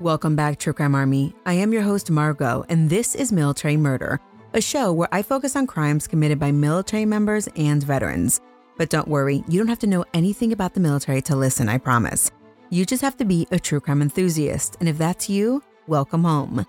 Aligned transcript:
Welcome 0.00 0.34
back, 0.34 0.58
True 0.58 0.72
Crime 0.72 0.94
Army. 0.94 1.34
I 1.44 1.52
am 1.52 1.74
your 1.74 1.82
host, 1.82 2.10
Margot, 2.10 2.64
and 2.70 2.88
this 2.88 3.14
is 3.14 3.32
Military 3.32 3.76
Murder, 3.76 4.18
a 4.54 4.60
show 4.62 4.94
where 4.94 5.10
I 5.12 5.20
focus 5.20 5.56
on 5.56 5.66
crimes 5.66 6.06
committed 6.06 6.38
by 6.38 6.52
military 6.52 7.04
members 7.04 7.50
and 7.54 7.82
veterans. 7.82 8.40
But 8.78 8.88
don't 8.88 9.08
worry, 9.08 9.44
you 9.46 9.60
don't 9.60 9.68
have 9.68 9.78
to 9.80 9.86
know 9.86 10.06
anything 10.14 10.52
about 10.54 10.72
the 10.72 10.80
military 10.80 11.20
to 11.20 11.36
listen, 11.36 11.68
I 11.68 11.76
promise. 11.76 12.30
You 12.70 12.86
just 12.86 13.02
have 13.02 13.18
to 13.18 13.26
be 13.26 13.46
a 13.50 13.58
true 13.58 13.78
crime 13.78 14.00
enthusiast, 14.00 14.78
and 14.80 14.88
if 14.88 14.96
that's 14.96 15.28
you, 15.28 15.62
welcome 15.86 16.24
home. 16.24 16.64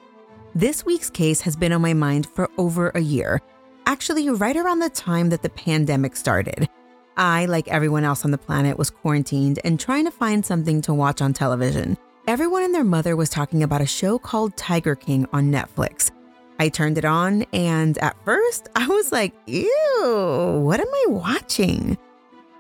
This 0.53 0.86
week's 0.86 1.09
case 1.09 1.39
has 1.39 1.55
been 1.55 1.72
on 1.72 1.81
my 1.81 1.94
mind 1.94 2.27
for 2.27 2.50
over 2.58 2.89
a 2.89 3.00
year, 3.00 3.39
actually, 3.86 4.30
right 4.30 4.58
around 4.58 4.80
the 4.80 4.89
time 4.89 5.30
that 5.30 5.42
the 5.42 5.50
pandemic 5.50 6.17
started. 6.17 6.67
I, 7.16 7.45
like 7.45 7.70
everyone 7.70 8.03
else 8.03 8.25
on 8.25 8.31
the 8.31 8.38
planet, 8.38 8.77
was 8.77 8.89
quarantined 8.89 9.61
and 9.64 9.80
trying 9.80 10.03
to 10.03 10.11
find 10.11 10.45
something 10.45 10.81
to 10.81 10.94
watch 10.94 11.22
on 11.22 11.31
television. 11.31 11.98
Everyone 12.27 12.61
and 12.61 12.73
their 12.73 12.83
mother 12.83 13.16
was 13.16 13.30
talking 13.31 13.64
about 13.64 13.81
a 13.81 13.88
show 13.88 14.19
called 14.19 14.55
Tiger 14.55 14.95
King 14.95 15.25
on 15.33 15.52
Netflix. 15.52 16.11
I 16.59 16.69
turned 16.69 17.00
it 17.00 17.05
on, 17.05 17.44
and 17.52 17.97
at 17.97 18.16
first 18.23 18.69
I 18.75 18.86
was 18.88 19.11
like, 19.11 19.33
ew, 19.47 20.61
what 20.64 20.80
am 20.80 20.88
I 20.88 21.05
watching? 21.08 21.97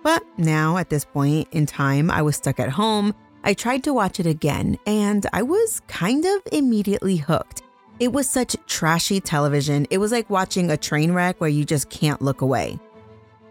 But 0.01 0.23
now, 0.37 0.77
at 0.77 0.89
this 0.89 1.05
point 1.05 1.47
in 1.51 1.67
time, 1.67 2.09
I 2.09 2.23
was 2.23 2.37
stuck 2.37 2.59
at 2.59 2.69
home. 2.69 3.13
I 3.43 3.53
tried 3.53 3.83
to 3.83 3.93
watch 3.93 4.19
it 4.19 4.25
again, 4.25 4.79
and 4.87 5.27
I 5.31 5.43
was 5.43 5.81
kind 5.87 6.25
of 6.25 6.41
immediately 6.51 7.17
hooked. 7.17 7.61
It 7.99 8.11
was 8.11 8.27
such 8.27 8.55
trashy 8.65 9.21
television, 9.21 9.85
it 9.91 9.99
was 9.99 10.11
like 10.11 10.27
watching 10.27 10.71
a 10.71 10.77
train 10.77 11.11
wreck 11.11 11.39
where 11.39 11.51
you 11.51 11.65
just 11.65 11.91
can't 11.91 12.19
look 12.19 12.41
away. 12.41 12.79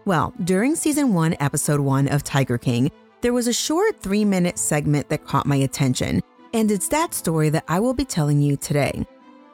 Well, 0.03 0.33
during 0.43 0.75
season 0.75 1.13
one, 1.13 1.37
episode 1.39 1.79
one 1.79 2.09
of 2.09 2.21
Tiger 2.23 2.57
King, 2.57 2.91
there 3.21 3.33
was 3.33 3.47
a 3.47 3.53
short 3.53 3.99
three 3.99 4.25
minute 4.25 4.57
segment 4.57 5.09
that 5.09 5.25
caught 5.25 5.45
my 5.45 5.57
attention, 5.57 6.21
and 6.53 6.71
it's 6.71 6.87
that 6.87 7.13
story 7.13 7.49
that 7.49 7.63
I 7.67 7.79
will 7.79 7.93
be 7.93 8.05
telling 8.05 8.41
you 8.41 8.57
today. 8.57 9.05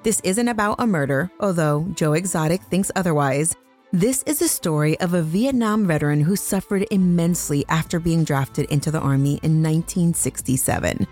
This 0.04 0.22
isn't 0.22 0.48
about 0.48 0.80
a 0.80 0.88
murder, 0.88 1.30
although 1.42 1.86
Joe 1.94 2.14
Exotic 2.14 2.62
thinks 2.64 2.92
otherwise. 2.96 3.56
This 3.92 4.24
is 4.24 4.42
a 4.42 4.48
story 4.48 4.98
of 5.00 5.14
a 5.14 5.22
Vietnam 5.22 5.86
veteran 5.86 6.22
who 6.22 6.36
suffered 6.36 6.86
immensely 6.92 7.66
after 7.68 8.00
being 8.00 8.24
drafted 8.24 8.70
into 8.70 8.90
the 8.90 9.00
Army 9.00 9.40
in 9.44 9.62
1967. 9.64 11.06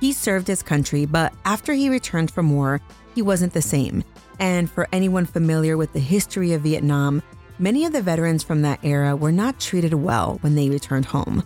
He 0.00 0.12
served 0.12 0.46
his 0.46 0.62
country, 0.62 1.04
but 1.04 1.34
after 1.44 1.74
he 1.74 1.90
returned 1.90 2.30
from 2.30 2.54
war, 2.54 2.80
he 3.14 3.22
wasn't 3.22 3.52
the 3.52 3.62
same. 3.62 4.04
And 4.38 4.70
for 4.70 4.88
anyone 4.92 5.26
familiar 5.26 5.76
with 5.76 5.92
the 5.92 6.00
history 6.00 6.52
of 6.52 6.62
Vietnam, 6.62 7.22
many 7.58 7.84
of 7.84 7.92
the 7.92 8.02
veterans 8.02 8.44
from 8.44 8.62
that 8.62 8.80
era 8.82 9.16
were 9.16 9.32
not 9.32 9.58
treated 9.60 9.92
well 9.92 10.38
when 10.40 10.54
they 10.54 10.70
returned 10.70 11.06
home. 11.06 11.42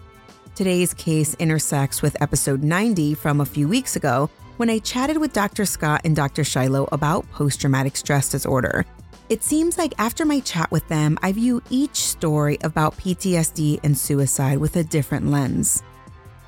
Today's 0.54 0.92
case 0.92 1.32
intersects 1.38 2.02
with 2.02 2.20
episode 2.20 2.62
90 2.62 3.14
from 3.14 3.40
a 3.40 3.46
few 3.46 3.66
weeks 3.66 3.96
ago 3.96 4.28
when 4.58 4.68
I 4.68 4.80
chatted 4.80 5.16
with 5.16 5.32
Dr. 5.32 5.64
Scott 5.64 6.02
and 6.04 6.14
Dr. 6.14 6.44
Shiloh 6.44 6.90
about 6.92 7.30
post 7.32 7.62
traumatic 7.62 7.96
stress 7.96 8.28
disorder. 8.28 8.84
It 9.30 9.42
seems 9.42 9.78
like 9.78 9.94
after 9.96 10.26
my 10.26 10.40
chat 10.40 10.70
with 10.70 10.86
them, 10.88 11.16
I 11.22 11.32
view 11.32 11.62
each 11.70 11.96
story 11.96 12.58
about 12.64 12.98
PTSD 12.98 13.80
and 13.82 13.96
suicide 13.96 14.58
with 14.58 14.76
a 14.76 14.84
different 14.84 15.30
lens. 15.30 15.82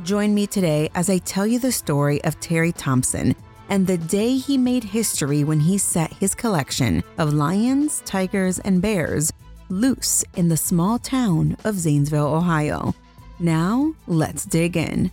Join 0.02 0.34
me 0.34 0.46
today 0.46 0.90
as 0.94 1.08
I 1.08 1.16
tell 1.16 1.46
you 1.46 1.58
the 1.58 1.72
story 1.72 2.22
of 2.24 2.38
Terry 2.40 2.72
Thompson 2.72 3.34
and 3.70 3.86
the 3.86 3.96
day 3.96 4.36
he 4.36 4.58
made 4.58 4.84
history 4.84 5.44
when 5.44 5.60
he 5.60 5.78
set 5.78 6.12
his 6.12 6.34
collection 6.34 7.02
of 7.16 7.32
lions, 7.32 8.02
tigers, 8.04 8.58
and 8.58 8.82
bears 8.82 9.32
loose 9.70 10.22
in 10.36 10.50
the 10.50 10.58
small 10.58 10.98
town 10.98 11.56
of 11.64 11.76
Zanesville, 11.76 12.34
Ohio. 12.34 12.94
Now, 13.40 13.94
let's 14.06 14.44
dig 14.44 14.76
in. 14.76 15.10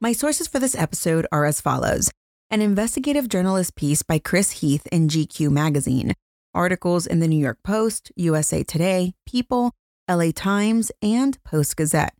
My 0.00 0.12
sources 0.12 0.48
for 0.48 0.58
this 0.58 0.74
episode 0.74 1.26
are 1.32 1.44
as 1.44 1.60
follows 1.60 2.10
an 2.50 2.60
investigative 2.60 3.28
journalist 3.28 3.74
piece 3.74 4.02
by 4.02 4.18
Chris 4.18 4.50
Heath 4.52 4.86
in 4.92 5.08
GQ 5.08 5.50
magazine, 5.50 6.14
articles 6.54 7.06
in 7.06 7.20
the 7.20 7.26
New 7.26 7.38
York 7.38 7.58
Post, 7.64 8.12
USA 8.16 8.62
Today, 8.62 9.14
People, 9.26 9.72
LA 10.08 10.30
Times, 10.34 10.92
and 11.02 11.42
Post 11.42 11.76
Gazette. 11.76 12.14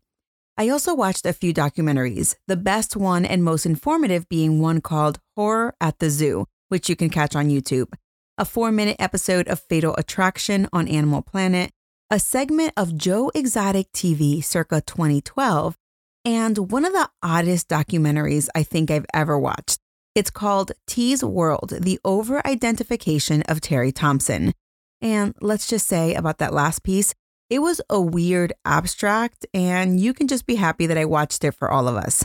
I 0.56 0.68
also 0.70 0.94
watched 0.94 1.26
a 1.26 1.32
few 1.32 1.52
documentaries, 1.52 2.36
the 2.48 2.56
best 2.56 2.96
one 2.96 3.24
and 3.24 3.44
most 3.44 3.66
informative 3.66 4.28
being 4.28 4.60
one 4.60 4.80
called 4.80 5.20
Horror 5.36 5.74
at 5.80 5.98
the 5.98 6.10
Zoo, 6.10 6.46
which 6.68 6.88
you 6.88 6.96
can 6.96 7.10
catch 7.10 7.36
on 7.36 7.48
YouTube 7.48 7.92
a 8.36 8.44
four 8.44 8.72
minute 8.72 8.96
episode 8.98 9.46
of 9.46 9.60
Fatal 9.60 9.94
Attraction 9.96 10.68
on 10.72 10.88
Animal 10.88 11.22
Planet, 11.22 11.70
a 12.10 12.18
segment 12.18 12.72
of 12.76 12.96
Joe 12.96 13.30
Exotic 13.32 13.92
TV 13.92 14.42
circa 14.42 14.80
2012, 14.80 15.76
and 16.24 16.72
one 16.72 16.84
of 16.84 16.92
the 16.92 17.08
oddest 17.22 17.68
documentaries 17.68 18.48
I 18.54 18.64
think 18.64 18.90
I've 18.90 19.06
ever 19.14 19.38
watched. 19.38 19.78
It's 20.16 20.30
called 20.30 20.72
T's 20.86 21.22
World 21.22 21.74
The 21.80 22.00
Over 22.04 22.44
Identification 22.44 23.42
of 23.42 23.60
Terry 23.60 23.92
Thompson. 23.92 24.52
And 25.00 25.34
let's 25.40 25.68
just 25.68 25.86
say 25.86 26.14
about 26.14 26.38
that 26.38 26.52
last 26.52 26.82
piece, 26.82 27.14
it 27.50 27.60
was 27.60 27.80
a 27.88 28.00
weird 28.00 28.52
abstract, 28.64 29.46
and 29.54 30.00
you 30.00 30.12
can 30.12 30.26
just 30.26 30.46
be 30.46 30.56
happy 30.56 30.86
that 30.86 30.98
I 30.98 31.04
watched 31.04 31.44
it 31.44 31.52
for 31.52 31.70
all 31.70 31.86
of 31.86 31.94
us. 31.94 32.24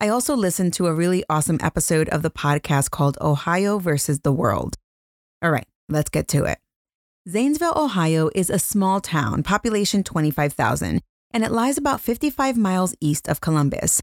I 0.00 0.08
also 0.08 0.34
listened 0.34 0.72
to 0.74 0.86
a 0.86 0.94
really 0.94 1.24
awesome 1.28 1.58
episode 1.60 2.08
of 2.08 2.22
the 2.22 2.30
podcast 2.30 2.90
called 2.90 3.18
Ohio 3.20 3.78
versus 3.78 4.20
the 4.20 4.32
World. 4.32 4.76
All 5.42 5.50
right, 5.50 5.66
let's 5.88 6.10
get 6.10 6.28
to 6.28 6.44
it. 6.44 6.58
Zanesville, 7.28 7.74
Ohio 7.76 8.30
is 8.34 8.48
a 8.48 8.58
small 8.58 9.00
town, 9.00 9.42
population 9.42 10.04
25,000, 10.04 11.00
and 11.32 11.44
it 11.44 11.50
lies 11.50 11.76
about 11.76 12.00
55 12.00 12.56
miles 12.56 12.94
east 13.00 13.28
of 13.28 13.40
Columbus. 13.40 14.00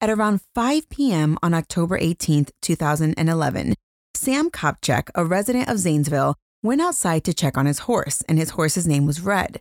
At 0.00 0.10
around 0.10 0.40
5 0.54 0.88
p.m. 0.88 1.38
on 1.42 1.54
October 1.54 1.98
18, 2.00 2.46
2011, 2.62 3.74
Sam 4.14 4.50
Kopchak, 4.50 5.10
a 5.14 5.24
resident 5.24 5.68
of 5.68 5.78
Zanesville, 5.78 6.36
went 6.62 6.80
outside 6.80 7.24
to 7.24 7.34
check 7.34 7.56
on 7.56 7.66
his 7.66 7.80
horse, 7.80 8.22
and 8.28 8.38
his 8.38 8.50
horse's 8.50 8.86
name 8.86 9.06
was 9.06 9.20
Red. 9.20 9.60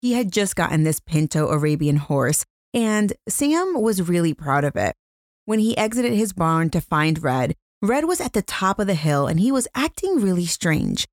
He 0.00 0.12
had 0.12 0.32
just 0.32 0.56
gotten 0.56 0.82
this 0.82 1.00
Pinto 1.00 1.48
Arabian 1.48 1.96
horse, 1.96 2.44
and 2.74 3.12
Sam 3.28 3.80
was 3.80 4.08
really 4.08 4.34
proud 4.34 4.64
of 4.64 4.76
it. 4.76 4.94
When 5.44 5.58
he 5.58 5.76
exited 5.76 6.12
his 6.12 6.32
barn 6.32 6.70
to 6.70 6.80
find 6.80 7.22
Red, 7.22 7.54
Red 7.82 8.04
was 8.04 8.20
at 8.20 8.32
the 8.32 8.42
top 8.42 8.78
of 8.78 8.86
the 8.86 8.94
hill 8.94 9.26
and 9.26 9.40
he 9.40 9.50
was 9.50 9.66
acting 9.74 10.20
really 10.20 10.46
strange. 10.46 11.08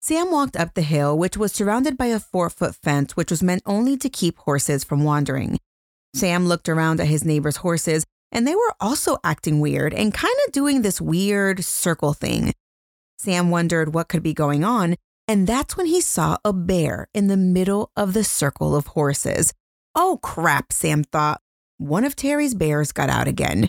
Sam 0.00 0.30
walked 0.30 0.56
up 0.56 0.74
the 0.74 0.82
hill, 0.82 1.18
which 1.18 1.36
was 1.36 1.52
surrounded 1.52 1.96
by 1.96 2.06
a 2.06 2.20
four 2.20 2.48
foot 2.50 2.76
fence, 2.76 3.16
which 3.16 3.30
was 3.30 3.42
meant 3.42 3.62
only 3.66 3.96
to 3.96 4.08
keep 4.08 4.38
horses 4.38 4.84
from 4.84 5.02
wandering. 5.02 5.58
Sam 6.14 6.46
looked 6.46 6.68
around 6.68 7.00
at 7.00 7.08
his 7.08 7.24
neighbor's 7.24 7.56
horses, 7.56 8.04
and 8.30 8.46
they 8.46 8.54
were 8.54 8.74
also 8.80 9.16
acting 9.24 9.58
weird 9.58 9.92
and 9.92 10.14
kind 10.14 10.34
of 10.46 10.52
doing 10.52 10.82
this 10.82 11.00
weird 11.00 11.64
circle 11.64 12.12
thing. 12.12 12.52
Sam 13.18 13.50
wondered 13.50 13.94
what 13.94 14.08
could 14.08 14.22
be 14.22 14.34
going 14.34 14.62
on, 14.62 14.94
and 15.26 15.46
that's 15.46 15.76
when 15.76 15.86
he 15.86 16.00
saw 16.00 16.36
a 16.44 16.52
bear 16.52 17.08
in 17.12 17.26
the 17.26 17.36
middle 17.36 17.90
of 17.96 18.12
the 18.12 18.24
circle 18.24 18.76
of 18.76 18.88
horses. 18.88 19.52
Oh 19.96 20.20
crap, 20.22 20.72
Sam 20.72 21.02
thought. 21.02 21.40
One 21.78 22.04
of 22.04 22.14
Terry's 22.14 22.54
bears 22.54 22.92
got 22.92 23.08
out 23.08 23.26
again. 23.26 23.68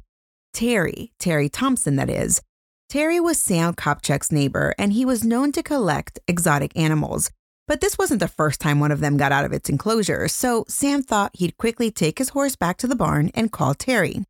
Terry, 0.56 1.12
Terry 1.20 1.50
Thompson, 1.50 1.98
that 1.98 2.10
is. 2.10 2.42
Terry 2.88 3.20
was 3.20 3.38
Sam 3.38 3.74
Kopchak's 3.74 4.32
neighbor, 4.32 4.74
and 4.78 4.94
he 4.94 5.04
was 5.04 5.26
known 5.26 5.52
to 5.52 5.62
collect 5.62 6.18
exotic 6.30 6.72
animals. 6.78 7.30
But 7.68 7.82
this 7.82 7.98
wasn't 7.98 8.22
the 8.22 8.30
first 8.30 8.62
time 8.62 8.80
one 8.80 8.92
of 8.92 9.02
them 9.02 9.18
got 9.18 9.34
out 9.34 9.44
of 9.44 9.52
its 9.52 9.70
enclosure, 9.70 10.30
so 10.30 10.64
Sam 10.70 11.04
thought 11.04 11.36
he'd 11.36 11.58
quickly 11.58 11.92
take 11.92 12.20
his 12.20 12.30
horse 12.30 12.56
back 12.56 12.78
to 12.78 12.88
the 12.88 12.96
barn 12.96 13.32
and 13.36 13.52
call 13.52 13.74
Terry. 13.74 14.24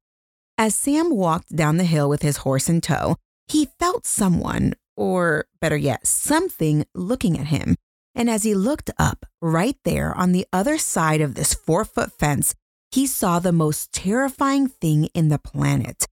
As 0.57 0.73
Sam 0.73 1.11
walked 1.11 1.55
down 1.55 1.77
the 1.77 1.83
hill 1.83 2.09
with 2.09 2.23
his 2.23 2.37
horse 2.37 2.69
in 2.69 2.81
tow, 2.81 3.17
he 3.47 3.67
felt 3.77 4.07
someone, 4.07 4.73
or 4.97 5.45
better 5.61 5.77
yet, 5.77 6.07
something 6.07 6.85
looking 6.95 7.37
at 7.37 7.47
him. 7.47 7.75
And 8.15 8.31
as 8.31 8.41
he 8.41 8.55
looked 8.55 8.89
up, 8.97 9.27
right 9.43 9.77
there 9.83 10.11
on 10.15 10.31
the 10.31 10.47
other 10.51 10.79
side 10.79 11.21
of 11.21 11.35
this 11.35 11.53
four 11.53 11.85
foot 11.85 12.11
fence, 12.13 12.55
he 12.89 13.05
saw 13.05 13.37
the 13.37 13.51
most 13.51 13.91
terrifying 13.91 14.67
thing 14.67 15.05
in 15.13 15.27
the 15.27 15.37
planet 15.37 16.07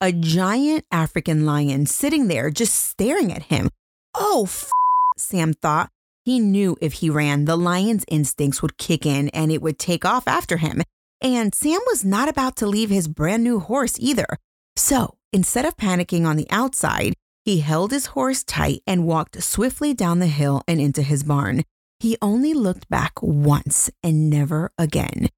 a 0.00 0.12
giant 0.12 0.84
African 0.90 1.44
lion 1.44 1.86
sitting 1.86 2.28
there 2.28 2.50
just 2.50 2.74
staring 2.74 3.32
at 3.32 3.44
him. 3.44 3.68
Oh, 4.14 4.44
f- 4.44 4.70
Sam 5.16 5.52
thought. 5.52 5.90
He 6.24 6.38
knew 6.38 6.76
if 6.80 6.94
he 6.94 7.10
ran, 7.10 7.44
the 7.44 7.56
lion's 7.56 8.04
instincts 8.08 8.62
would 8.62 8.78
kick 8.78 9.04
in 9.04 9.28
and 9.30 9.50
it 9.50 9.62
would 9.62 9.78
take 9.78 10.04
off 10.04 10.26
after 10.26 10.58
him. 10.58 10.82
And 11.20 11.54
Sam 11.54 11.80
was 11.86 12.04
not 12.04 12.28
about 12.28 12.56
to 12.56 12.66
leave 12.66 12.90
his 12.90 13.08
brand 13.08 13.44
new 13.44 13.58
horse 13.58 13.96
either. 13.98 14.38
So 14.76 15.16
instead 15.32 15.64
of 15.64 15.76
panicking 15.76 16.24
on 16.24 16.36
the 16.36 16.50
outside, 16.50 17.14
he 17.44 17.60
held 17.60 17.90
his 17.90 18.06
horse 18.06 18.42
tight 18.44 18.82
and 18.86 19.06
walked 19.06 19.42
swiftly 19.42 19.92
down 19.94 20.18
the 20.18 20.26
hill 20.26 20.62
and 20.68 20.80
into 20.80 21.02
his 21.02 21.22
barn. 21.22 21.62
He 21.98 22.16
only 22.22 22.54
looked 22.54 22.88
back 22.88 23.12
once 23.22 23.90
and 24.02 24.30
never 24.30 24.72
again. 24.78 25.28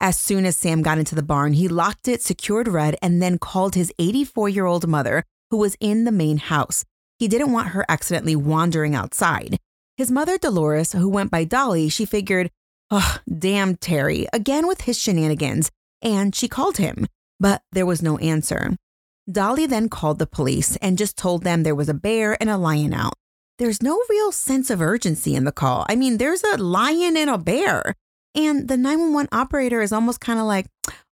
As 0.00 0.16
soon 0.16 0.46
as 0.46 0.56
Sam 0.56 0.82
got 0.82 0.98
into 0.98 1.16
the 1.16 1.22
barn, 1.22 1.54
he 1.54 1.66
locked 1.66 2.06
it, 2.06 2.22
secured 2.22 2.68
Red, 2.68 2.96
and 3.02 3.20
then 3.20 3.36
called 3.36 3.74
his 3.74 3.92
84 3.98 4.48
year 4.48 4.64
old 4.64 4.86
mother, 4.86 5.24
who 5.50 5.56
was 5.56 5.76
in 5.80 6.04
the 6.04 6.12
main 6.12 6.38
house. 6.38 6.84
He 7.18 7.26
didn't 7.26 7.52
want 7.52 7.68
her 7.68 7.84
accidentally 7.88 8.36
wandering 8.36 8.94
outside. 8.94 9.58
His 9.96 10.10
mother, 10.10 10.38
Dolores, 10.38 10.92
who 10.92 11.08
went 11.08 11.32
by 11.32 11.42
Dolly, 11.42 11.88
she 11.88 12.04
figured, 12.04 12.50
oh, 12.92 13.18
damn 13.28 13.74
Terry, 13.74 14.28
again 14.32 14.68
with 14.68 14.82
his 14.82 14.96
shenanigans, 14.96 15.72
and 16.00 16.32
she 16.32 16.46
called 16.46 16.76
him, 16.76 17.08
but 17.40 17.62
there 17.72 17.86
was 17.86 18.00
no 18.00 18.18
answer. 18.18 18.76
Dolly 19.30 19.66
then 19.66 19.88
called 19.88 20.20
the 20.20 20.26
police 20.28 20.76
and 20.76 20.96
just 20.96 21.18
told 21.18 21.42
them 21.42 21.64
there 21.64 21.74
was 21.74 21.88
a 21.88 21.94
bear 21.94 22.36
and 22.40 22.48
a 22.48 22.56
lion 22.56 22.94
out. 22.94 23.14
There's 23.58 23.82
no 23.82 24.00
real 24.08 24.30
sense 24.30 24.70
of 24.70 24.80
urgency 24.80 25.34
in 25.34 25.42
the 25.42 25.50
call. 25.50 25.84
I 25.88 25.96
mean, 25.96 26.18
there's 26.18 26.44
a 26.44 26.56
lion 26.56 27.16
and 27.16 27.28
a 27.28 27.36
bear. 27.36 27.96
And 28.34 28.68
the 28.68 28.76
911 28.76 29.28
operator 29.32 29.80
is 29.80 29.92
almost 29.92 30.20
kind 30.20 30.38
of 30.38 30.46
like, 30.46 30.66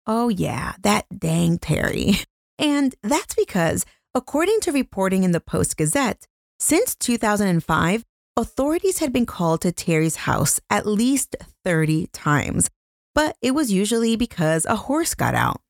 oh, 0.06 0.28
yeah, 0.28 0.74
that 0.82 1.06
dang 1.16 1.58
Terry. 1.58 2.14
And 2.58 2.94
that's 3.02 3.34
because, 3.34 3.84
according 4.14 4.60
to 4.60 4.72
reporting 4.72 5.24
in 5.24 5.32
the 5.32 5.40
Post 5.40 5.76
Gazette, 5.76 6.26
since 6.58 6.94
2005, 6.94 8.02
authorities 8.36 8.98
had 8.98 9.12
been 9.12 9.26
called 9.26 9.60
to 9.62 9.72
Terry's 9.72 10.16
house 10.16 10.58
at 10.70 10.86
least 10.86 11.36
30 11.64 12.06
times, 12.14 12.70
but 13.14 13.36
it 13.42 13.52
was 13.52 13.72
usually 13.72 14.16
because 14.16 14.64
a 14.64 14.76
horse 14.76 15.14
got 15.14 15.34
out. 15.34 15.60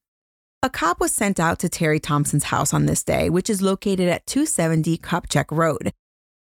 A 0.62 0.70
cop 0.70 1.00
was 1.00 1.12
sent 1.12 1.38
out 1.38 1.58
to 1.60 1.68
Terry 1.68 2.00
Thompson's 2.00 2.44
house 2.44 2.72
on 2.74 2.86
this 2.86 3.04
day, 3.04 3.30
which 3.30 3.50
is 3.50 3.62
located 3.62 4.08
at 4.08 4.26
270 4.26 4.98
Kopchak 4.98 5.46
Road. 5.50 5.92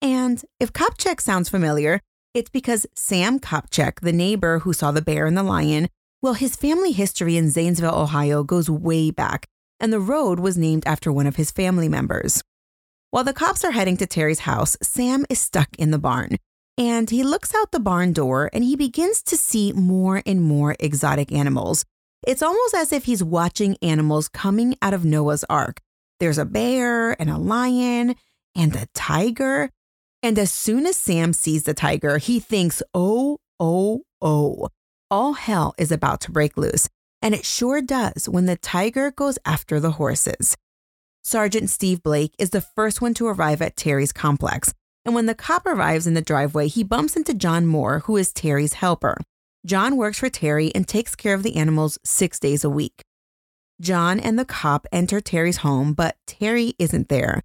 And 0.01 0.43
if 0.59 0.73
Kopchak 0.73 1.21
sounds 1.21 1.49
familiar, 1.49 2.01
it's 2.33 2.49
because 2.49 2.85
Sam 2.95 3.39
Kopchak, 3.39 4.01
the 4.01 4.13
neighbor 4.13 4.59
who 4.59 4.73
saw 4.73 4.91
the 4.91 5.01
bear 5.01 5.25
and 5.25 5.37
the 5.37 5.43
lion, 5.43 5.89
well, 6.21 6.33
his 6.33 6.55
family 6.55 6.91
history 6.91 7.35
in 7.35 7.49
Zanesville, 7.49 7.95
Ohio 7.95 8.43
goes 8.43 8.69
way 8.69 9.11
back, 9.11 9.47
and 9.79 9.91
the 9.91 9.99
road 9.99 10.39
was 10.39 10.57
named 10.57 10.83
after 10.85 11.11
one 11.11 11.27
of 11.27 11.35
his 11.35 11.51
family 11.51 11.89
members. 11.89 12.43
While 13.09 13.23
the 13.23 13.33
cops 13.33 13.65
are 13.65 13.71
heading 13.71 13.97
to 13.97 14.05
Terry's 14.05 14.39
house, 14.39 14.77
Sam 14.81 15.25
is 15.29 15.39
stuck 15.39 15.69
in 15.77 15.91
the 15.91 15.99
barn. 15.99 16.37
And 16.77 17.09
he 17.09 17.23
looks 17.23 17.53
out 17.53 17.71
the 17.71 17.79
barn 17.79 18.13
door 18.13 18.49
and 18.53 18.63
he 18.63 18.75
begins 18.75 19.21
to 19.23 19.35
see 19.35 19.73
more 19.73 20.23
and 20.25 20.41
more 20.41 20.75
exotic 20.79 21.31
animals. 21.31 21.83
It's 22.25 22.41
almost 22.41 22.73
as 22.73 22.93
if 22.93 23.05
he's 23.05 23.23
watching 23.23 23.75
animals 23.81 24.29
coming 24.29 24.75
out 24.81 24.93
of 24.93 25.03
Noah's 25.03 25.43
Ark. 25.49 25.81
There's 26.19 26.37
a 26.37 26.45
bear 26.45 27.19
and 27.19 27.29
a 27.29 27.37
lion 27.37 28.15
and 28.55 28.75
a 28.75 28.87
tiger. 28.93 29.69
And 30.23 30.37
as 30.37 30.51
soon 30.51 30.85
as 30.85 30.97
Sam 30.97 31.33
sees 31.33 31.63
the 31.63 31.73
tiger, 31.73 32.17
he 32.19 32.39
thinks, 32.39 32.83
oh, 32.93 33.39
oh, 33.59 34.03
oh, 34.21 34.67
all 35.09 35.33
hell 35.33 35.73
is 35.77 35.91
about 35.91 36.21
to 36.21 36.31
break 36.31 36.57
loose. 36.57 36.87
And 37.21 37.33
it 37.33 37.45
sure 37.45 37.81
does 37.81 38.29
when 38.29 38.45
the 38.45 38.55
tiger 38.55 39.11
goes 39.11 39.37
after 39.45 39.79
the 39.79 39.91
horses. 39.91 40.55
Sergeant 41.23 41.69
Steve 41.69 42.01
Blake 42.01 42.33
is 42.39 42.51
the 42.51 42.61
first 42.61 43.01
one 43.01 43.13
to 43.15 43.27
arrive 43.27 43.61
at 43.61 43.75
Terry's 43.75 44.11
complex. 44.11 44.73
And 45.05 45.15
when 45.15 45.25
the 45.25 45.35
cop 45.35 45.65
arrives 45.65 46.05
in 46.05 46.13
the 46.13 46.21
driveway, 46.21 46.67
he 46.67 46.83
bumps 46.83 47.15
into 47.15 47.33
John 47.33 47.65
Moore, 47.65 47.99
who 48.05 48.17
is 48.17 48.31
Terry's 48.31 48.73
helper. 48.73 49.17
John 49.65 49.97
works 49.97 50.19
for 50.19 50.29
Terry 50.29 50.73
and 50.73 50.87
takes 50.87 51.15
care 51.15 51.33
of 51.33 51.43
the 51.43 51.55
animals 51.55 51.99
six 52.03 52.39
days 52.39 52.63
a 52.63 52.69
week. 52.69 53.01
John 53.79 54.19
and 54.19 54.37
the 54.37 54.45
cop 54.45 54.85
enter 54.91 55.21
Terry's 55.21 55.57
home, 55.57 55.93
but 55.93 56.15
Terry 56.27 56.73
isn't 56.77 57.09
there. 57.09 57.41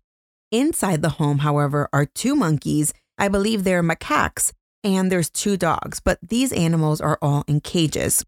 Inside 0.57 1.03
the 1.03 1.19
home, 1.21 1.41
however, 1.41 1.87
are 1.93 2.07
two 2.07 2.35
monkeys. 2.35 2.95
I 3.19 3.29
believe 3.29 3.63
they're 3.63 3.83
macaques, 3.83 4.53
and 4.83 5.13
there's 5.13 5.29
two 5.29 5.59
dogs, 5.59 6.01
but 6.01 6.19
these 6.27 6.51
animals 6.51 6.99
are 6.99 7.19
all 7.21 7.45
in 7.47 7.61
cages. 7.61 8.25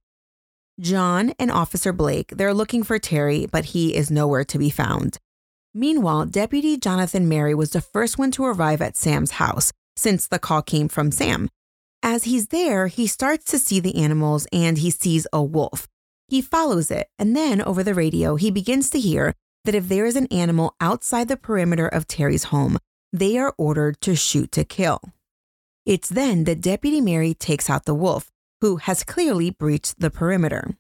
John 0.78 1.32
and 1.38 1.50
Officer 1.50 1.90
Blake, 1.90 2.28
they're 2.36 2.52
looking 2.52 2.82
for 2.82 2.98
Terry, 2.98 3.46
but 3.50 3.72
he 3.72 3.96
is 3.96 4.10
nowhere 4.10 4.44
to 4.44 4.58
be 4.58 4.68
found. 4.68 5.16
Meanwhile, 5.72 6.26
Deputy 6.26 6.76
Jonathan 6.76 7.30
Merry 7.30 7.54
was 7.54 7.70
the 7.70 7.80
first 7.80 8.18
one 8.18 8.30
to 8.32 8.44
arrive 8.44 8.82
at 8.82 8.94
Sam's 8.94 9.30
house 9.30 9.72
since 9.96 10.26
the 10.26 10.38
call 10.38 10.60
came 10.60 10.88
from 10.88 11.10
Sam. 11.10 11.48
As 12.02 12.24
he's 12.24 12.48
there, 12.48 12.88
he 12.88 13.06
starts 13.06 13.46
to 13.52 13.58
see 13.58 13.80
the 13.80 13.96
animals 13.96 14.46
and 14.52 14.76
he 14.76 14.90
sees 14.90 15.26
a 15.32 15.42
wolf. 15.42 15.88
He 16.28 16.42
follows 16.42 16.90
it, 16.90 17.08
and 17.18 17.34
then 17.34 17.62
over 17.62 17.82
the 17.82 17.94
radio, 17.94 18.36
he 18.36 18.50
begins 18.50 18.90
to 18.90 19.00
hear 19.00 19.34
that 19.64 19.74
if 19.74 19.88
there 19.88 20.06
is 20.06 20.16
an 20.16 20.26
animal 20.26 20.74
outside 20.80 21.28
the 21.28 21.36
perimeter 21.36 21.86
of 21.86 22.06
Terry's 22.06 22.44
home, 22.44 22.78
they 23.12 23.38
are 23.38 23.54
ordered 23.58 24.00
to 24.02 24.14
shoot 24.14 24.52
to 24.52 24.64
kill. 24.64 25.00
It's 25.86 26.08
then 26.08 26.44
that 26.44 26.60
Deputy 26.60 27.00
Merry 27.00 27.34
takes 27.34 27.70
out 27.70 27.84
the 27.84 27.94
wolf, 27.94 28.30
who 28.60 28.76
has 28.76 29.04
clearly 29.04 29.50
breached 29.50 30.00
the 30.00 30.10
perimeter. 30.10 30.76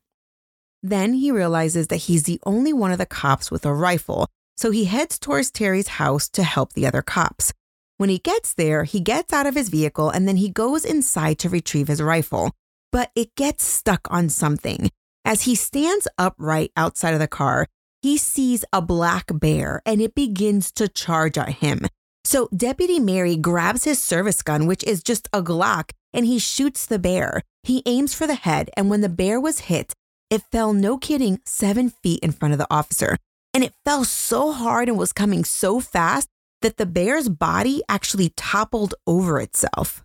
Then 0.82 1.14
he 1.14 1.30
realizes 1.30 1.88
that 1.88 1.96
he's 1.96 2.24
the 2.24 2.40
only 2.44 2.72
one 2.72 2.92
of 2.92 2.98
the 2.98 3.06
cops 3.06 3.50
with 3.50 3.64
a 3.66 3.72
rifle, 3.74 4.28
so 4.56 4.70
he 4.70 4.84
heads 4.84 5.18
towards 5.18 5.50
Terry's 5.50 5.88
house 5.88 6.28
to 6.30 6.42
help 6.42 6.72
the 6.72 6.86
other 6.86 7.02
cops. 7.02 7.52
When 7.96 8.10
he 8.10 8.18
gets 8.18 8.54
there, 8.54 8.84
he 8.84 9.00
gets 9.00 9.32
out 9.32 9.46
of 9.46 9.56
his 9.56 9.70
vehicle 9.70 10.10
and 10.10 10.28
then 10.28 10.36
he 10.36 10.48
goes 10.48 10.84
inside 10.84 11.38
to 11.40 11.48
retrieve 11.48 11.88
his 11.88 12.00
rifle. 12.00 12.52
But 12.92 13.10
it 13.14 13.34
gets 13.34 13.64
stuck 13.64 14.06
on 14.10 14.28
something. 14.28 14.90
As 15.24 15.42
he 15.42 15.54
stands 15.54 16.08
upright 16.16 16.70
outside 16.76 17.12
of 17.12 17.20
the 17.20 17.28
car, 17.28 17.66
he 18.02 18.16
sees 18.16 18.64
a 18.72 18.80
black 18.80 19.26
bear 19.32 19.82
and 19.84 20.00
it 20.00 20.14
begins 20.14 20.70
to 20.72 20.88
charge 20.88 21.36
at 21.36 21.48
him. 21.48 21.86
So 22.24 22.48
Deputy 22.54 23.00
Merry 23.00 23.36
grabs 23.36 23.84
his 23.84 23.98
service 23.98 24.42
gun, 24.42 24.66
which 24.66 24.84
is 24.84 25.02
just 25.02 25.28
a 25.32 25.42
Glock, 25.42 25.92
and 26.12 26.26
he 26.26 26.38
shoots 26.38 26.84
the 26.84 26.98
bear. 26.98 27.42
He 27.62 27.82
aims 27.86 28.14
for 28.14 28.26
the 28.26 28.34
head, 28.34 28.70
and 28.76 28.90
when 28.90 29.00
the 29.00 29.08
bear 29.08 29.40
was 29.40 29.60
hit, 29.60 29.94
it 30.30 30.42
fell, 30.52 30.72
no 30.72 30.98
kidding, 30.98 31.40
seven 31.44 31.88
feet 31.88 32.20
in 32.20 32.32
front 32.32 32.52
of 32.52 32.58
the 32.58 32.66
officer. 32.70 33.16
And 33.54 33.64
it 33.64 33.72
fell 33.84 34.04
so 34.04 34.52
hard 34.52 34.88
and 34.88 34.98
was 34.98 35.12
coming 35.12 35.42
so 35.42 35.80
fast 35.80 36.28
that 36.60 36.76
the 36.76 36.86
bear's 36.86 37.28
body 37.28 37.82
actually 37.88 38.30
toppled 38.36 38.94
over 39.06 39.40
itself. 39.40 40.04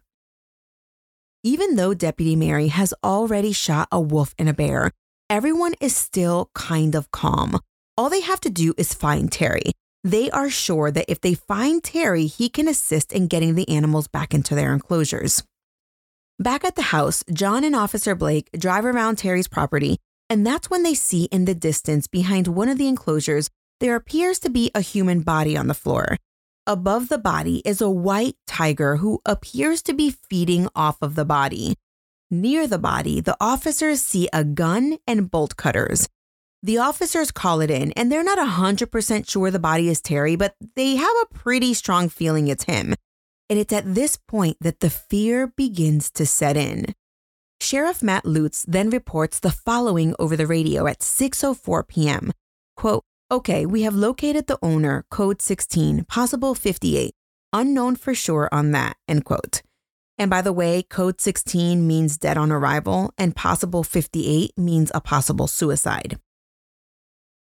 Even 1.43 1.75
though 1.75 1.93
Deputy 1.93 2.38
Merry 2.38 2.69
has 2.69 2.93
already 3.03 3.51
shot 3.51 3.89
a 3.91 4.00
wolf 4.00 4.33
and 4.39 4.47
a 4.47 4.53
bear, 4.53 4.91
everyone 5.29 5.73
is 5.81 5.93
still 5.93 6.50
kind 6.55 6.95
of 6.95 7.12
calm. 7.12 7.59
All 7.95 8.09
they 8.09 8.21
have 8.21 8.41
to 8.41 8.50
do 8.50 8.73
is 8.75 8.93
find 8.93 9.31
Terry. 9.31 9.71
They 10.03 10.31
are 10.31 10.50
sure 10.50 10.89
that 10.89 11.05
if 11.07 11.21
they 11.21 11.35
find 11.35 11.83
Terry, 11.83 12.25
he 12.25 12.50
can 12.50 12.67
assist 12.67 13.13
in 13.13 13.27
getting 13.27 13.53
the 13.53 13.69
animals 13.69 14.07
back 14.07 14.33
into 14.33 14.55
their 14.55 14.73
enclosures. 14.73 15.43
Back 16.39 16.65
at 16.65 16.75
the 16.75 16.81
house, 16.81 17.23
John 17.31 17.63
and 17.63 17.75
Officer 17.75 18.15
Blake 18.15 18.50
drive 18.57 18.85
around 18.85 19.17
Terry's 19.17 19.47
property, 19.47 20.00
and 20.27 20.45
that's 20.45 20.69
when 20.69 20.81
they 20.81 20.95
see 20.95 21.25
in 21.25 21.45
the 21.45 21.53
distance 21.53 22.07
behind 22.07 22.47
one 22.47 22.67
of 22.67 22.79
the 22.79 22.88
enclosures 22.88 23.50
there 23.79 23.95
appears 23.95 24.39
to 24.39 24.50
be 24.50 24.71
a 24.73 24.81
human 24.81 25.21
body 25.21 25.55
on 25.55 25.67
the 25.67 25.73
floor. 25.73 26.17
Above 26.65 27.09
the 27.09 27.17
body 27.17 27.62
is 27.65 27.81
a 27.81 27.89
white 27.89 28.35
tiger 28.47 28.97
who 28.97 29.19
appears 29.25 29.81
to 29.83 29.93
be 29.93 30.09
feeding 30.09 30.67
off 30.75 30.97
of 31.01 31.15
the 31.15 31.25
body. 31.25 31.75
Near 32.31 32.65
the 32.65 32.79
body, 32.79 33.21
the 33.21 33.38
officers 33.39 34.01
see 34.01 34.29
a 34.33 34.43
gun 34.43 34.97
and 35.05 35.29
bolt 35.29 35.57
cutters. 35.57 36.07
The 36.65 36.77
officers 36.77 37.29
call 37.29 37.60
it 37.60 37.70
in, 37.70 37.91
and 37.91 38.10
they're 38.10 38.24
not 38.24 38.38
100% 38.38 39.29
sure 39.29 39.51
the 39.51 39.60
body 39.60 39.89
is 39.89 40.00
Terry, 40.00 40.38
but 40.38 40.55
they 40.77 40.96
have 40.96 41.15
a 41.22 41.34
pretty 41.34 41.74
strong 41.74 42.08
feeling 42.08 42.48
it's 42.48 42.63
him. 42.63 42.96
And 43.50 43.60
it's 43.60 43.74
at 43.74 43.93
this 43.96 44.15
point 44.15 44.55
that 44.62 44.79
the 44.79 44.89
fear 44.89 45.48
begins 45.48 46.10
to 46.12 46.25
set 46.25 46.55
in. 46.55 46.96
Sheriff 47.60 48.01
Matt 48.01 48.25
Lutz 48.25 48.63
then 48.65 48.89
reports 48.89 49.41
the 49.41 49.51
following 49.51 50.15
over 50.17 50.38
the 50.38 50.48
radio 50.48 50.88
at 50.88 51.01
6:04 51.01 51.86
p.m. 51.86 52.32
Quote, 52.77 53.03
"Okay, 53.29 53.65
we 53.65 53.82
have 53.82 53.93
located 53.93 54.48
the 54.48 54.60
owner, 54.62 55.05
code 55.12 55.41
16, 55.41 56.05
possible 56.05 56.55
58. 56.55 57.13
Unknown 57.51 57.98
for 57.98 58.15
sure 58.15 58.48
on 58.53 58.72
that." 58.72 58.96
End 59.10 59.25
quote. 59.25 59.62
And 60.17 60.29
by 60.29 60.41
the 60.41 60.53
way, 60.53 60.82
code 60.82 61.20
16 61.20 61.86
means 61.86 62.17
dead 62.17 62.38
on 62.38 62.53
arrival 62.53 63.13
and 63.17 63.36
possible 63.36 63.84
58 63.84 64.58
means 64.58 64.91
a 64.96 65.01
possible 65.01 65.48
suicide. 65.48 66.17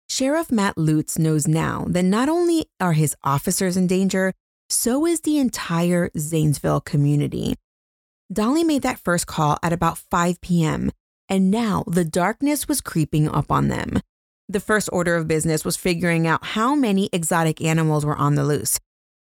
Sheriff 0.08 0.52
Matt 0.52 0.78
Lutz 0.78 1.18
knows 1.18 1.48
now 1.48 1.84
that 1.88 2.04
not 2.04 2.28
only 2.28 2.66
are 2.80 2.92
his 2.92 3.16
officers 3.24 3.76
in 3.76 3.86
danger, 3.86 4.32
so 4.68 5.04
is 5.04 5.20
the 5.20 5.38
entire 5.38 6.10
Zanesville 6.16 6.80
community. 6.80 7.54
Dolly 8.32 8.64
made 8.64 8.82
that 8.82 9.00
first 9.00 9.26
call 9.26 9.58
at 9.62 9.72
about 9.72 9.98
5 9.98 10.40
p.m., 10.40 10.90
and 11.28 11.50
now 11.50 11.84
the 11.86 12.04
darkness 12.04 12.68
was 12.68 12.80
creeping 12.80 13.28
up 13.28 13.50
on 13.50 13.68
them. 13.68 14.00
The 14.48 14.60
first 14.60 14.88
order 14.92 15.16
of 15.16 15.26
business 15.26 15.64
was 15.64 15.76
figuring 15.76 16.26
out 16.26 16.44
how 16.44 16.76
many 16.76 17.08
exotic 17.12 17.60
animals 17.60 18.06
were 18.06 18.16
on 18.16 18.36
the 18.36 18.44
loose. 18.44 18.78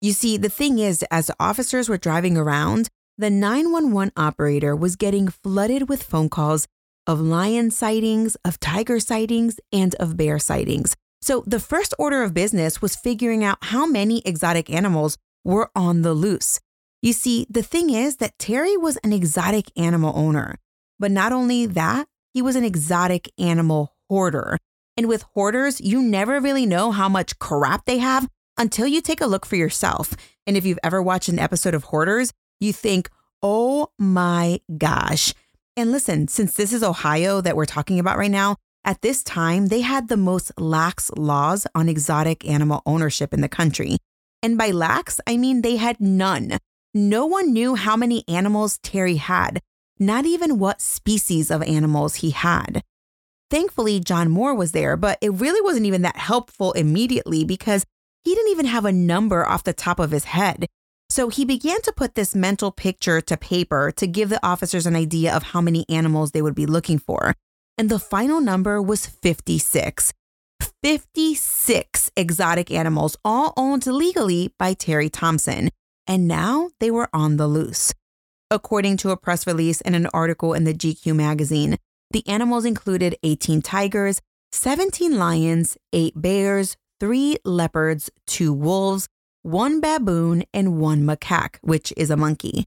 You 0.03 0.13
see, 0.13 0.37
the 0.37 0.51
thing 0.51 0.79
is, 0.79 1.03
as 1.11 1.27
the 1.27 1.37
officers 1.41 1.89
were 1.89 1.97
driving 1.97 2.37
around, 2.37 2.89
the 3.17 3.31
911 3.31 4.13
operator 4.15 4.77
was 4.77 4.95
getting 4.95 5.29
flooded 5.29 5.89
with 5.89 6.03
phone 6.03 6.29
calls 6.29 6.69
of 7.07 7.21
lion 7.21 7.71
sightings, 7.71 8.37
of 8.45 8.61
tiger 8.61 9.01
sightings, 9.01 9.59
and 9.73 9.95
of 9.97 10.17
bear 10.17 10.39
sightings. 10.39 10.97
So 11.21 11.43
the 11.47 11.61
first 11.61 11.95
order 11.99 12.23
of 12.23 12.35
business 12.35 12.83
was 12.83 12.97
figuring 12.97 13.43
out 13.43 13.59
how 13.63 13.87
many 13.87 14.23
exotic 14.25 14.71
animals 14.71 15.19
were 15.45 15.71
on 15.75 16.03
the 16.03 16.15
loose. 16.15 16.61
You 17.03 17.13
see, 17.13 17.47
the 17.49 17.63
thing 17.63 17.91
is 17.91 18.17
that 18.17 18.39
Terry 18.39 18.77
was 18.77 18.97
an 18.99 19.13
exotic 19.13 19.71
animal 19.77 20.13
owner. 20.17 20.57
But 20.99 21.11
not 21.11 21.33
only 21.33 21.67
that, 21.67 22.09
he 22.33 22.43
was 22.43 22.57
an 22.57 22.65
exotic 22.65 23.31
animal 23.39 23.95
hoarder. 24.09 24.59
And 24.97 25.09
with 25.09 25.23
hoarders, 25.35 25.81
you 25.81 26.03
never 26.03 26.41
really 26.41 26.67
know 26.67 26.91
how 26.91 27.09
much 27.09 27.39
crap 27.39 27.85
they 27.85 27.99
have 27.99 28.29
until 28.57 28.87
you 28.87 29.01
take 29.01 29.21
a 29.21 29.27
look 29.27 29.45
for 29.45 29.57
yourself. 29.57 30.15
And 30.47 30.57
if 30.57 30.65
you've 30.65 30.79
ever 30.83 31.03
watched 31.03 31.29
an 31.29 31.39
episode 31.39 31.75
of 31.75 31.85
Hoarders, 31.85 32.33
you 32.61 32.73
think, 32.73 33.11
oh 33.43 33.89
my 33.99 34.61
gosh, 34.79 35.35
and 35.77 35.93
listen, 35.93 36.27
since 36.29 36.55
this 36.55 36.73
is 36.73 36.83
Ohio 36.83 37.41
that 37.43 37.55
we're 37.55 37.67
talking 37.67 37.99
about 37.99 38.17
right 38.17 38.31
now, 38.31 38.57
at 38.85 39.03
this 39.03 39.23
time, 39.23 39.67
they 39.67 39.83
had 39.83 40.09
the 40.09 40.17
most 40.17 40.53
lax 40.59 41.11
laws 41.17 41.67
on 41.75 41.89
exotic 41.89 42.49
animal 42.49 42.83
ownership 42.87 43.35
in 43.35 43.43
the 43.43 43.49
country. 43.49 43.99
And 44.43 44.57
by 44.57 44.71
lax, 44.71 45.21
I 45.27 45.37
mean 45.37 45.61
they 45.61 45.77
had 45.77 46.01
none. 46.01 46.59
No 46.95 47.27
one 47.27 47.53
knew 47.53 47.75
how 47.75 47.97
many 47.97 48.25
animals 48.27 48.79
Terry 48.79 49.17
had, 49.17 49.61
not 49.99 50.25
even 50.25 50.59
what 50.59 50.81
species 50.81 51.51
of 51.51 51.63
animals 51.63 52.17
he 52.17 52.31
had. 52.31 52.83
Thankfully, 53.51 54.01
John 54.01 54.31
Moore 54.31 54.55
was 54.55 54.73
there, 54.73 54.97
but 54.97 55.19
it 55.21 55.33
really 55.33 55.61
wasn't 55.61 55.87
even 55.87 56.03
that 56.03 56.17
helpful 56.17 56.73
immediately 56.73 57.45
because 57.45 57.85
he 58.25 58.35
didn't 58.35 58.51
even 58.51 58.67
have 58.67 58.85
a 58.85 58.93
number 58.93 59.47
off 59.47 59.65
the 59.65 59.73
top 59.73 60.01
of 60.01 60.11
his 60.11 60.25
head. 60.25 60.67
So 61.17 61.31
he 61.31 61.47
began 61.47 61.81
to 61.81 61.95
put 61.95 62.15
this 62.15 62.35
mental 62.35 62.71
picture 62.71 63.23
to 63.23 63.39
paper 63.39 63.91
to 63.97 64.07
give 64.07 64.29
the 64.29 64.47
officers 64.47 64.85
an 64.85 64.95
idea 64.95 65.35
of 65.35 65.45
how 65.45 65.63
many 65.63 65.87
animals 65.89 66.33
they 66.33 66.43
would 66.43 66.55
be 66.55 66.67
looking 66.67 66.99
for. 66.99 67.33
And 67.79 67.89
the 67.89 67.99
final 67.99 68.39
number 68.39 68.83
was 68.83 69.07
56. 69.07 70.13
56 70.83 72.11
exotic 72.19 72.71
animals, 72.71 73.17
all 73.25 73.55
owned 73.57 73.87
legally 73.87 74.53
by 74.59 74.75
Terry 74.75 75.09
Thompson. 75.09 75.71
And 76.07 76.29
now 76.29 76.69
they 76.81 76.91
were 76.91 77.09
on 77.15 77.39
the 77.39 77.47
loose. 77.47 77.95
According 78.51 78.99
to 78.99 79.09
a 79.09 79.17
press 79.17 79.47
release 79.47 79.81
and 79.81 79.97
an 79.97 80.09
article 80.13 80.53
in 80.53 80.65
the 80.65 80.75
GQ 80.75 81.17
magazine, 81.17 81.79
the 82.11 82.29
animals 82.29 82.67
included 82.67 83.17
18 83.23 83.63
tigers, 83.63 84.21
17 84.53 85.17
lions, 85.17 85.79
8 85.95 86.13
bears, 86.21 86.77
3 87.01 87.39
leopards, 87.43 88.11
2 88.27 88.53
wolves, 88.53 89.09
one 89.47 89.81
baboon, 89.81 90.43
and 90.53 90.81
one 90.81 91.03
macaque, 91.03 91.59
which 91.63 91.93
is 91.97 92.11
a 92.11 92.17
monkey. 92.17 92.67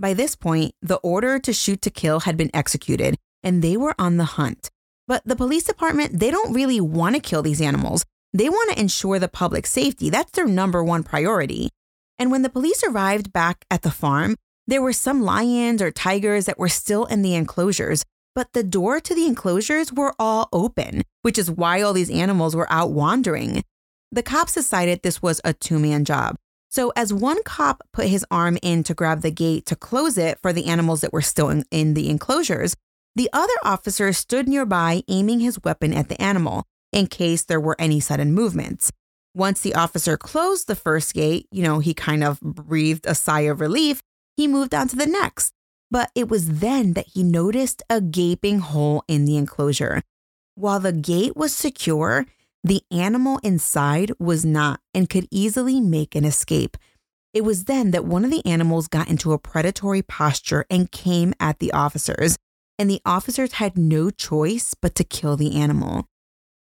By 0.00 0.14
this 0.14 0.34
point, 0.34 0.74
the 0.82 0.96
order 0.96 1.38
to 1.38 1.52
shoot 1.52 1.80
to 1.82 1.90
kill 1.90 2.20
had 2.20 2.36
been 2.36 2.50
executed, 2.52 3.16
and 3.42 3.62
they 3.62 3.76
were 3.76 3.94
on 3.98 4.16
the 4.16 4.24
hunt. 4.24 4.70
But 5.06 5.22
the 5.24 5.36
police 5.36 5.64
department, 5.64 6.18
they 6.18 6.30
don't 6.30 6.52
really 6.52 6.80
want 6.80 7.14
to 7.14 7.20
kill 7.20 7.42
these 7.42 7.60
animals. 7.60 8.04
They 8.32 8.48
want 8.48 8.72
to 8.72 8.80
ensure 8.80 9.18
the 9.18 9.28
public 9.28 9.66
safety. 9.66 10.10
That's 10.10 10.32
their 10.32 10.46
number 10.46 10.82
one 10.82 11.04
priority. 11.04 11.70
And 12.18 12.30
when 12.30 12.42
the 12.42 12.50
police 12.50 12.82
arrived 12.82 13.32
back 13.32 13.64
at 13.70 13.82
the 13.82 13.90
farm, 13.90 14.36
there 14.66 14.82
were 14.82 14.92
some 14.92 15.22
lions 15.22 15.80
or 15.80 15.90
tigers 15.90 16.46
that 16.46 16.58
were 16.58 16.68
still 16.68 17.06
in 17.06 17.22
the 17.22 17.34
enclosures, 17.34 18.04
but 18.34 18.52
the 18.52 18.64
door 18.64 19.00
to 19.00 19.14
the 19.14 19.26
enclosures 19.26 19.92
were 19.92 20.14
all 20.18 20.48
open, 20.52 21.02
which 21.22 21.38
is 21.38 21.50
why 21.50 21.80
all 21.80 21.92
these 21.92 22.10
animals 22.10 22.54
were 22.54 22.70
out 22.70 22.90
wandering. 22.90 23.62
The 24.10 24.22
cops 24.22 24.54
decided 24.54 25.02
this 25.02 25.20
was 25.20 25.40
a 25.44 25.52
two 25.52 25.78
man 25.78 26.04
job. 26.04 26.36
So, 26.70 26.92
as 26.96 27.12
one 27.12 27.42
cop 27.44 27.82
put 27.92 28.08
his 28.08 28.26
arm 28.30 28.58
in 28.62 28.82
to 28.84 28.94
grab 28.94 29.22
the 29.22 29.30
gate 29.30 29.64
to 29.66 29.76
close 29.76 30.18
it 30.18 30.38
for 30.42 30.52
the 30.52 30.66
animals 30.66 31.00
that 31.00 31.12
were 31.12 31.22
still 31.22 31.48
in, 31.48 31.64
in, 31.70 31.94
the 31.94 32.10
enclosures, 32.10 32.76
the 33.16 33.30
other 33.32 33.54
officer 33.62 34.12
stood 34.12 34.48
nearby 34.48 35.02
aiming 35.08 35.40
his 35.40 35.62
weapon 35.64 35.92
at 35.92 36.08
the 36.08 36.20
animal 36.20 36.64
in 36.92 37.06
case 37.06 37.44
there 37.44 37.60
were 37.60 37.76
any 37.78 38.00
sudden 38.00 38.32
movements. 38.32 38.92
Once 39.34 39.60
the 39.60 39.74
officer 39.74 40.16
closed 40.16 40.66
the 40.66 40.74
first 40.74 41.14
gate, 41.14 41.46
you 41.50 41.62
know, 41.62 41.78
he 41.78 41.94
kind 41.94 42.24
of 42.24 42.40
breathed 42.40 43.06
a 43.06 43.14
sigh 43.14 43.42
of 43.42 43.60
relief. 43.60 44.00
He 44.36 44.46
moved 44.46 44.74
on 44.74 44.88
to 44.88 44.96
the 44.96 45.06
next. 45.06 45.52
But 45.90 46.10
it 46.14 46.28
was 46.28 46.60
then 46.60 46.92
that 46.94 47.08
he 47.14 47.22
noticed 47.22 47.82
a 47.88 48.00
gaping 48.00 48.58
hole 48.58 49.04
in 49.08 49.24
the 49.24 49.36
enclosure. 49.36 50.02
While 50.54 50.80
the 50.80 50.92
gate 50.92 51.36
was 51.36 51.54
secure, 51.54 52.26
the 52.64 52.82
animal 52.90 53.38
inside 53.42 54.12
was 54.18 54.44
not 54.44 54.80
and 54.92 55.08
could 55.08 55.26
easily 55.30 55.80
make 55.80 56.14
an 56.14 56.24
escape. 56.24 56.76
It 57.32 57.44
was 57.44 57.64
then 57.64 57.90
that 57.92 58.04
one 58.04 58.24
of 58.24 58.30
the 58.30 58.44
animals 58.44 58.88
got 58.88 59.08
into 59.08 59.32
a 59.32 59.38
predatory 59.38 60.02
posture 60.02 60.64
and 60.70 60.90
came 60.90 61.34
at 61.38 61.58
the 61.58 61.72
officers, 61.72 62.36
and 62.78 62.90
the 62.90 63.00
officers 63.04 63.54
had 63.54 63.76
no 63.76 64.10
choice 64.10 64.74
but 64.80 64.94
to 64.96 65.04
kill 65.04 65.36
the 65.36 65.56
animal. 65.56 66.06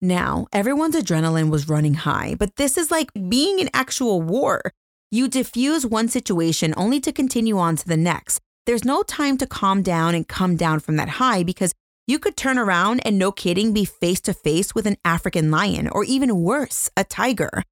Now, 0.01 0.47
everyone's 0.53 0.97
adrenaline 0.97 1.51
was 1.51 1.69
running 1.69 1.95
high, 1.95 2.35
but 2.39 2.57
this 2.57 2.77
is 2.77 2.91
like 2.91 3.11
being 3.29 3.59
in 3.59 3.71
actual 3.73 4.21
war. 4.21 4.63
You 5.11 5.29
diffuse 5.29 5.87
one 5.87 6.09
situation 6.09 6.75
only 6.77 6.99
to 7.01 7.13
continue 7.13 7.59
on 7.59 7.77
to 7.77 7.87
the 7.87 7.97
next. 7.97 8.41
There's 8.67 8.85
no 8.85 9.03
time 9.03 9.37
to 9.39 9.47
calm 9.47 9.83
down 9.83 10.15
and 10.15 10.27
come 10.27 10.57
down 10.57 10.81
from 10.81 10.97
that 10.97 11.09
high 11.09 11.43
because 11.43 11.75
you 12.06 12.18
could 12.18 12.37
turn 12.37 12.59
around 12.59 13.00
and 13.04 13.18
no 13.18 13.30
kidding 13.32 13.73
be 13.73 13.85
face 13.85 14.21
to 14.23 14.35
face 14.35 14.75
with 14.75 14.87
an 14.87 14.97
African 15.04 15.50
lion 15.50 15.88
or 15.88 16.04
even 16.04 16.42
worse, 16.42 16.90
a 16.97 17.04
tiger. 17.04 17.62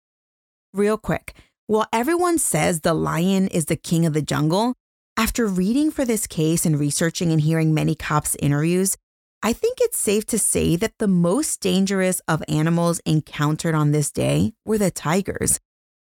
Real 0.73 0.97
quick, 0.97 1.35
while 1.67 1.89
everyone 1.93 2.39
says 2.39 2.81
the 2.81 2.95
lion 2.95 3.49
is 3.49 3.67
the 3.67 3.77
king 3.77 4.07
of 4.07 4.13
the 4.13 4.23
jungle, 4.23 4.75
after 5.17 5.47
reading 5.47 5.91
for 5.91 6.05
this 6.05 6.27
case 6.27 6.65
and 6.65 6.79
researching 6.79 7.33
and 7.33 7.41
hearing 7.41 7.75
many 7.75 7.95
cops' 7.95 8.37
interviews, 8.37 8.97
I 9.43 9.53
think 9.53 9.79
it's 9.81 9.99
safe 9.99 10.27
to 10.27 10.39
say 10.39 10.77
that 10.77 10.99
the 10.99 11.09
most 11.09 11.61
dangerous 11.61 12.21
of 12.29 12.43
animals 12.49 13.01
encountered 13.07 13.75
on 13.75 13.93
this 13.93 14.11
day 14.11 14.53
were 14.65 14.79
the 14.79 14.91
tigers. 14.91 15.59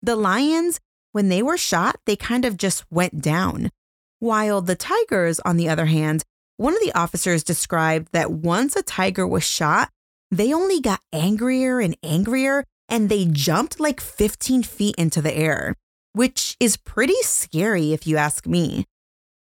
The 0.03 0.17
lions, 0.17 0.81
when 1.13 1.29
they 1.29 1.43
were 1.43 1.57
shot, 1.57 1.97
they 2.07 2.17
kind 2.17 2.45
of 2.45 2.57
just 2.57 2.85
went 2.91 3.21
down. 3.21 3.71
While 4.19 4.63
the 4.63 4.77
tigers, 4.77 5.41
on 5.41 5.57
the 5.57 5.69
other 5.69 5.87
hand, 5.87 6.25
one 6.57 6.75
of 6.75 6.81
the 6.83 6.97
officers 6.99 7.43
described 7.43 8.09
that 8.13 8.31
once 8.31 8.77
a 8.77 8.83
tiger 8.83 9.27
was 9.27 9.45
shot, 9.45 9.91
they 10.31 10.53
only 10.53 10.81
got 10.81 11.01
angrier 11.13 11.81
and 11.81 11.97
angrier 12.03 12.65
and 12.89 13.09
they 13.09 13.25
jumped 13.25 13.81
like 13.81 14.01
15 14.01 14.63
feet 14.63 14.95
into 14.97 15.21
the 15.21 15.37
air, 15.37 15.75
which 16.13 16.57
is 16.61 16.77
pretty 16.77 17.21
scary 17.23 17.93
if 17.93 18.07
you 18.07 18.17
ask 18.17 18.47
me. 18.47 18.85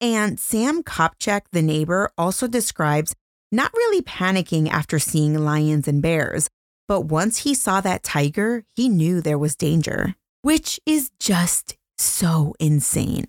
And 0.02 0.40
Sam 0.40 0.84
Kopchak, 0.84 1.42
the 1.52 1.62
neighbor, 1.62 2.12
also 2.18 2.48
describes 2.48 3.16
not 3.52 3.74
really 3.74 4.02
panicking 4.02 4.68
after 4.70 5.00
seeing 5.00 5.36
lions 5.36 5.88
and 5.88 6.02
bears, 6.02 6.50
but 6.88 7.02
once 7.02 7.40
he 7.40 7.54
saw 7.54 7.82
that 7.82 8.04
tiger, 8.04 8.64
he 8.76 8.90
knew 8.90 9.22
there 9.22 9.38
was 9.38 9.56
danger, 9.56 10.16
which 10.42 10.80
is 10.86 11.12
just 11.20 11.78
so 11.98 12.54
insane. 12.60 13.26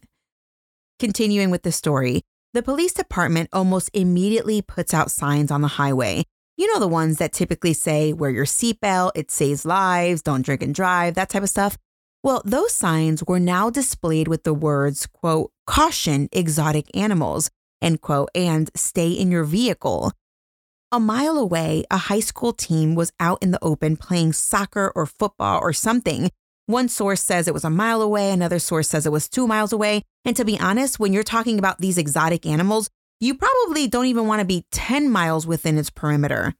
Continuing 0.99 1.51
with 1.51 1.63
the 1.63 1.73
story, 1.73 2.23
the 2.57 2.63
police 2.63 2.95
department 2.95 3.51
almost 3.53 3.91
immediately 3.93 4.63
puts 4.63 4.95
out 4.95 5.11
signs 5.11 5.51
on 5.51 5.61
the 5.61 5.69
highway. 5.69 6.25
You 6.57 6.73
know, 6.73 6.81
the 6.81 6.89
ones 6.89 7.19
that 7.19 7.35
typically 7.35 7.75
say, 7.75 8.15
wear 8.15 8.31
your 8.31 8.47
seatbelt, 8.47 9.13
it 9.15 9.31
saves 9.31 9.67
lives, 9.67 10.23
don't 10.23 10.41
drink 10.41 10.63
and 10.63 10.75
drive, 10.75 11.17
that 11.17 11.29
type 11.29 11.43
of 11.43 11.51
stuff. 11.51 11.77
Well, 12.23 12.41
those 12.47 12.73
signs 12.73 13.23
were 13.23 13.39
now 13.39 13.69
displayed 13.69 14.27
with 14.27 14.45
the 14.45 14.55
words, 14.55 15.07
quote, 15.07 15.53
caution 15.67 16.31
exotic 16.33 16.87
animals, 16.97 17.51
end 17.83 18.01
quote, 18.01 18.31
and 18.35 18.71
stay 18.75 19.11
in 19.11 19.31
your 19.31 19.45
vehicle. 19.45 20.13
A 20.91 20.99
mile 20.99 21.37
away, 21.37 21.85
a 21.91 21.99
high 21.99 22.21
school 22.21 22.55
team 22.55 22.95
was 22.95 23.13
out 23.21 23.43
in 23.43 23.51
the 23.51 23.63
open 23.63 23.99
playing 23.99 24.33
soccer 24.33 24.91
or 24.97 25.05
football 25.05 25.61
or 25.61 25.75
something 25.75 26.31
one 26.67 26.89
source 26.89 27.23
says 27.23 27.47
it 27.47 27.55
was 27.55 27.65
a 27.65 27.71
mile 27.71 28.03
away, 28.03 28.31
another 28.31 28.59
source 28.59 28.89
says 28.89 29.07
it 29.07 29.13
was 29.13 29.29
two 29.29 29.47
miles 29.47 29.73
away. 29.73 30.03
And 30.25 30.37
to 30.37 30.45
be 30.45 30.59
honest, 30.59 30.99
when 30.99 31.13
you're 31.13 31.23
talking 31.23 31.59
about 31.59 31.79
these 31.79 31.97
exotic 31.97 32.45
animals, 32.45 32.91
you 33.21 33.35
probably 33.35 33.87
don't 33.87 34.07
even 34.07 34.27
want 34.27 34.41
to 34.41 34.47
be 34.47 34.67
10 34.73 35.09
miles 35.09 35.47
within 35.47 35.79
its 35.79 35.91
perimeter. 35.91 36.55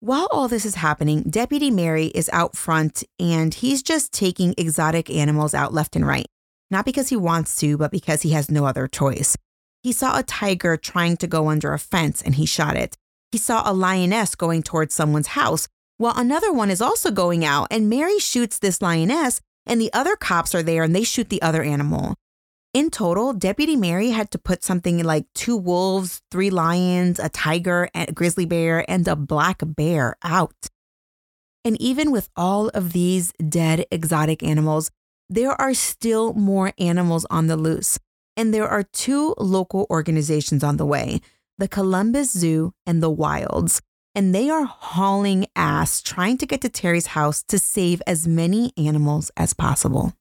While 0.00 0.28
all 0.30 0.46
this 0.46 0.66
is 0.66 0.74
happening, 0.74 1.22
Deputy 1.22 1.70
Merry 1.70 2.06
is 2.06 2.28
out 2.32 2.54
front 2.54 3.02
and 3.18 3.52
he's 3.54 3.82
just 3.82 4.12
taking 4.12 4.54
exotic 4.58 5.08
animals 5.10 5.54
out 5.54 5.72
left 5.72 5.96
and 5.96 6.06
right. 6.06 6.26
Not 6.70 6.84
because 6.84 7.08
he 7.08 7.16
wants 7.16 7.56
to, 7.60 7.78
but 7.78 7.90
because 7.90 8.22
he 8.22 8.30
has 8.30 8.50
no 8.50 8.66
other 8.66 8.86
choice. 8.86 9.36
He 9.82 9.92
saw 9.92 10.18
a 10.18 10.22
tiger 10.22 10.76
trying 10.76 11.16
to 11.18 11.26
go 11.26 11.48
under 11.48 11.72
a 11.72 11.78
fence 11.78 12.20
and 12.20 12.34
he 12.34 12.44
shot 12.44 12.76
it. 12.76 12.96
He 13.32 13.38
saw 13.38 13.62
a 13.64 13.72
lioness 13.72 14.34
going 14.34 14.62
towards 14.62 14.94
someone's 14.94 15.28
house 15.28 15.66
Well, 15.98 16.14
another 16.16 16.52
one 16.52 16.70
is 16.70 16.82
also 16.82 17.10
going 17.10 17.44
out, 17.44 17.68
and 17.70 17.88
Merry 17.88 18.18
shoots 18.18 18.58
this 18.58 18.82
lioness, 18.82 19.40
and 19.66 19.80
the 19.80 19.92
other 19.92 20.16
cops 20.16 20.54
are 20.54 20.62
there 20.62 20.84
and 20.84 20.94
they 20.94 21.02
shoot 21.02 21.28
the 21.28 21.42
other 21.42 21.62
animal. 21.62 22.14
In 22.72 22.90
total, 22.90 23.32
Deputy 23.32 23.74
Merry 23.74 24.10
had 24.10 24.30
to 24.32 24.38
put 24.38 24.62
something 24.62 25.02
like 25.02 25.24
two 25.34 25.56
wolves, 25.56 26.20
three 26.30 26.50
lions, 26.50 27.18
a 27.18 27.30
tiger, 27.30 27.88
a 27.94 28.12
grizzly 28.12 28.44
bear, 28.44 28.84
and 28.88 29.08
a 29.08 29.16
black 29.16 29.62
bear 29.64 30.16
out. 30.22 30.68
And 31.64 31.80
even 31.80 32.12
with 32.12 32.28
all 32.36 32.68
of 32.68 32.92
these 32.92 33.32
dead 33.48 33.86
exotic 33.90 34.42
animals, 34.42 34.90
there 35.30 35.58
are 35.60 35.74
still 35.74 36.34
more 36.34 36.72
animals 36.78 37.26
on 37.30 37.46
the 37.46 37.56
loose. 37.56 37.98
And 38.36 38.52
there 38.52 38.68
are 38.68 38.82
two 38.82 39.34
local 39.38 39.86
organizations 39.90 40.62
on 40.62 40.76
the 40.76 40.86
way 40.86 41.22
the 41.58 41.66
Columbus 41.66 42.30
Zoo 42.30 42.74
and 42.86 43.02
the 43.02 43.10
Wilds. 43.10 43.80
And 44.16 44.34
they 44.34 44.48
are 44.48 44.64
hauling 44.64 45.46
ass 45.54 46.00
trying 46.00 46.38
to 46.38 46.46
get 46.46 46.62
to 46.62 46.70
Terry's 46.70 47.08
house 47.08 47.42
to 47.48 47.58
save 47.58 48.00
as 48.06 48.26
many 48.26 48.72
animals 48.78 49.30
as 49.36 49.52
possible. 49.52 50.14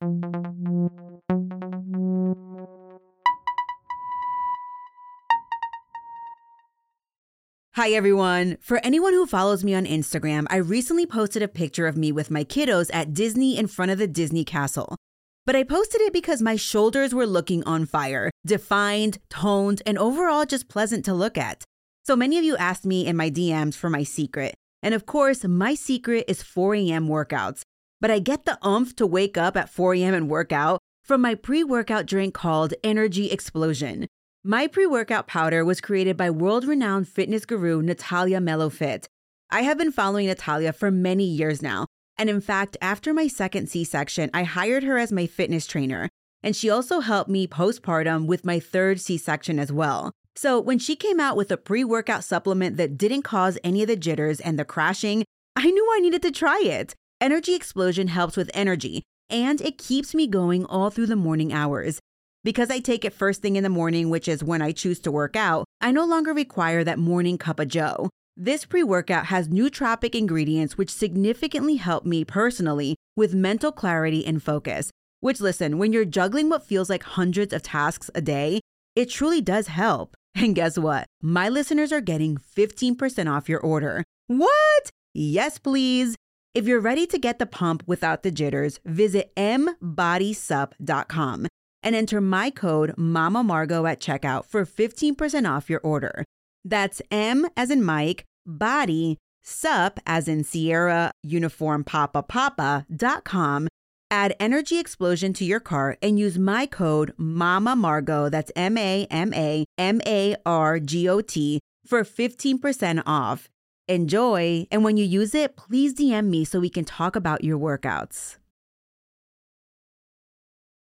Hi, 7.75 7.91
everyone. 7.91 8.57
For 8.59 8.79
anyone 8.83 9.13
who 9.13 9.25
follows 9.25 9.63
me 9.63 9.73
on 9.73 9.85
Instagram, 9.85 10.45
I 10.49 10.57
recently 10.57 11.05
posted 11.05 11.41
a 11.41 11.47
picture 11.47 11.87
of 11.87 11.95
me 11.95 12.11
with 12.11 12.29
my 12.29 12.43
kiddos 12.43 12.89
at 12.93 13.13
Disney 13.13 13.57
in 13.57 13.67
front 13.67 13.91
of 13.91 13.97
the 13.97 14.07
Disney 14.07 14.43
castle. 14.43 14.97
But 15.45 15.55
I 15.55 15.63
posted 15.63 16.01
it 16.01 16.11
because 16.11 16.41
my 16.41 16.57
shoulders 16.57 17.13
were 17.13 17.25
looking 17.25 17.63
on 17.63 17.85
fire, 17.85 18.29
defined, 18.45 19.19
toned, 19.29 19.81
and 19.85 19.97
overall 19.97 20.45
just 20.45 20.67
pleasant 20.67 21.05
to 21.05 21.13
look 21.13 21.37
at. 21.37 21.63
So 22.05 22.15
many 22.15 22.37
of 22.37 22.43
you 22.43 22.55
asked 22.57 22.85
me 22.85 23.07
in 23.07 23.17
my 23.17 23.31
DMs 23.31 23.73
for 23.73 23.89
my 23.89 24.03
secret. 24.03 24.53
And 24.83 24.93
of 24.93 25.07
course, 25.07 25.43
my 25.43 25.73
secret 25.73 26.25
is 26.27 26.43
4 26.43 26.75
a.m. 26.75 27.07
workouts. 27.07 27.63
But 27.99 28.11
I 28.11 28.19
get 28.19 28.45
the 28.45 28.59
umph 28.61 28.95
to 28.97 29.07
wake 29.07 29.39
up 29.39 29.57
at 29.57 29.69
4 29.69 29.95
a.m. 29.95 30.13
and 30.13 30.29
work 30.29 30.51
out 30.51 30.77
from 31.01 31.21
my 31.21 31.33
pre 31.33 31.63
workout 31.63 32.05
drink 32.05 32.35
called 32.35 32.75
Energy 32.83 33.31
Explosion. 33.31 34.05
My 34.43 34.67
pre 34.67 34.85
workout 34.85 35.25
powder 35.25 35.65
was 35.65 35.81
created 35.81 36.15
by 36.15 36.29
world 36.29 36.65
renowned 36.65 37.07
fitness 37.07 37.43
guru 37.43 37.81
Natalia 37.81 38.39
Melofit. 38.39 39.05
I 39.49 39.63
have 39.63 39.79
been 39.79 39.91
following 39.91 40.27
Natalia 40.27 40.73
for 40.73 40.91
many 40.91 41.25
years 41.25 41.63
now. 41.63 41.87
And 42.19 42.29
in 42.29 42.39
fact, 42.39 42.77
after 42.83 43.15
my 43.15 43.27
second 43.27 43.67
C 43.67 43.83
section, 43.83 44.29
I 44.31 44.43
hired 44.43 44.83
her 44.83 44.99
as 44.99 45.11
my 45.11 45.25
fitness 45.25 45.65
trainer. 45.65 46.09
And 46.43 46.55
she 46.55 46.69
also 46.69 46.99
helped 46.99 47.31
me 47.31 47.47
postpartum 47.47 48.27
with 48.27 48.45
my 48.45 48.59
third 48.59 49.01
C 49.01 49.17
section 49.17 49.57
as 49.57 49.71
well. 49.71 50.11
So 50.37 50.59
when 50.59 50.79
she 50.79 50.95
came 50.95 51.19
out 51.19 51.37
with 51.37 51.51
a 51.51 51.57
pre 51.57 51.83
workout 51.83 52.23
supplement 52.23 52.77
that 52.77 52.97
didn't 52.97 53.21
cause 53.21 53.57
any 53.63 53.81
of 53.81 53.87
the 53.87 53.95
jitters 53.95 54.39
and 54.39 54.59
the 54.59 54.65
crashing, 54.65 55.23
I 55.55 55.71
knew 55.71 55.89
I 55.93 55.99
needed 55.99 56.21
to 56.23 56.31
try 56.31 56.59
it. 56.59 56.93
Energy 57.21 57.55
Explosion 57.55 58.09
helps 58.09 58.35
with 58.35 58.51
energy, 58.53 59.03
and 59.29 59.61
it 59.61 59.77
keeps 59.77 60.13
me 60.13 60.27
going 60.27 60.65
all 60.65 60.89
through 60.89 61.07
the 61.07 61.15
morning 61.15 61.53
hours. 61.53 61.99
Because 62.43 62.69
I 62.69 62.79
take 62.79 63.05
it 63.05 63.13
first 63.13 63.41
thing 63.41 63.55
in 63.55 63.63
the 63.63 63.69
morning, 63.69 64.09
which 64.09 64.27
is 64.27 64.43
when 64.43 64.61
I 64.61 64.73
choose 64.73 64.99
to 64.99 65.11
work 65.11 65.35
out, 65.35 65.65
I 65.79 65.91
no 65.91 66.05
longer 66.05 66.33
require 66.33 66.83
that 66.83 66.99
morning 66.99 67.37
cup 67.37 67.59
of 67.59 67.69
joe. 67.69 68.09
This 68.35 68.65
pre 68.65 68.83
workout 68.83 69.27
has 69.27 69.47
nootropic 69.47 70.13
ingredients 70.13 70.77
which 70.77 70.89
significantly 70.89 71.77
help 71.77 72.05
me 72.05 72.25
personally 72.25 72.97
with 73.15 73.33
mental 73.33 73.71
clarity 73.71 74.25
and 74.25 74.43
focus. 74.43 74.91
Which, 75.21 75.39
listen, 75.39 75.77
when 75.77 75.93
you're 75.93 76.03
juggling 76.05 76.49
what 76.49 76.67
feels 76.67 76.89
like 76.89 77.03
hundreds 77.03 77.53
of 77.53 77.63
tasks 77.63 78.11
a 78.13 78.21
day, 78.21 78.59
it 78.95 79.09
truly 79.09 79.39
does 79.39 79.67
help. 79.67 80.15
And 80.37 80.53
guess 80.53 80.77
what? 80.77 81.05
My 81.21 81.47
listeners 81.47 81.93
are 81.93 82.01
getting 82.01 82.35
15% 82.37 83.31
off 83.31 83.47
your 83.47 83.61
order. 83.61 84.03
What? 84.27 84.89
Yes, 85.13 85.57
please. 85.59 86.17
If 86.53 86.67
you're 86.67 86.81
ready 86.81 87.07
to 87.07 87.17
get 87.17 87.39
the 87.39 87.45
pump 87.45 87.83
without 87.87 88.23
the 88.23 88.31
jitters, 88.31 88.81
visit 88.85 89.33
mbodysup.com 89.35 91.47
and 91.83 91.95
enter 91.95 92.19
my 92.19 92.49
code 92.49 92.93
Mama 92.97 93.43
Margot 93.43 93.85
at 93.85 94.01
checkout 94.01 94.43
for 94.45 94.65
15% 94.65 95.49
off 95.49 95.69
your 95.69 95.79
order. 95.81 96.25
That's 96.65 97.01
M 97.11 97.47
as 97.55 97.69
in 97.69 97.81
Mike, 97.83 98.25
body, 98.45 99.17
sup 99.43 100.01
as 100.05 100.27
in 100.27 100.43
Sierra, 100.43 101.11
uniform 101.23 101.85
papa 101.85 102.23
papa 102.23 102.85
dot 102.93 103.23
com. 103.23 103.69
Add 104.11 104.35
Energy 104.39 104.77
Explosion 104.77 105.33
to 105.33 105.45
your 105.45 105.59
cart 105.59 105.97
and 106.01 106.19
use 106.19 106.37
my 106.37 106.67
code 106.67 107.13
Mama 107.17 107.75
Margot, 107.75 108.29
that's 108.29 108.51
M 108.55 108.77
A 108.77 109.07
M 109.09 109.33
A 109.33 109.65
M 109.77 109.99
A 110.05 110.35
R 110.45 110.79
G 110.79 111.09
O 111.09 111.21
T, 111.21 111.59
for 111.85 112.03
15% 112.03 113.01
off. 113.05 113.49
Enjoy, 113.87 114.67
and 114.71 114.83
when 114.83 114.97
you 114.97 115.05
use 115.05 115.35
it, 115.35 115.55
please 115.55 115.93
DM 115.93 116.27
me 116.27 116.45
so 116.45 116.59
we 116.59 116.69
can 116.69 116.85
talk 116.85 117.15
about 117.15 117.43
your 117.43 117.57
workouts. 117.57 118.37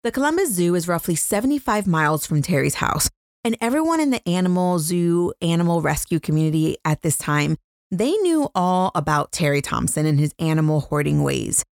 The 0.03 0.11
Columbus 0.11 0.51
Zoo 0.51 0.73
is 0.75 0.87
roughly 0.87 1.15
75 1.15 1.85
miles 1.85 2.25
from 2.25 2.41
Terry's 2.41 2.75
house, 2.75 3.09
and 3.43 3.57
everyone 3.59 3.99
in 3.99 4.11
the 4.11 4.27
animal 4.27 4.79
zoo, 4.79 5.33
animal 5.41 5.81
rescue 5.81 6.19
community 6.19 6.77
at 6.85 7.01
this 7.01 7.17
time, 7.17 7.57
they 7.91 8.11
knew 8.11 8.49
all 8.55 8.91
about 8.95 9.31
Terry 9.31 9.61
Thompson 9.61 10.05
and 10.05 10.19
his 10.19 10.33
animal 10.39 10.81
hoarding 10.81 11.23
ways. 11.23 11.63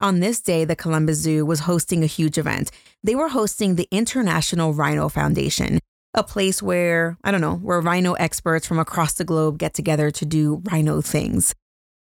On 0.00 0.20
this 0.20 0.40
day, 0.40 0.64
the 0.64 0.76
Columbus 0.76 1.18
Zoo 1.18 1.44
was 1.44 1.60
hosting 1.60 2.04
a 2.04 2.06
huge 2.06 2.38
event. 2.38 2.70
They 3.02 3.16
were 3.16 3.30
hosting 3.30 3.74
the 3.74 3.88
International 3.90 4.72
Rhino 4.72 5.08
Foundation, 5.08 5.80
a 6.14 6.22
place 6.22 6.62
where, 6.62 7.18
I 7.24 7.32
don't 7.32 7.40
know, 7.40 7.56
where 7.56 7.80
rhino 7.80 8.12
experts 8.12 8.64
from 8.64 8.78
across 8.78 9.14
the 9.14 9.24
globe 9.24 9.58
get 9.58 9.74
together 9.74 10.12
to 10.12 10.24
do 10.24 10.62
rhino 10.70 11.00
things. 11.00 11.52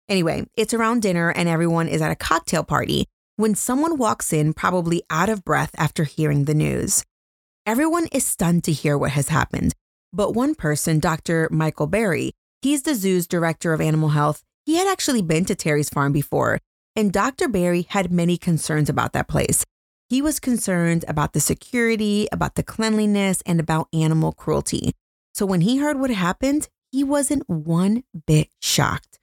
Anyway, 0.07 0.47
it's 0.55 0.75
around 0.75 1.01
dinner 1.01 1.31
and 1.31 1.49
everyone 1.49 1.89
is 1.89 2.03
at 2.03 2.11
a 2.11 2.17
cocktail 2.17 2.63
party 2.63 3.07
when 3.37 3.55
someone 3.55 3.97
walks 3.97 4.35
in, 4.35 4.53
probably 4.53 5.03
out 5.09 5.31
of 5.31 5.45
breath 5.45 5.71
after 5.79 6.05
hearing 6.05 6.45
the 6.45 6.55
news. 6.55 7.05
Everyone 7.65 8.07
is 8.13 8.27
stunned 8.27 8.65
to 8.65 8.73
hear 8.73 8.99
what 8.99 9.13
has 9.13 9.29
happened. 9.29 9.75
But 10.13 10.35
one 10.35 10.55
person, 10.55 10.99
Dr. 10.99 11.49
Michael 11.51 11.87
Berry, 11.87 12.33
he's 12.61 12.83
the 12.83 12.95
zoo's 12.95 13.27
director 13.27 13.73
of 13.73 13.81
animal 13.81 14.11
health, 14.11 14.43
he 14.67 14.77
had 14.77 14.89
actually 14.89 15.23
been 15.23 15.47
to 15.47 15.55
Terry's 15.55 15.89
farm 15.89 16.13
before, 16.13 16.59
and 16.99 17.13
Dr. 17.13 17.47
Barry 17.47 17.87
had 17.91 18.11
many 18.11 18.37
concerns 18.37 18.89
about 18.89 19.13
that 19.13 19.29
place. 19.29 19.65
He 20.09 20.21
was 20.21 20.41
concerned 20.41 21.05
about 21.07 21.33
the 21.33 21.39
security, 21.39 22.27
about 22.33 22.57
the 22.57 22.65
cleanliness, 22.65 23.41
and 23.47 23.61
about 23.61 23.87
animal 23.93 24.33
cruelty. 24.33 24.97
So 25.33 25.47
when 25.47 25.61
he 25.61 25.77
heard 25.77 26.01
what 26.01 26.11
happened, 26.11 26.69
he 26.91 27.05
wasn't 27.05 27.49
one 27.49 28.03
bit 28.27 28.49
shocked. 28.61 29.21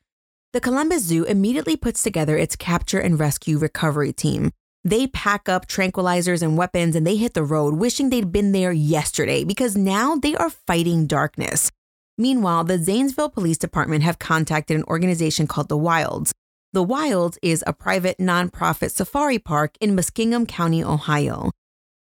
The 0.54 0.62
Columbus 0.62 1.04
Zoo 1.04 1.26
immediately 1.26 1.76
puts 1.76 2.02
together 2.02 2.38
its 2.38 2.56
capture 2.56 3.00
and 3.00 3.20
rescue 3.20 3.58
recovery 3.58 4.14
team. 4.14 4.52
They 4.86 5.08
pack 5.08 5.50
up 5.50 5.68
tranquilizers 5.68 6.42
and 6.42 6.58
weapons 6.58 6.96
and 6.96 7.06
they 7.06 7.18
hit 7.18 7.34
the 7.34 7.44
road, 7.44 7.74
wishing 7.74 8.10
they'd 8.10 8.32
been 8.32 8.54
there 8.54 8.72
yesterday 8.72 9.44
because 9.44 9.76
now 9.76 10.16
they 10.16 10.34
are 10.38 10.50
fighting 10.50 11.08
darkness. 11.08 11.72
Meanwhile, 12.18 12.64
the 12.64 12.78
Zanesville 12.78 13.32
Police 13.32 13.58
Department 13.58 14.06
have 14.06 14.18
contacted 14.18 14.78
an 14.78 14.86
organization 14.86 15.46
called 15.46 15.68
The 15.68 15.76
Wilds. 15.76 16.32
The 16.76 16.84
Wilds 16.84 17.40
is 17.42 17.64
a 17.66 17.72
private 17.72 18.18
nonprofit 18.18 18.92
safari 18.92 19.40
park 19.40 19.78
in 19.80 19.96
Muskingum 19.96 20.46
County, 20.46 20.84
Ohio. 20.84 21.52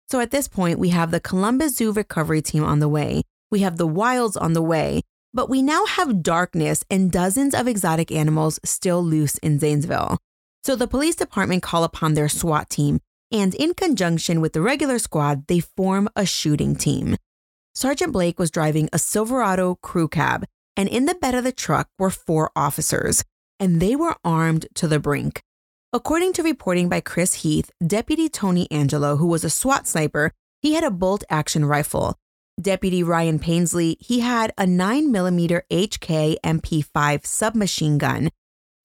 So 0.07 0.21
at 0.21 0.31
this 0.31 0.47
point, 0.47 0.79
we 0.79 0.87
have 0.87 1.11
the 1.11 1.19
Columbus 1.19 1.75
Zoo 1.75 1.91
recovery 1.91 2.41
team 2.41 2.63
on 2.63 2.79
the 2.79 2.87
way. 2.87 3.23
We 3.51 3.59
have 3.59 3.75
the 3.75 3.85
Wilds 3.85 4.37
on 4.37 4.53
the 4.53 4.61
way, 4.61 5.01
but 5.33 5.49
we 5.49 5.61
now 5.61 5.85
have 5.85 6.23
darkness 6.23 6.85
and 6.89 7.11
dozens 7.11 7.53
of 7.53 7.67
exotic 7.67 8.09
animals 8.09 8.57
still 8.63 9.03
loose 9.03 9.37
in 9.39 9.59
Zanesville. 9.59 10.17
So 10.63 10.77
the 10.77 10.87
police 10.87 11.17
department 11.17 11.61
call 11.61 11.83
upon 11.83 12.13
their 12.13 12.29
SWAT 12.29 12.69
team, 12.69 13.01
and 13.33 13.53
in 13.55 13.73
conjunction 13.73 14.39
with 14.39 14.53
the 14.53 14.61
regular 14.61 14.97
squad, 14.97 15.47
they 15.47 15.59
form 15.59 16.07
a 16.15 16.25
shooting 16.25 16.77
team. 16.77 17.17
Sergeant 17.75 18.13
Blake 18.13 18.39
was 18.39 18.49
driving 18.49 18.87
a 18.93 18.97
Silverado 18.97 19.75
crew 19.75 20.07
cab, 20.07 20.45
and 20.77 20.87
in 20.87 21.03
the 21.03 21.15
bed 21.15 21.35
of 21.35 21.43
the 21.43 21.51
truck 21.51 21.89
were 21.99 22.09
four 22.09 22.49
officers, 22.55 23.25
and 23.59 23.81
they 23.81 23.95
were 23.95 24.15
armed 24.23 24.67
to 24.75 24.87
the 24.87 24.99
brink. 24.99 25.41
According 25.91 26.33
to 26.33 26.43
reporting 26.43 26.89
by 26.89 27.01
Chris 27.01 27.35
Heath, 27.35 27.71
Deputy 27.85 28.29
Tony 28.29 28.69
Angelo, 28.71 29.17
who 29.17 29.27
was 29.27 29.43
a 29.43 29.49
SWAT 29.49 29.87
sniper, 29.87 30.31
he 30.61 30.73
had 30.73 30.83
a 30.83 30.91
bolt 30.91 31.23
action 31.29 31.65
rifle, 31.65 32.17
Deputy 32.61 33.01
Ryan 33.01 33.39
Painsley, 33.39 33.97
he 33.99 34.19
had 34.19 34.53
a 34.57 34.65
9mm 34.65 35.61
HK 35.71 36.37
MP5 36.43 37.25
submachine 37.25 37.97
gun. 37.97 38.29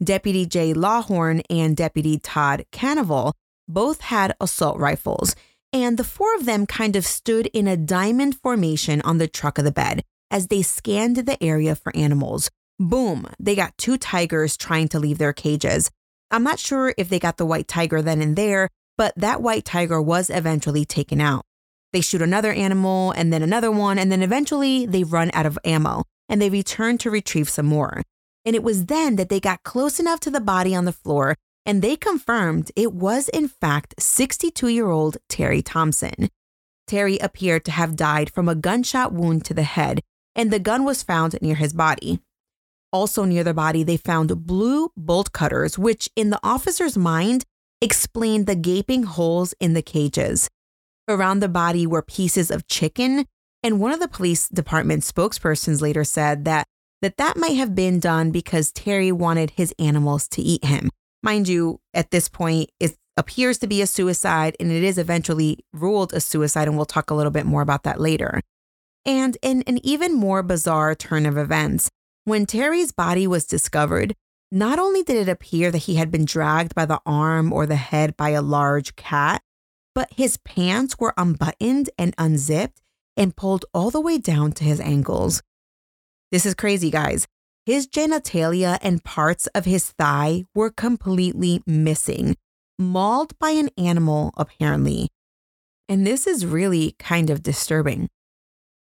Deputy 0.03 0.47
Jay 0.47 0.73
Lawhorn 0.73 1.43
and 1.51 1.77
Deputy 1.77 2.19
Todd 2.19 2.65
Canaval 2.73 3.35
both 3.69 4.01
had 4.01 4.35
assault 4.41 4.79
rifles, 4.79 5.37
and 5.73 5.99
the 5.99 6.05
four 6.05 6.35
of 6.37 6.47
them 6.47 6.67
kind 6.67 6.97
of 6.97 7.05
stood 7.05 7.47
in 7.49 7.69
a 7.69 7.77
diamond 7.77 8.37
formation 8.37 9.03
on 9.03 9.19
the 9.19 9.29
truck 9.29 9.59
of 9.59 9.65
the 9.65 9.73
bed 9.73 10.03
as 10.31 10.47
they 10.47 10.63
scanned 10.63 11.17
the 11.17 11.43
area 11.43 11.75
for 11.75 11.95
animals. 11.95 12.51
Boom, 12.79 13.27
they 13.39 13.55
got 13.55 13.77
two 13.77 13.99
tigers 13.99 14.57
trying 14.57 14.89
to 14.89 14.99
leave 14.99 15.19
their 15.19 15.33
cages. 15.33 15.91
I'm 16.31 16.45
not 16.45 16.59
sure 16.59 16.95
if 16.97 17.09
they 17.09 17.19
got 17.19 17.37
the 17.37 17.47
white 17.47 17.69
tiger 17.69 18.03
then 18.03 18.23
and 18.23 18.37
there, 18.37 18.69
but 18.97 19.15
that 19.17 19.43
white 19.43 19.65
tiger 19.65 20.01
was 20.01 20.31
eventually 20.31 20.85
taken 20.85 21.21
out. 21.21 21.45
They 21.93 22.01
shoot 22.01 22.23
another 22.23 22.53
animal 22.53 23.13
and 23.13 23.33
then 23.33 23.43
another 23.43 23.71
one, 23.71 23.99
and 23.99 24.13
then 24.13 24.23
eventually 24.23 24.87
they 24.87 25.05
run 25.05 25.31
out 25.35 25.47
of 25.47 25.59
ammo 25.65 26.05
and 26.29 26.41
they 26.41 26.51
return 26.51 26.99
to 26.99 27.11
retrieve 27.11 27.49
some 27.49 27.67
more. 27.67 28.03
And 28.45 28.55
it 28.55 28.63
was 28.63 28.87
then 28.87 29.17
that 29.17 29.29
they 29.29 29.41
got 29.41 29.63
close 29.63 29.99
enough 29.99 30.21
to 30.21 30.31
the 30.31 30.41
body 30.41 30.75
on 30.75 30.85
the 30.85 30.93
floor 30.93 31.35
and 31.69 31.83
they 31.83 31.97
confirmed 31.97 32.73
it 32.77 32.95
was, 32.95 33.29
in 33.29 33.47
fact, 33.47 33.95
62 33.99 34.69
year 34.69 34.89
old 34.89 35.19
Terry 35.29 35.61
Thompson. 35.61 36.31
Terry 36.87 37.19
appeared 37.19 37.67
to 37.67 37.73
have 37.73 37.95
died 37.95 38.31
from 38.31 38.49
a 38.49 38.55
gunshot 38.55 39.13
wound 39.13 39.45
to 39.45 39.53
the 39.53 39.65
head, 39.65 40.01
and 40.35 40.51
the 40.51 40.59
gun 40.59 40.85
was 40.85 41.03
found 41.03 41.37
near 41.43 41.57
his 41.57 41.75
body. 41.75 42.21
Also, 42.93 43.25
near 43.25 43.45
the 43.45 43.55
body, 43.55 43.83
they 43.83 43.97
found 43.97 44.47
blue 44.47 44.91
bolt 44.97 45.33
cutters, 45.33 45.79
which, 45.79 46.09
in 46.17 46.31
the 46.31 46.41
officer's 46.43 46.97
mind, 46.97 47.45
explained 47.81 48.47
the 48.47 48.57
gaping 48.57 49.03
holes 49.03 49.55
in 49.61 49.75
the 49.75 49.83
cages. 49.83 50.49
Around 51.07 51.41
the 51.41 51.49
body 51.49 51.87
were 51.87 52.03
pieces 52.03 52.51
of 52.51 52.67
chicken, 52.67 53.27
and 53.63 53.81
one 53.81 53.93
of 53.93 54.01
the 54.01 54.09
police 54.09 54.49
department 54.49 55.03
spokespersons 55.03 55.81
later 55.81 56.05
said 56.05 56.45
that 56.45 56.67
that, 57.01 57.17
that 57.17 57.37
might 57.37 57.57
have 57.57 57.75
been 57.75 58.01
done 58.01 58.31
because 58.31 58.73
Terry 58.73 59.13
wanted 59.13 59.51
his 59.51 59.73
animals 59.79 60.27
to 60.29 60.43
eat 60.43 60.65
him. 60.65 60.91
Mind 61.23 61.47
you, 61.49 61.81
at 61.95 62.11
this 62.11 62.29
point, 62.29 62.71
it 62.81 62.97
appears 63.17 63.59
to 63.59 63.67
be 63.67 63.83
a 63.83 63.87
suicide 63.87 64.57
and 64.59 64.71
it 64.73 64.83
is 64.83 64.99
eventually 64.99 65.59
ruled 65.73 66.13
a 66.13 66.21
suicide, 66.21 66.69
and 66.69 66.77
we'll 66.77 66.87
talk 66.87 67.11
a 67.11 67.15
little 67.15 67.31
bit 67.31 67.47
more 67.47 67.63
about 67.63 67.85
that 67.85 68.01
later. 68.01 68.41
And 69.05 69.37
in 69.43 69.63
an 69.67 69.79
even 69.85 70.15
more 70.15 70.43
bizarre 70.43 70.95
turn 70.95 71.25
of 71.27 71.39
events, 71.39 71.89
when 72.29 72.47
Terry's 72.47 72.93
body 72.93 73.27
was 73.27 73.47
discovered, 73.47 74.15
not 74.51 74.79
only 74.79 75.03
did 75.03 75.17
it 75.17 75.31
appear 75.31 75.71
that 75.71 75.79
he 75.79 75.97
had 75.97 76.11
been 76.11 76.25
dragged 76.25 76.75
by 76.75 76.87
the 76.87 77.01
arm 77.05 77.53
or 77.53 77.67
the 77.67 77.77
head 77.77 78.17
by 78.17 78.31
a 78.31 78.43
large 78.43 78.97
cat, 78.97 79.43
but 79.95 80.13
his 80.15 80.37
pants 80.39 80.97
were 80.99 81.15
unbuttoned 81.17 81.91
and 81.99 82.15
unzipped 82.19 82.81
and 83.17 83.37
pulled 83.37 83.65
all 83.75 83.91
the 83.91 84.01
way 84.01 84.17
down 84.17 84.53
to 84.53 84.65
his 84.65 84.81
ankles. 84.81 85.43
This 86.31 86.47
is 86.47 86.55
crazy, 86.55 86.91
guys. 86.91 87.27
His 87.67 87.87
genitalia 87.87 88.79
and 88.81 89.05
parts 89.05 89.47
of 89.49 89.65
his 89.65 89.91
thigh 89.91 90.45
were 90.55 90.71
completely 90.71 91.63
missing, 91.67 92.37
mauled 92.79 93.39
by 93.39 93.51
an 93.51 93.71
animal, 93.77 94.33
apparently. 94.37 95.09
And 95.89 96.07
this 96.07 96.27
is 96.27 96.47
really 96.47 96.95
kind 96.99 97.29
of 97.29 97.43
disturbing. 97.43 98.09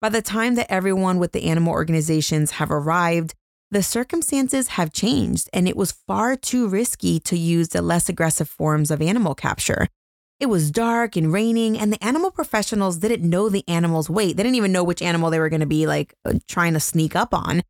By 0.00 0.08
the 0.08 0.22
time 0.22 0.54
that 0.54 0.72
everyone 0.72 1.18
with 1.18 1.32
the 1.32 1.44
animal 1.44 1.74
organizations 1.74 2.52
have 2.52 2.70
arrived, 2.70 3.34
the 3.70 3.82
circumstances 3.82 4.68
have 4.68 4.94
changed 4.94 5.50
and 5.52 5.68
it 5.68 5.76
was 5.76 5.92
far 5.92 6.36
too 6.36 6.68
risky 6.68 7.20
to 7.20 7.36
use 7.36 7.68
the 7.68 7.82
less 7.82 8.08
aggressive 8.08 8.48
forms 8.48 8.90
of 8.90 9.02
animal 9.02 9.34
capture. 9.34 9.88
It 10.40 10.46
was 10.46 10.70
dark 10.70 11.16
and 11.16 11.30
raining, 11.30 11.78
and 11.78 11.92
the 11.92 12.02
animal 12.02 12.30
professionals 12.30 12.96
didn't 12.96 13.28
know 13.28 13.50
the 13.50 13.62
animal's 13.68 14.08
weight. 14.08 14.38
They 14.38 14.42
didn't 14.42 14.56
even 14.56 14.72
know 14.72 14.82
which 14.82 15.02
animal 15.02 15.28
they 15.28 15.38
were 15.38 15.50
going 15.50 15.60
to 15.60 15.66
be 15.66 15.86
like 15.86 16.14
uh, 16.24 16.38
trying 16.48 16.72
to 16.72 16.80
sneak 16.80 17.14
up 17.14 17.34
on, 17.34 17.62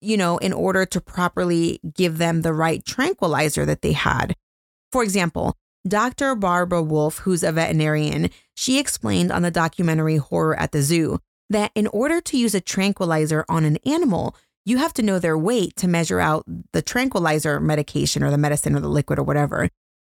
you 0.00 0.16
know, 0.16 0.38
in 0.38 0.54
order 0.54 0.86
to 0.86 1.02
properly 1.02 1.80
give 1.94 2.16
them 2.16 2.40
the 2.40 2.54
right 2.54 2.82
tranquilizer 2.82 3.66
that 3.66 3.82
they 3.82 3.92
had. 3.92 4.34
For 4.90 5.02
example, 5.02 5.54
Dr. 5.86 6.34
Barbara 6.34 6.82
Wolfe, 6.82 7.18
who's 7.18 7.42
a 7.42 7.52
veterinarian, 7.52 8.30
she 8.54 8.78
explained 8.78 9.30
on 9.30 9.42
the 9.42 9.50
documentary 9.50 10.16
Horror 10.16 10.58
at 10.58 10.72
the 10.72 10.80
Zoo 10.80 11.18
that 11.54 11.70
in 11.74 11.86
order 11.88 12.20
to 12.20 12.36
use 12.36 12.54
a 12.54 12.60
tranquilizer 12.60 13.44
on 13.48 13.64
an 13.64 13.78
animal, 13.86 14.36
you 14.64 14.78
have 14.78 14.94
to 14.94 15.02
know 15.02 15.18
their 15.18 15.38
weight 15.38 15.76
to 15.76 15.88
measure 15.88 16.20
out 16.20 16.44
the 16.72 16.82
tranquilizer 16.82 17.60
medication 17.60 18.22
or 18.22 18.30
the 18.30 18.38
medicine 18.38 18.74
or 18.74 18.80
the 18.80 18.88
liquid 18.88 19.18
or 19.18 19.22
whatever. 19.22 19.68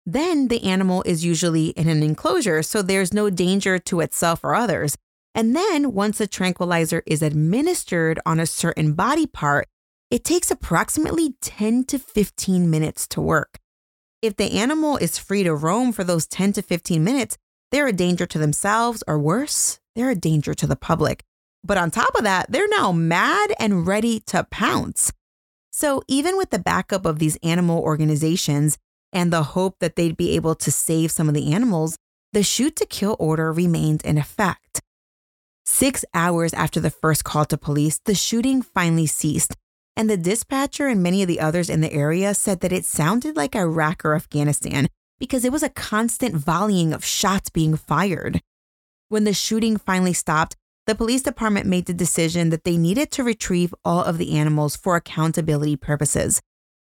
Then 0.05 0.47
the 0.47 0.63
animal 0.63 1.03
is 1.05 1.23
usually 1.23 1.67
in 1.69 1.87
an 1.87 2.01
enclosure, 2.03 2.63
so 2.63 2.81
there's 2.81 3.13
no 3.13 3.29
danger 3.29 3.77
to 3.79 3.99
itself 3.99 4.43
or 4.43 4.55
others. 4.55 4.97
And 5.35 5.55
then 5.55 5.93
once 5.93 6.17
the 6.17 6.27
tranquilizer 6.27 7.03
is 7.05 7.21
administered 7.21 8.19
on 8.25 8.39
a 8.39 8.47
certain 8.47 8.93
body 8.93 9.27
part, 9.27 9.67
it 10.09 10.23
takes 10.23 10.49
approximately 10.49 11.35
10 11.41 11.85
to 11.85 11.99
15 11.99 12.69
minutes 12.69 13.07
to 13.09 13.21
work. 13.21 13.59
If 14.21 14.35
the 14.35 14.59
animal 14.59 14.97
is 14.97 15.19
free 15.19 15.43
to 15.43 15.53
roam 15.53 15.91
for 15.91 16.03
those 16.03 16.27
10 16.27 16.53
to 16.53 16.61
15 16.61 17.03
minutes, 17.03 17.37
they're 17.71 17.87
a 17.87 17.93
danger 17.93 18.25
to 18.25 18.39
themselves, 18.39 19.03
or 19.07 19.19
worse, 19.19 19.79
they're 19.95 20.09
a 20.09 20.15
danger 20.15 20.55
to 20.55 20.65
the 20.65 20.75
public. 20.75 21.23
But 21.63 21.77
on 21.77 21.91
top 21.91 22.15
of 22.15 22.23
that, 22.23 22.51
they're 22.51 22.67
now 22.69 22.91
mad 22.91 23.53
and 23.59 23.85
ready 23.85 24.21
to 24.27 24.45
pounce. 24.49 25.11
So, 25.71 26.01
even 26.07 26.37
with 26.37 26.49
the 26.49 26.59
backup 26.59 27.05
of 27.05 27.19
these 27.19 27.37
animal 27.43 27.79
organizations 27.81 28.77
and 29.13 29.31
the 29.31 29.43
hope 29.43 29.77
that 29.79 29.95
they'd 29.95 30.17
be 30.17 30.35
able 30.35 30.55
to 30.55 30.71
save 30.71 31.11
some 31.11 31.27
of 31.27 31.33
the 31.33 31.53
animals, 31.53 31.97
the 32.33 32.43
shoot 32.43 32.75
to 32.77 32.85
kill 32.85 33.15
order 33.19 33.51
remained 33.51 34.03
in 34.03 34.17
effect. 34.17 34.81
Six 35.65 36.03
hours 36.13 36.53
after 36.53 36.79
the 36.79 36.89
first 36.89 37.23
call 37.23 37.45
to 37.45 37.57
police, 37.57 37.99
the 38.03 38.15
shooting 38.15 38.61
finally 38.61 39.05
ceased, 39.05 39.55
and 39.95 40.09
the 40.09 40.17
dispatcher 40.17 40.87
and 40.87 41.03
many 41.03 41.21
of 41.21 41.27
the 41.27 41.39
others 41.39 41.69
in 41.69 41.81
the 41.81 41.93
area 41.93 42.33
said 42.33 42.61
that 42.61 42.71
it 42.71 42.85
sounded 42.85 43.35
like 43.35 43.55
Iraq 43.55 44.03
or 44.03 44.15
Afghanistan 44.15 44.87
because 45.19 45.45
it 45.45 45.51
was 45.51 45.63
a 45.63 45.69
constant 45.69 46.35
volleying 46.35 46.93
of 46.93 47.05
shots 47.05 47.49
being 47.49 47.75
fired. 47.75 48.41
When 49.09 49.25
the 49.25 49.33
shooting 49.33 49.77
finally 49.77 50.13
stopped, 50.13 50.55
the 50.89 50.95
police 50.95 51.21
department 51.21 51.67
made 51.67 51.85
the 51.85 51.93
decision 51.93 52.49
that 52.49 52.63
they 52.63 52.75
needed 52.75 53.11
to 53.11 53.23
retrieve 53.23 53.75
all 53.85 54.03
of 54.03 54.17
the 54.17 54.35
animals 54.35 54.75
for 54.75 54.95
accountability 54.95 55.75
purposes. 55.75 56.41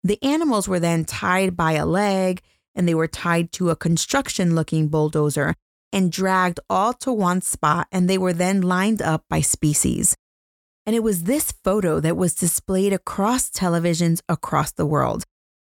The 0.04 0.22
animals 0.22 0.68
were 0.68 0.78
then 0.78 1.06
tied 1.06 1.56
by 1.56 1.72
a 1.72 1.86
leg 1.86 2.42
and 2.74 2.86
they 2.86 2.94
were 2.94 3.08
tied 3.08 3.52
to 3.52 3.70
a 3.70 3.74
construction 3.74 4.54
looking 4.54 4.88
bulldozer 4.88 5.54
and 5.94 6.12
dragged 6.12 6.60
all 6.68 6.92
to 6.92 7.10
one 7.10 7.40
spot, 7.40 7.86
and 7.90 8.06
they 8.06 8.18
were 8.18 8.34
then 8.34 8.60
lined 8.60 9.00
up 9.00 9.24
by 9.30 9.40
species. 9.40 10.14
And 10.84 10.94
it 10.94 11.02
was 11.02 11.22
this 11.22 11.52
photo 11.64 11.98
that 12.00 12.18
was 12.18 12.34
displayed 12.34 12.92
across 12.92 13.48
televisions 13.48 14.20
across 14.28 14.72
the 14.72 14.84
world. 14.84 15.24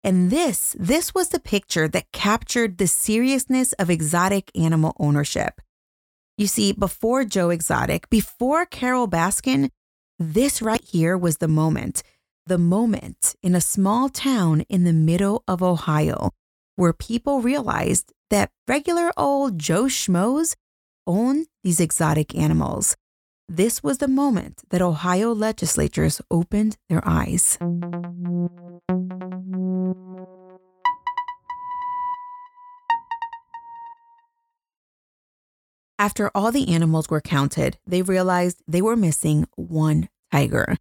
And 0.04 0.32
this, 0.32 0.76
this 0.80 1.14
was 1.14 1.30
the 1.30 1.40
picture 1.40 1.88
that 1.90 2.12
captured 2.12 2.80
the 2.80 2.88
seriousness 2.88 3.74
of 3.74 3.92
exotic 3.92 4.50
animal 4.56 4.96
ownership. 5.00 5.62
You 6.38 6.48
see, 6.48 6.74
before 6.74 7.24
Joe 7.24 7.50
Exotic, 7.50 8.10
before 8.10 8.66
Carole 8.66 9.08
Baskin, 9.08 9.70
this 10.20 10.62
right 10.62 10.84
here 10.84 11.18
was 11.18 11.38
the 11.38 11.48
moment, 11.48 12.04
the 12.46 12.58
moment 12.58 13.36
in 13.42 13.56
a 13.56 13.62
small 13.62 14.10
town 14.10 14.62
in 14.68 14.84
the 14.84 14.94
middle 14.94 15.44
of 15.48 15.64
Ohio 15.64 16.32
where 16.76 16.94
people 16.94 17.42
realized 17.42 18.12
that 18.30 18.52
regular 18.68 19.12
old 19.16 19.60
Joe 19.60 19.86
Schmoes 19.86 20.56
own 21.08 21.46
these 21.64 21.80
exotic 21.80 22.36
animals. 22.36 22.98
This 23.48 23.82
was 23.82 24.00
the 24.00 24.08
moment 24.08 24.64
that 24.72 24.82
Ohio 24.82 25.34
legislatures 25.34 26.20
opened 26.30 26.78
their 26.90 27.02
eyes. 27.06 27.58
After 35.98 36.30
all 36.36 36.52
the 36.52 36.74
animals 36.74 37.10
were 37.10 37.22
counted, 37.22 37.78
they 37.88 38.02
realized 38.02 38.62
they 38.68 38.82
were 38.82 38.98
missing 38.98 39.48
one 39.56 40.10
tiger. 40.32 40.76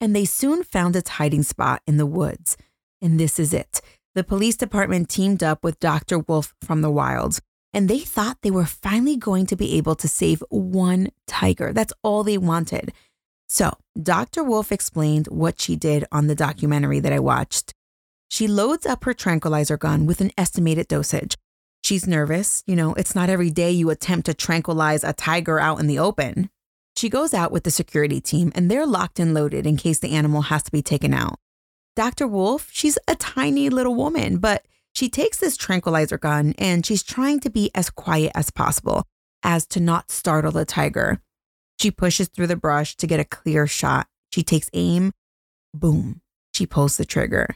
And 0.00 0.14
they 0.14 0.24
soon 0.24 0.64
found 0.64 0.96
its 0.96 1.10
hiding 1.10 1.44
spot 1.44 1.82
in 1.86 1.96
the 1.96 2.06
woods. 2.06 2.56
And 3.00 3.18
this 3.18 3.38
is 3.38 3.54
it. 3.54 3.80
The 4.14 4.24
police 4.24 4.56
department 4.56 5.08
teamed 5.08 5.42
up 5.42 5.62
with 5.62 5.78
Dr. 5.78 6.18
Wolfe 6.18 6.54
from 6.62 6.80
the 6.80 6.90
wild, 6.90 7.38
and 7.72 7.88
they 7.88 7.98
thought 7.98 8.38
they 8.40 8.50
were 8.50 8.64
finally 8.64 9.16
going 9.16 9.46
to 9.46 9.56
be 9.56 9.76
able 9.76 9.94
to 9.96 10.08
save 10.08 10.42
one 10.48 11.10
tiger. 11.26 11.72
That's 11.72 11.92
all 12.02 12.24
they 12.24 12.38
wanted. 12.38 12.92
So, 13.48 13.76
Dr. 14.02 14.42
Wolfe 14.42 14.72
explained 14.72 15.26
what 15.26 15.60
she 15.60 15.76
did 15.76 16.06
on 16.10 16.26
the 16.26 16.34
documentary 16.34 16.98
that 17.00 17.12
I 17.12 17.20
watched. 17.20 17.72
She 18.28 18.48
loads 18.48 18.86
up 18.86 19.04
her 19.04 19.14
tranquilizer 19.14 19.76
gun 19.76 20.06
with 20.06 20.20
an 20.20 20.32
estimated 20.36 20.88
dosage. 20.88 21.36
She's 21.82 22.06
nervous. 22.06 22.62
You 22.66 22.76
know, 22.76 22.94
it's 22.94 23.14
not 23.14 23.30
every 23.30 23.50
day 23.50 23.70
you 23.70 23.90
attempt 23.90 24.26
to 24.26 24.34
tranquilize 24.34 25.04
a 25.04 25.12
tiger 25.12 25.60
out 25.60 25.78
in 25.80 25.86
the 25.86 25.98
open. 25.98 26.50
She 26.96 27.08
goes 27.08 27.34
out 27.34 27.52
with 27.52 27.64
the 27.64 27.70
security 27.70 28.20
team 28.20 28.50
and 28.54 28.70
they're 28.70 28.86
locked 28.86 29.20
and 29.20 29.34
loaded 29.34 29.66
in 29.66 29.76
case 29.76 29.98
the 29.98 30.12
animal 30.14 30.42
has 30.42 30.62
to 30.64 30.72
be 30.72 30.82
taken 30.82 31.12
out. 31.12 31.38
Dr. 31.94 32.26
Wolfe, 32.26 32.68
she's 32.72 32.98
a 33.06 33.14
tiny 33.14 33.68
little 33.68 33.94
woman, 33.94 34.38
but 34.38 34.66
she 34.94 35.08
takes 35.08 35.38
this 35.38 35.56
tranquilizer 35.56 36.18
gun 36.18 36.54
and 36.58 36.84
she's 36.84 37.02
trying 37.02 37.40
to 37.40 37.50
be 37.50 37.70
as 37.74 37.90
quiet 37.90 38.32
as 38.34 38.50
possible 38.50 39.04
as 39.42 39.66
to 39.66 39.80
not 39.80 40.10
startle 40.10 40.52
the 40.52 40.64
tiger. 40.64 41.20
She 41.78 41.90
pushes 41.90 42.28
through 42.28 42.46
the 42.46 42.56
brush 42.56 42.96
to 42.96 43.06
get 43.06 43.20
a 43.20 43.24
clear 43.24 43.66
shot. 43.66 44.06
She 44.32 44.42
takes 44.42 44.70
aim. 44.72 45.12
Boom. 45.74 46.22
She 46.54 46.66
pulls 46.66 46.96
the 46.96 47.04
trigger. 47.04 47.54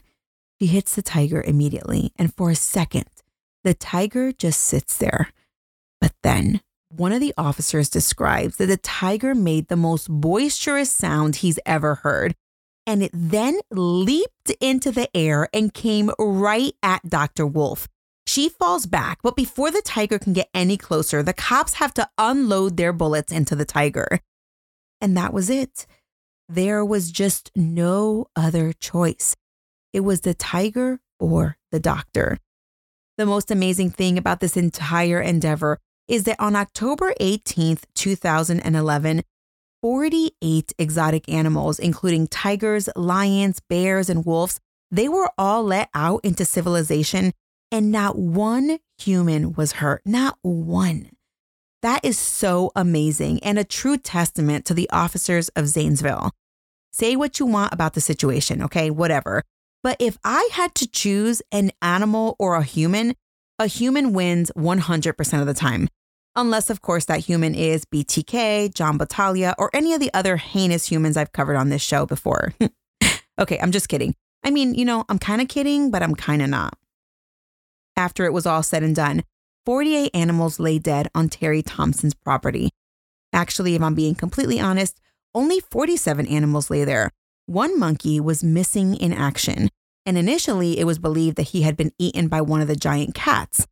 She 0.59 0.67
hits 0.67 0.93
the 0.93 1.01
tiger 1.01 1.41
immediately. 1.41 2.13
And 2.17 2.33
for 2.33 2.51
a 2.51 2.55
second, 2.55 3.09
the 3.63 3.73
tiger 3.73 4.31
just 4.31 4.61
sits 4.61 4.97
there. 4.97 5.29
But 5.99 6.13
then 6.23 6.61
one 6.89 7.11
of 7.11 7.21
the 7.21 7.33
officers 7.37 7.89
describes 7.89 8.57
that 8.57 8.65
the 8.65 8.77
tiger 8.77 9.33
made 9.33 9.67
the 9.67 9.75
most 9.75 10.09
boisterous 10.09 10.91
sound 10.91 11.37
he's 11.37 11.59
ever 11.65 11.95
heard. 11.95 12.35
And 12.87 13.03
it 13.03 13.11
then 13.13 13.59
leaped 13.69 14.51
into 14.59 14.91
the 14.91 15.15
air 15.15 15.47
and 15.53 15.73
came 15.73 16.11
right 16.17 16.73
at 16.81 17.07
Dr. 17.07 17.45
Wolfe. 17.45 17.87
She 18.25 18.49
falls 18.49 18.85
back, 18.85 19.19
but 19.21 19.35
before 19.35 19.71
the 19.71 19.81
tiger 19.83 20.17
can 20.19 20.33
get 20.33 20.49
any 20.53 20.77
closer, 20.77 21.21
the 21.21 21.33
cops 21.33 21.75
have 21.75 21.93
to 21.95 22.09
unload 22.17 22.77
their 22.77 22.93
bullets 22.93 23.31
into 23.31 23.55
the 23.55 23.65
tiger. 23.65 24.19
And 24.99 25.15
that 25.15 25.33
was 25.33 25.49
it. 25.49 25.85
There 26.49 26.83
was 26.83 27.11
just 27.11 27.51
no 27.55 28.27
other 28.35 28.73
choice. 28.73 29.35
it 29.93 30.01
was 30.01 30.21
the 30.21 30.33
tiger 30.33 30.99
or 31.19 31.57
the 31.71 31.79
doctor. 31.79 32.37
The 33.21 33.27
most 33.27 33.51
amazing 33.51 33.91
thing 33.91 34.17
about 34.17 34.39
this 34.39 34.57
entire 34.57 35.21
endeavor 35.21 35.77
is 36.07 36.23
that 36.23 36.39
on 36.39 36.55
October 36.55 37.13
18th, 37.21 37.83
2011, 37.93 39.21
48 39.79 40.73
exotic 40.79 41.29
animals, 41.29 41.77
including 41.77 42.25
tigers, 42.25 42.89
lions, 42.95 43.59
bears, 43.69 44.09
and 44.09 44.25
wolves, 44.25 44.59
they 44.89 45.07
were 45.07 45.29
all 45.37 45.63
let 45.63 45.89
out 45.93 46.21
into 46.23 46.45
civilization, 46.45 47.31
and 47.71 47.91
not 47.91 48.17
one 48.17 48.79
human 48.97 49.53
was 49.53 49.73
hurt. 49.73 50.01
Not 50.03 50.39
one. 50.41 51.11
That 51.83 52.03
is 52.03 52.17
so 52.17 52.71
amazing 52.75 53.43
and 53.43 53.59
a 53.59 53.63
true 53.63 53.99
testament 53.99 54.65
to 54.65 54.73
the 54.73 54.89
officers 54.89 55.49
of 55.49 55.67
Zanesville. 55.67 56.31
Say 56.91 57.15
what 57.15 57.39
you 57.39 57.45
want 57.45 57.71
about 57.71 57.93
the 57.93 58.01
situation, 58.01 58.63
okay? 58.63 58.89
Whatever. 58.89 59.43
But 59.83 59.97
if 59.99 60.17
I 60.23 60.49
had 60.53 60.75
to 60.75 60.87
choose 60.87 61.41
an 61.51 61.71
animal 61.81 62.35
or 62.39 62.55
a 62.55 62.63
human, 62.63 63.15
a 63.57 63.67
human 63.67 64.13
wins 64.13 64.51
100% 64.55 65.41
of 65.41 65.47
the 65.47 65.53
time. 65.53 65.87
Unless, 66.35 66.69
of 66.69 66.81
course, 66.81 67.05
that 67.05 67.19
human 67.19 67.53
is 67.53 67.83
BTK, 67.85 68.73
John 68.73 68.97
Battaglia, 68.97 69.53
or 69.57 69.69
any 69.73 69.93
of 69.93 69.99
the 69.99 70.13
other 70.13 70.37
heinous 70.37 70.89
humans 70.89 71.17
I've 71.17 71.33
covered 71.33 71.57
on 71.57 71.69
this 71.69 71.81
show 71.81 72.05
before. 72.05 72.53
okay, 73.39 73.59
I'm 73.59 73.71
just 73.71 73.89
kidding. 73.89 74.15
I 74.43 74.49
mean, 74.49 74.73
you 74.73 74.85
know, 74.85 75.03
I'm 75.09 75.19
kind 75.19 75.41
of 75.41 75.49
kidding, 75.49 75.91
but 75.91 76.01
I'm 76.01 76.15
kind 76.15 76.41
of 76.41 76.49
not. 76.49 76.77
After 77.97 78.25
it 78.25 78.33
was 78.33 78.45
all 78.45 78.63
said 78.63 78.83
and 78.83 78.95
done, 78.95 79.23
48 79.65 80.11
animals 80.13 80.59
lay 80.59 80.79
dead 80.79 81.09
on 81.13 81.29
Terry 81.29 81.61
Thompson's 81.61 82.13
property. 82.13 82.69
Actually, 83.33 83.75
if 83.75 83.81
I'm 83.81 83.93
being 83.93 84.15
completely 84.15 84.59
honest, 84.59 84.99
only 85.35 85.59
47 85.59 86.25
animals 86.27 86.69
lay 86.69 86.83
there. 86.83 87.11
One 87.51 87.77
monkey 87.77 88.21
was 88.21 88.45
missing 88.45 88.95
in 88.95 89.11
action, 89.11 89.67
and 90.05 90.17
initially 90.17 90.79
it 90.79 90.85
was 90.85 90.99
believed 90.99 91.35
that 91.35 91.49
he 91.49 91.63
had 91.63 91.75
been 91.75 91.91
eaten 91.99 92.29
by 92.29 92.39
one 92.39 92.61
of 92.61 92.69
the 92.69 92.77
giant 92.77 93.13
cats. 93.13 93.67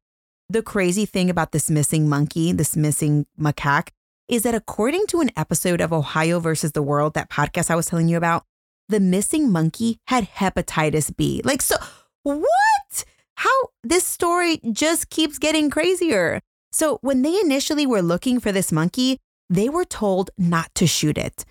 The 0.50 0.62
crazy 0.62 1.06
thing 1.06 1.30
about 1.30 1.54
this 1.54 1.70
missing 1.70 2.10
monkey, 2.10 2.52
this 2.52 2.76
missing 2.76 3.26
macaque, 3.40 3.92
is 4.28 4.44
that 4.44 4.54
according 4.54 5.08
to 5.08 5.22
an 5.22 5.32
episode 5.38 5.80
of 5.80 5.94
Ohio 5.94 6.42
versus 6.42 6.74
the 6.74 6.82
World, 6.82 7.14
that 7.14 7.30
podcast 7.30 7.72
I 7.72 7.78
was 7.78 7.86
telling 7.86 8.10
you 8.10 8.18
about, 8.18 8.44
the 8.90 9.00
missing 9.00 9.50
monkey 9.50 9.98
had 10.08 10.28
hepatitis 10.28 11.16
B. 11.16 11.40
Like, 11.46 11.62
so 11.62 11.78
what? 12.24 13.06
How 13.36 13.70
this 13.86 14.04
story 14.04 14.60
just 14.74 15.10
keeps 15.10 15.40
getting 15.40 15.70
crazier. 15.70 16.42
So, 16.74 16.98
when 17.00 17.22
they 17.22 17.40
initially 17.40 17.88
were 17.88 18.02
looking 18.02 18.42
for 18.42 18.52
this 18.52 18.74
monkey, 18.74 19.20
they 19.50 19.70
were 19.70 19.86
told 19.86 20.32
not 20.38 20.70
to 20.76 20.86
shoot 20.86 21.18
it. 21.18 21.46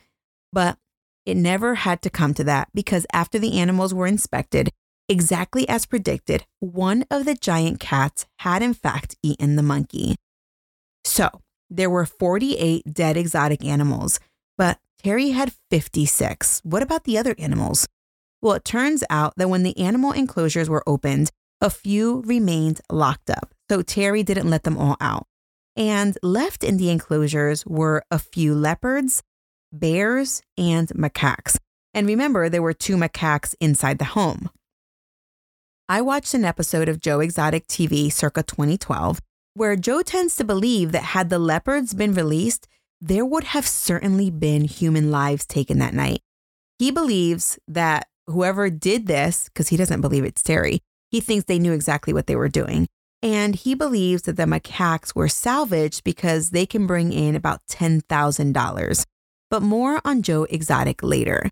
But 0.52 0.76
it 1.28 1.36
never 1.36 1.74
had 1.74 2.00
to 2.00 2.08
come 2.08 2.32
to 2.32 2.44
that 2.44 2.68
because 2.72 3.06
after 3.12 3.38
the 3.38 3.58
animals 3.58 3.92
were 3.92 4.06
inspected, 4.06 4.70
exactly 5.10 5.68
as 5.68 5.84
predicted, 5.84 6.46
one 6.60 7.04
of 7.10 7.26
the 7.26 7.34
giant 7.34 7.80
cats 7.80 8.24
had 8.38 8.62
in 8.62 8.72
fact 8.72 9.14
eaten 9.22 9.56
the 9.56 9.62
monkey. 9.62 10.16
So, 11.04 11.28
there 11.68 11.90
were 11.90 12.06
48 12.06 12.94
dead 12.94 13.18
exotic 13.18 13.62
animals, 13.62 14.20
but 14.56 14.78
Terry 15.02 15.30
had 15.30 15.52
56. 15.70 16.62
What 16.64 16.82
about 16.82 17.04
the 17.04 17.18
other 17.18 17.34
animals? 17.38 17.86
Well, 18.40 18.54
it 18.54 18.64
turns 18.64 19.04
out 19.10 19.34
that 19.36 19.50
when 19.50 19.64
the 19.64 19.78
animal 19.78 20.12
enclosures 20.12 20.70
were 20.70 20.82
opened, 20.86 21.28
a 21.60 21.68
few 21.68 22.22
remained 22.24 22.80
locked 22.90 23.28
up. 23.28 23.52
So 23.70 23.82
Terry 23.82 24.22
didn't 24.22 24.48
let 24.48 24.62
them 24.62 24.78
all 24.78 24.96
out. 24.98 25.26
And 25.76 26.16
left 26.22 26.64
in 26.64 26.78
the 26.78 26.88
enclosures 26.88 27.66
were 27.66 28.02
a 28.10 28.18
few 28.18 28.54
leopards, 28.54 29.22
bears, 29.72 30.42
and 30.56 30.88
macaques. 30.88 31.58
And 31.94 32.06
remember, 32.06 32.48
there 32.48 32.62
were 32.62 32.72
two 32.72 32.96
macaques 32.96 33.54
inside 33.60 33.98
the 33.98 34.04
home. 34.04 34.50
I 35.88 36.02
watched 36.02 36.34
an 36.34 36.44
episode 36.44 36.88
of 36.88 37.00
Joe 37.00 37.20
Exotic 37.20 37.66
TV 37.66 38.12
circa 38.12 38.42
2012 38.42 39.20
where 39.58 39.74
Joe 39.74 40.02
tends 40.02 40.36
to 40.36 40.44
believe 40.44 40.92
that 40.92 41.02
had 41.02 41.30
the 41.30 41.38
leopards 41.40 41.92
been 41.92 42.14
released, 42.14 42.68
there 43.00 43.24
would 43.24 43.42
have 43.42 43.66
certainly 43.66 44.30
been 44.30 44.62
human 44.62 45.10
lives 45.10 45.44
taken 45.44 45.80
that 45.80 45.94
night. 45.94 46.20
He 46.78 46.92
believes 46.92 47.58
that 47.66 48.06
whoever 48.28 48.70
did 48.70 49.08
this, 49.08 49.46
because 49.46 49.66
he 49.68 49.76
doesn't 49.76 50.00
believe 50.00 50.24
it's 50.24 50.44
Terry, 50.44 50.78
he 51.10 51.20
thinks 51.20 51.46
they 51.46 51.58
knew 51.58 51.72
exactly 51.72 52.12
what 52.12 52.28
they 52.28 52.36
were 52.36 52.48
doing. 52.48 52.86
And 53.20 53.56
he 53.56 53.74
believes 53.74 54.22
that 54.22 54.36
the 54.36 54.44
macaques 54.44 55.16
were 55.16 55.28
salvaged 55.28 56.04
because 56.04 56.50
they 56.50 56.64
can 56.64 56.86
bring 56.86 57.12
in 57.12 57.34
about 57.34 57.62
$10,000. 57.68 59.04
But 59.50 59.62
more 59.62 60.00
on 60.04 60.22
Joe 60.22 60.44
Exotic 60.44 61.02
later. 61.02 61.50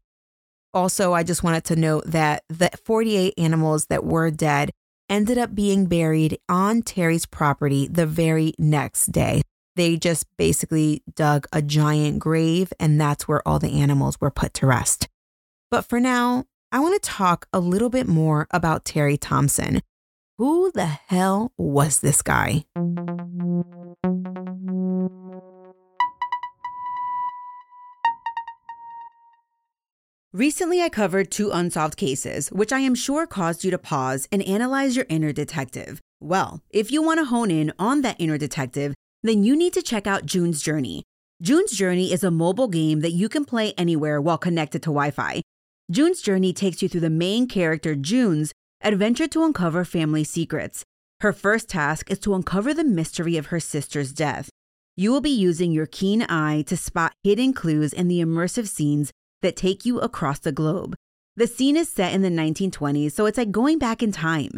Also, 0.74 1.14
I 1.14 1.22
just 1.22 1.42
wanted 1.42 1.64
to 1.64 1.76
note 1.76 2.04
that 2.06 2.44
the 2.48 2.70
48 2.84 3.34
animals 3.38 3.86
that 3.86 4.04
were 4.04 4.30
dead 4.30 4.70
ended 5.08 5.38
up 5.38 5.54
being 5.54 5.86
buried 5.86 6.38
on 6.48 6.82
Terry's 6.82 7.26
property 7.26 7.88
the 7.88 8.06
very 8.06 8.52
next 8.58 9.12
day. 9.12 9.42
They 9.76 9.96
just 9.96 10.26
basically 10.36 11.02
dug 11.14 11.46
a 11.52 11.62
giant 11.62 12.18
grave, 12.18 12.72
and 12.80 13.00
that's 13.00 13.28
where 13.28 13.46
all 13.46 13.58
the 13.58 13.80
animals 13.80 14.20
were 14.20 14.30
put 14.30 14.54
to 14.54 14.66
rest. 14.66 15.08
But 15.70 15.82
for 15.84 16.00
now, 16.00 16.44
I 16.72 16.80
want 16.80 17.00
to 17.00 17.08
talk 17.08 17.46
a 17.52 17.60
little 17.60 17.90
bit 17.90 18.08
more 18.08 18.46
about 18.50 18.84
Terry 18.84 19.16
Thompson. 19.16 19.80
Who 20.38 20.70
the 20.72 20.86
hell 20.86 21.52
was 21.56 22.00
this 22.00 22.22
guy? 22.22 22.64
Recently, 30.36 30.82
I 30.82 30.90
covered 30.90 31.30
two 31.30 31.50
unsolved 31.50 31.96
cases, 31.96 32.48
which 32.48 32.70
I 32.70 32.80
am 32.80 32.94
sure 32.94 33.26
caused 33.26 33.64
you 33.64 33.70
to 33.70 33.78
pause 33.78 34.28
and 34.30 34.42
analyze 34.42 34.94
your 34.94 35.06
inner 35.08 35.32
detective. 35.32 35.98
Well, 36.20 36.60
if 36.68 36.90
you 36.90 37.00
want 37.00 37.20
to 37.20 37.24
hone 37.24 37.50
in 37.50 37.72
on 37.78 38.02
that 38.02 38.16
inner 38.18 38.36
detective, 38.36 38.94
then 39.22 39.44
you 39.44 39.56
need 39.56 39.72
to 39.72 39.80
check 39.80 40.06
out 40.06 40.26
June's 40.26 40.60
Journey. 40.60 41.04
June's 41.40 41.70
Journey 41.70 42.12
is 42.12 42.22
a 42.22 42.30
mobile 42.30 42.68
game 42.68 43.00
that 43.00 43.12
you 43.12 43.30
can 43.30 43.46
play 43.46 43.72
anywhere 43.78 44.20
while 44.20 44.36
connected 44.36 44.82
to 44.82 44.90
Wi 44.90 45.10
Fi. 45.10 45.40
June's 45.90 46.20
Journey 46.20 46.52
takes 46.52 46.82
you 46.82 46.88
through 46.90 47.00
the 47.00 47.08
main 47.08 47.48
character, 47.48 47.94
June's, 47.94 48.52
adventure 48.82 49.28
to 49.28 49.42
uncover 49.42 49.86
family 49.86 50.22
secrets. 50.22 50.84
Her 51.22 51.32
first 51.32 51.70
task 51.70 52.10
is 52.10 52.18
to 52.18 52.34
uncover 52.34 52.74
the 52.74 52.84
mystery 52.84 53.38
of 53.38 53.46
her 53.46 53.58
sister's 53.58 54.12
death. 54.12 54.50
You 54.96 55.12
will 55.12 55.22
be 55.22 55.30
using 55.30 55.72
your 55.72 55.86
keen 55.86 56.26
eye 56.28 56.60
to 56.66 56.76
spot 56.76 57.14
hidden 57.24 57.54
clues 57.54 57.94
in 57.94 58.08
the 58.08 58.20
immersive 58.20 58.68
scenes 58.68 59.12
that 59.46 59.54
take 59.54 59.86
you 59.86 60.00
across 60.00 60.40
the 60.40 60.50
globe. 60.50 60.96
The 61.36 61.46
scene 61.46 61.76
is 61.76 61.88
set 61.88 62.12
in 62.12 62.22
the 62.22 62.28
1920s, 62.28 63.12
so 63.12 63.26
it's 63.26 63.38
like 63.38 63.52
going 63.52 63.78
back 63.78 64.02
in 64.02 64.10
time. 64.10 64.50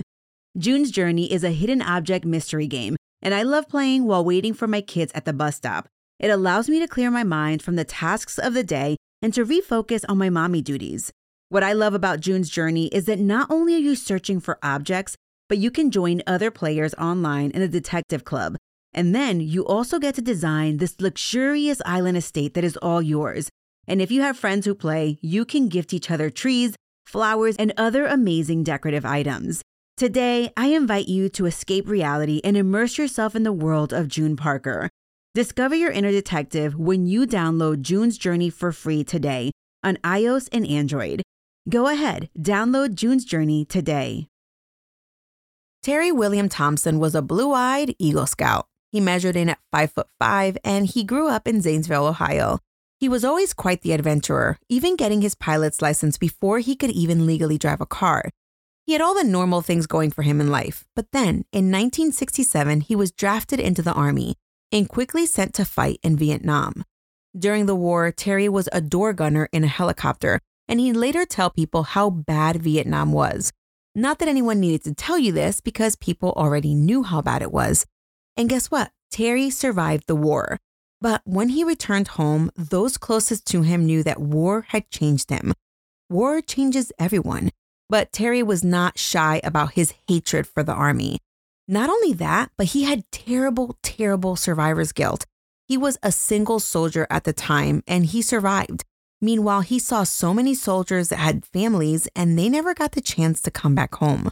June's 0.56 0.90
Journey 0.90 1.30
is 1.30 1.44
a 1.44 1.50
hidden 1.50 1.82
object 1.82 2.24
mystery 2.24 2.66
game, 2.66 2.96
and 3.20 3.34
I 3.34 3.42
love 3.42 3.68
playing 3.68 4.06
while 4.06 4.24
waiting 4.24 4.54
for 4.54 4.66
my 4.66 4.80
kids 4.80 5.12
at 5.14 5.26
the 5.26 5.34
bus 5.34 5.56
stop. 5.56 5.88
It 6.18 6.30
allows 6.30 6.70
me 6.70 6.80
to 6.80 6.88
clear 6.88 7.10
my 7.10 7.22
mind 7.22 7.60
from 7.60 7.76
the 7.76 7.84
tasks 7.84 8.38
of 8.38 8.54
the 8.54 8.64
day 8.64 8.96
and 9.20 9.34
to 9.34 9.44
refocus 9.44 10.06
on 10.08 10.16
my 10.16 10.30
mommy 10.30 10.62
duties. 10.62 11.12
What 11.50 11.62
I 11.62 11.74
love 11.74 11.92
about 11.92 12.20
June's 12.20 12.48
Journey 12.48 12.86
is 12.86 13.04
that 13.04 13.18
not 13.18 13.50
only 13.50 13.74
are 13.74 13.78
you 13.78 13.94
searching 13.94 14.40
for 14.40 14.58
objects, 14.62 15.16
but 15.50 15.58
you 15.58 15.70
can 15.70 15.90
join 15.90 16.22
other 16.26 16.50
players 16.50 16.94
online 16.94 17.50
in 17.50 17.60
a 17.60 17.68
detective 17.68 18.24
club. 18.24 18.56
And 18.94 19.14
then 19.14 19.40
you 19.40 19.66
also 19.66 19.98
get 19.98 20.14
to 20.14 20.22
design 20.22 20.78
this 20.78 20.98
luxurious 20.98 21.82
island 21.84 22.16
estate 22.16 22.54
that 22.54 22.64
is 22.64 22.78
all 22.78 23.02
yours. 23.02 23.50
And 23.88 24.02
if 24.02 24.10
you 24.10 24.20
have 24.20 24.38
friends 24.38 24.66
who 24.66 24.74
play, 24.74 25.18
you 25.22 25.44
can 25.44 25.68
gift 25.68 25.94
each 25.94 26.10
other 26.10 26.28
trees, 26.28 26.76
flowers, 27.06 27.56
and 27.56 27.72
other 27.76 28.04
amazing 28.04 28.62
decorative 28.62 29.06
items. 29.06 29.62
Today, 29.96 30.52
I 30.56 30.66
invite 30.66 31.08
you 31.08 31.28
to 31.30 31.46
escape 31.46 31.88
reality 31.88 32.40
and 32.44 32.56
immerse 32.56 32.98
yourself 32.98 33.34
in 33.34 33.42
the 33.42 33.52
world 33.52 33.92
of 33.92 34.06
June 34.06 34.36
Parker. 34.36 34.90
Discover 35.34 35.74
your 35.76 35.90
inner 35.90 36.10
detective 36.10 36.76
when 36.76 37.06
you 37.06 37.26
download 37.26 37.80
June's 37.80 38.18
Journey 38.18 38.50
for 38.50 38.72
free 38.72 39.02
today 39.02 39.50
on 39.82 39.96
iOS 40.04 40.48
and 40.52 40.66
Android. 40.66 41.22
Go 41.68 41.88
ahead, 41.88 42.28
download 42.38 42.94
June's 42.94 43.24
Journey 43.24 43.64
today. 43.64 44.28
Terry 45.82 46.12
William 46.12 46.48
Thompson 46.48 46.98
was 46.98 47.14
a 47.14 47.22
blue-eyed 47.22 47.94
Eagle 47.98 48.26
Scout. 48.26 48.66
He 48.92 49.00
measured 49.00 49.36
in 49.36 49.48
at 49.48 49.58
five 49.72 49.92
foot 49.92 50.08
five, 50.18 50.58
and 50.64 50.86
he 50.86 51.04
grew 51.04 51.28
up 51.28 51.46
in 51.46 51.60
Zanesville, 51.60 52.06
Ohio. 52.06 52.58
He 53.00 53.08
was 53.08 53.24
always 53.24 53.54
quite 53.54 53.82
the 53.82 53.92
adventurer, 53.92 54.58
even 54.68 54.96
getting 54.96 55.22
his 55.22 55.36
pilot's 55.36 55.80
license 55.80 56.18
before 56.18 56.58
he 56.58 56.74
could 56.74 56.90
even 56.90 57.26
legally 57.26 57.56
drive 57.56 57.80
a 57.80 57.86
car. 57.86 58.30
He 58.86 58.92
had 58.92 59.00
all 59.00 59.14
the 59.14 59.22
normal 59.22 59.62
things 59.62 59.86
going 59.86 60.10
for 60.10 60.22
him 60.22 60.40
in 60.40 60.50
life, 60.50 60.84
but 60.96 61.12
then 61.12 61.44
in 61.52 61.70
1967, 61.70 62.80
he 62.80 62.96
was 62.96 63.12
drafted 63.12 63.60
into 63.60 63.82
the 63.82 63.92
Army 63.92 64.34
and 64.72 64.88
quickly 64.88 65.26
sent 65.26 65.54
to 65.54 65.64
fight 65.64 66.00
in 66.02 66.16
Vietnam. 66.16 66.84
During 67.38 67.66
the 67.66 67.76
war, 67.76 68.10
Terry 68.10 68.48
was 68.48 68.68
a 68.72 68.80
door 68.80 69.12
gunner 69.12 69.48
in 69.52 69.62
a 69.62 69.68
helicopter, 69.68 70.40
and 70.66 70.80
he'd 70.80 70.94
later 70.94 71.24
tell 71.24 71.50
people 71.50 71.84
how 71.84 72.10
bad 72.10 72.62
Vietnam 72.62 73.12
was. 73.12 73.52
Not 73.94 74.18
that 74.18 74.28
anyone 74.28 74.58
needed 74.58 74.82
to 74.84 74.94
tell 74.94 75.18
you 75.18 75.30
this 75.30 75.60
because 75.60 75.94
people 75.94 76.32
already 76.32 76.74
knew 76.74 77.04
how 77.04 77.22
bad 77.22 77.42
it 77.42 77.52
was. 77.52 77.86
And 78.36 78.48
guess 78.48 78.72
what? 78.72 78.90
Terry 79.10 79.50
survived 79.50 80.04
the 80.08 80.16
war. 80.16 80.58
But 81.00 81.22
when 81.24 81.50
he 81.50 81.62
returned 81.62 82.08
home, 82.08 82.50
those 82.56 82.98
closest 82.98 83.46
to 83.46 83.62
him 83.62 83.84
knew 83.84 84.02
that 84.02 84.20
war 84.20 84.66
had 84.68 84.90
changed 84.90 85.30
him. 85.30 85.54
War 86.10 86.40
changes 86.40 86.92
everyone. 86.98 87.50
But 87.88 88.12
Terry 88.12 88.42
was 88.42 88.64
not 88.64 88.98
shy 88.98 89.40
about 89.44 89.72
his 89.72 89.94
hatred 90.08 90.46
for 90.46 90.62
the 90.62 90.72
Army. 90.72 91.18
Not 91.66 91.88
only 91.88 92.12
that, 92.14 92.50
but 92.56 92.68
he 92.68 92.84
had 92.84 93.10
terrible, 93.12 93.76
terrible 93.82 94.36
survivor's 94.36 94.92
guilt. 94.92 95.24
He 95.66 95.76
was 95.76 95.98
a 96.02 96.10
single 96.10 96.60
soldier 96.60 97.06
at 97.10 97.24
the 97.24 97.32
time 97.32 97.82
and 97.86 98.06
he 98.06 98.22
survived. 98.22 98.84
Meanwhile, 99.20 99.62
he 99.62 99.78
saw 99.78 100.04
so 100.04 100.32
many 100.32 100.54
soldiers 100.54 101.08
that 101.08 101.18
had 101.18 101.44
families 101.44 102.08
and 102.16 102.38
they 102.38 102.48
never 102.48 102.72
got 102.72 102.92
the 102.92 103.00
chance 103.00 103.42
to 103.42 103.50
come 103.50 103.74
back 103.74 103.94
home. 103.96 104.30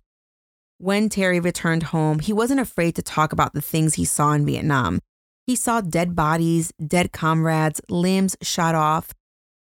When 0.78 1.08
Terry 1.08 1.40
returned 1.40 1.84
home, 1.84 2.20
he 2.20 2.32
wasn't 2.32 2.60
afraid 2.60 2.94
to 2.96 3.02
talk 3.02 3.32
about 3.32 3.52
the 3.52 3.62
things 3.62 3.94
he 3.94 4.04
saw 4.04 4.32
in 4.32 4.46
Vietnam. 4.46 5.00
He 5.46 5.54
saw 5.54 5.80
dead 5.80 6.16
bodies, 6.16 6.72
dead 6.84 7.12
comrades, 7.12 7.80
limbs 7.88 8.36
shot 8.42 8.74
off. 8.74 9.12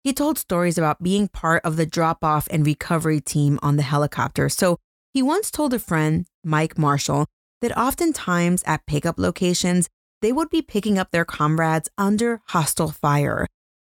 He 0.04 0.12
told 0.12 0.40
stories 0.40 0.78
about 0.78 1.04
being 1.04 1.28
part 1.28 1.64
of 1.64 1.76
the 1.76 1.86
drop 1.86 2.24
off 2.24 2.48
and 2.50 2.66
recovery 2.66 3.22
team 3.22 3.60
on 3.62 3.78
the 3.78 3.84
helicopter. 3.84 4.50
So 4.50 4.78
he 5.14 5.22
once 5.22 5.52
told 5.52 5.74
a 5.74 5.80
friend, 5.80 6.26
Mike 6.44 6.78
Marshall, 6.78 7.28
that 7.62 7.78
oftentimes 7.78 8.64
at 8.66 8.86
pickup 8.88 9.20
locations, 9.20 9.88
they 10.22 10.32
would 10.32 10.50
be 10.50 10.62
picking 10.62 10.98
up 10.98 11.12
their 11.12 11.26
comrades 11.26 11.90
under 11.98 12.42
hostile 12.48 12.90
fire. 12.90 13.46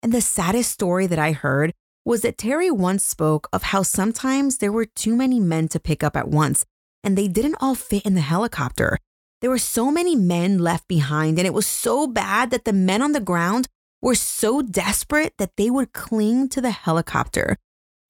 And 0.03 0.13
the 0.13 0.21
saddest 0.21 0.71
story 0.71 1.07
that 1.07 1.19
I 1.19 1.33
heard 1.33 1.73
was 2.05 2.23
that 2.23 2.39
Terry 2.39 2.71
once 2.71 3.05
spoke 3.05 3.49
of 3.53 3.65
how 3.65 3.83
sometimes 3.83 4.59
there 4.59 4.73
were 4.73 4.87
too 4.87 5.15
many 5.15 5.41
men 5.41 5.69
to 5.69 5.81
pick 5.81 6.03
up 6.03 6.17
at 6.17 6.29
once, 6.29 6.67
and 7.05 7.17
they 7.17 7.29
didn't 7.29 7.57
all 7.61 7.75
fit 7.75 8.05
in 8.05 8.15
the 8.15 8.21
helicopter. 8.21 8.99
There 9.41 9.51
were 9.51 9.59
so 9.59 9.91
many 9.91 10.17
men 10.17 10.59
left 10.59 10.87
behind, 10.87 11.39
and 11.39 11.47
it 11.47 11.55
was 11.55 11.67
so 11.67 12.07
bad 12.07 12.51
that 12.51 12.65
the 12.65 12.73
men 12.73 13.01
on 13.01 13.13
the 13.13 13.21
ground 13.21 13.69
were 14.03 14.15
so 14.15 14.61
desperate 14.61 15.35
that 15.39 15.57
they 15.57 15.71
would 15.71 15.93
cling 15.93 16.49
to 16.51 16.61
the 16.61 16.71
helicopter. 16.71 17.57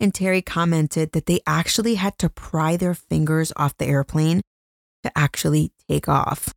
And 0.01 0.15
Terry 0.15 0.43
commented 0.43 1.13
that 1.13 1.27
they 1.27 1.41
actually 1.47 1.97
had 1.97 2.19
to 2.19 2.31
pry 2.31 2.77
their 2.77 2.95
fingers 2.95 3.53
off 3.57 3.77
the 3.77 3.87
airplane 3.87 4.41
to 5.05 5.13
actually 5.17 5.73
take 5.89 6.09
off. 6.09 6.53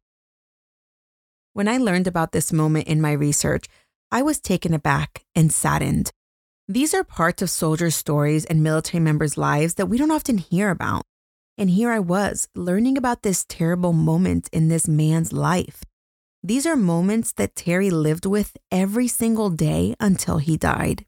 When 1.53 1.67
I 1.67 1.77
learned 1.77 2.07
about 2.07 2.31
this 2.31 2.51
moment 2.51 2.87
in 2.87 2.99
my 2.99 3.11
research, 3.11 3.67
I 4.11 4.23
was 4.23 4.39
taken 4.39 4.73
aback 4.73 5.23
and 5.35 5.51
saddened. 5.51 6.11
These 6.67 6.93
are 6.93 7.03
parts 7.03 7.41
of 7.41 7.49
soldiers' 7.49 7.95
stories 7.95 8.45
and 8.45 8.63
military 8.63 9.01
members' 9.01 9.37
lives 9.37 9.75
that 9.75 9.85
we 9.85 9.97
don't 9.97 10.11
often 10.11 10.39
hear 10.39 10.71
about. 10.71 11.03
And 11.57 11.69
here 11.69 11.91
I 11.91 11.99
was, 11.99 12.47
learning 12.55 12.97
about 12.97 13.21
this 13.21 13.45
terrible 13.47 13.93
moment 13.93 14.49
in 14.51 14.69
this 14.69 14.87
man's 14.87 15.31
life. 15.31 15.83
These 16.41 16.65
are 16.65 16.75
moments 16.75 17.31
that 17.33 17.55
Terry 17.55 17.89
lived 17.89 18.25
with 18.25 18.57
every 18.71 19.07
single 19.07 19.49
day 19.49 19.95
until 19.99 20.39
he 20.39 20.57
died. 20.57 21.05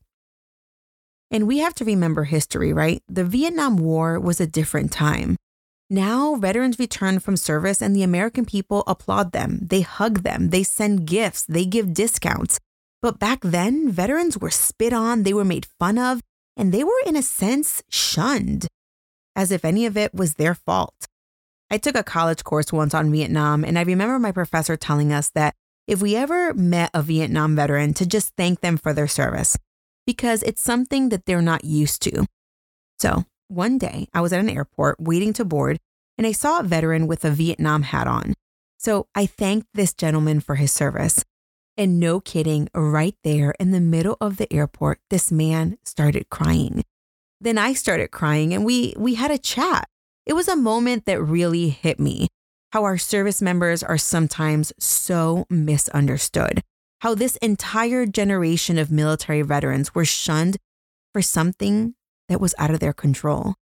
And 1.31 1.47
we 1.47 1.57
have 1.57 1.73
to 1.75 1.85
remember 1.85 2.25
history, 2.25 2.71
right? 2.71 3.01
The 3.09 3.25
Vietnam 3.25 3.77
War 3.77 4.19
was 4.19 4.39
a 4.39 4.47
different 4.47 4.91
time. 4.91 5.35
Now, 5.89 6.35
veterans 6.35 6.79
return 6.79 7.19
from 7.19 7.37
service 7.37 7.81
and 7.81 7.95
the 7.95 8.03
American 8.03 8.45
people 8.45 8.83
applaud 8.87 9.33
them. 9.33 9.59
They 9.61 9.81
hug 9.81 10.23
them. 10.23 10.49
They 10.49 10.63
send 10.63 11.05
gifts. 11.05 11.43
They 11.43 11.65
give 11.65 11.93
discounts. 11.93 12.59
But 13.01 13.19
back 13.19 13.41
then, 13.41 13.89
veterans 13.91 14.37
were 14.37 14.49
spit 14.49 14.93
on, 14.93 15.23
they 15.23 15.33
were 15.33 15.45
made 15.45 15.67
fun 15.79 15.97
of, 15.97 16.21
and 16.57 16.71
they 16.71 16.83
were, 16.83 17.01
in 17.05 17.15
a 17.15 17.21
sense, 17.21 17.83
shunned, 17.89 18.67
as 19.35 19.51
if 19.51 19.65
any 19.65 19.85
of 19.85 19.97
it 19.97 20.13
was 20.13 20.35
their 20.35 20.55
fault. 20.55 21.07
I 21.69 21.77
took 21.77 21.95
a 21.95 22.03
college 22.03 22.43
course 22.43 22.71
once 22.71 22.93
on 22.93 23.11
Vietnam, 23.11 23.63
and 23.63 23.77
I 23.77 23.81
remember 23.81 24.19
my 24.19 24.31
professor 24.31 24.77
telling 24.77 25.11
us 25.11 25.29
that 25.31 25.55
if 25.87 26.01
we 26.01 26.15
ever 26.15 26.53
met 26.53 26.89
a 26.93 27.01
Vietnam 27.01 27.55
veteran, 27.55 27.93
to 27.95 28.05
just 28.05 28.33
thank 28.35 28.61
them 28.61 28.77
for 28.77 28.93
their 28.93 29.07
service, 29.07 29.57
because 30.05 30.43
it's 30.43 30.61
something 30.61 31.09
that 31.09 31.25
they're 31.25 31.41
not 31.41 31.65
used 31.65 32.01
to. 32.03 32.25
So 32.99 33.25
one 33.47 33.77
day, 33.77 34.07
I 34.13 34.21
was 34.21 34.33
at 34.33 34.39
an 34.39 34.49
airport 34.49 34.99
waiting 34.99 35.33
to 35.33 35.45
board, 35.45 35.79
and 36.17 36.25
I 36.25 36.31
saw 36.31 36.59
a 36.59 36.63
veteran 36.63 37.07
with 37.07 37.25
a 37.25 37.31
Vietnam 37.31 37.83
hat 37.83 38.07
on. 38.07 38.33
So 38.77 39.07
I 39.15 39.25
thanked 39.25 39.67
this 39.73 39.93
gentleman 39.93 40.39
for 40.39 40.55
his 40.55 40.71
service. 40.71 41.23
And 41.77 41.99
no 41.99 42.19
kidding, 42.19 42.69
right 42.73 43.15
there 43.23 43.53
in 43.59 43.71
the 43.71 43.81
middle 43.81 44.17
of 44.21 44.37
the 44.37 44.51
airport, 44.51 44.99
this 45.09 45.31
man 45.31 45.77
started 45.83 46.29
crying. 46.29 46.83
Then 47.41 47.57
I 47.57 47.73
started 47.73 48.11
crying 48.11 48.53
and 48.53 48.65
we 48.65 48.93
we 48.97 49.15
had 49.15 49.31
a 49.31 49.37
chat. 49.37 49.87
It 50.25 50.33
was 50.33 50.47
a 50.47 50.55
moment 50.55 51.05
that 51.05 51.21
really 51.21 51.69
hit 51.69 51.99
me. 51.99 52.27
How 52.71 52.83
our 52.83 52.97
service 52.97 53.41
members 53.41 53.83
are 53.83 53.97
sometimes 53.97 54.73
so 54.79 55.45
misunderstood. 55.49 56.61
How 56.99 57.13
this 57.13 57.35
entire 57.37 58.05
generation 58.05 58.77
of 58.77 58.91
military 58.91 59.41
veterans 59.41 59.93
were 59.93 60.05
shunned 60.05 60.57
for 61.13 61.21
something 61.21 61.93
that 62.27 62.41
was 62.41 62.55
out 62.57 62.71
of 62.71 62.79
their 62.79 62.93
control. 62.93 63.55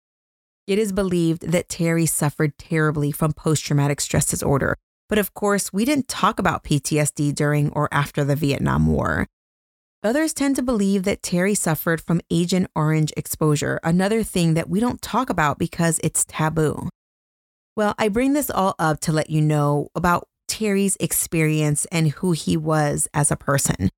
It 0.66 0.78
is 0.78 0.92
believed 0.92 1.50
that 1.50 1.68
Terry 1.68 2.06
suffered 2.06 2.56
terribly 2.58 3.10
from 3.10 3.32
post 3.32 3.64
traumatic 3.64 4.00
stress 4.00 4.26
disorder, 4.26 4.76
but 5.08 5.18
of 5.18 5.34
course, 5.34 5.72
we 5.72 5.84
didn't 5.84 6.06
talk 6.06 6.38
about 6.38 6.62
PTSD 6.62 7.34
during 7.34 7.70
or 7.70 7.88
after 7.90 8.24
the 8.24 8.36
Vietnam 8.36 8.86
War. 8.86 9.26
Others 10.02 10.32
tend 10.32 10.56
to 10.56 10.62
believe 10.62 11.02
that 11.02 11.22
Terry 11.22 11.54
suffered 11.54 12.00
from 12.00 12.22
Agent 12.30 12.70
Orange 12.74 13.12
exposure, 13.18 13.78
another 13.84 14.22
thing 14.22 14.54
that 14.54 14.70
we 14.70 14.80
don't 14.80 15.02
talk 15.02 15.28
about 15.28 15.58
because 15.58 16.00
it's 16.02 16.24
taboo. 16.24 16.88
Well, 17.76 17.94
I 17.98 18.08
bring 18.08 18.32
this 18.32 18.48
all 18.48 18.74
up 18.78 19.00
to 19.00 19.12
let 19.12 19.28
you 19.28 19.42
know 19.42 19.88
about 19.94 20.26
Terry's 20.48 20.96
experience 21.00 21.84
and 21.92 22.12
who 22.12 22.32
he 22.32 22.56
was 22.56 23.08
as 23.12 23.30
a 23.30 23.36
person. 23.36 23.90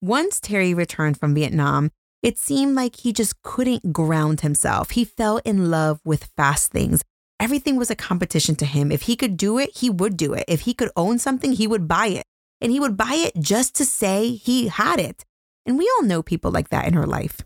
Once 0.00 0.38
Terry 0.38 0.74
returned 0.74 1.18
from 1.18 1.34
Vietnam, 1.34 1.90
it 2.22 2.38
seemed 2.38 2.76
like 2.76 3.00
he 3.00 3.12
just 3.12 3.42
couldn't 3.42 3.92
ground 3.92 4.42
himself. 4.42 4.90
He 4.90 5.04
fell 5.04 5.38
in 5.38 5.72
love 5.72 6.00
with 6.04 6.30
fast 6.36 6.70
things. 6.70 7.02
Everything 7.40 7.74
was 7.74 7.90
a 7.90 7.96
competition 7.96 8.54
to 8.56 8.64
him. 8.64 8.92
If 8.92 9.02
he 9.02 9.16
could 9.16 9.36
do 9.36 9.58
it, 9.58 9.76
he 9.76 9.90
would 9.90 10.16
do 10.16 10.34
it. 10.34 10.44
If 10.46 10.60
he 10.60 10.72
could 10.72 10.90
own 10.94 11.18
something, 11.18 11.52
he 11.52 11.66
would 11.66 11.88
buy 11.88 12.06
it. 12.06 12.22
And 12.60 12.70
he 12.70 12.78
would 12.78 12.96
buy 12.96 13.14
it 13.14 13.42
just 13.42 13.74
to 13.74 13.84
say 13.84 14.30
he 14.30 14.68
had 14.68 15.00
it. 15.00 15.24
And 15.66 15.78
we 15.78 15.90
all 15.96 16.04
know 16.04 16.22
people 16.22 16.50
like 16.50 16.70
that 16.70 16.86
in 16.86 16.94
her 16.94 17.06
life. 17.06 17.42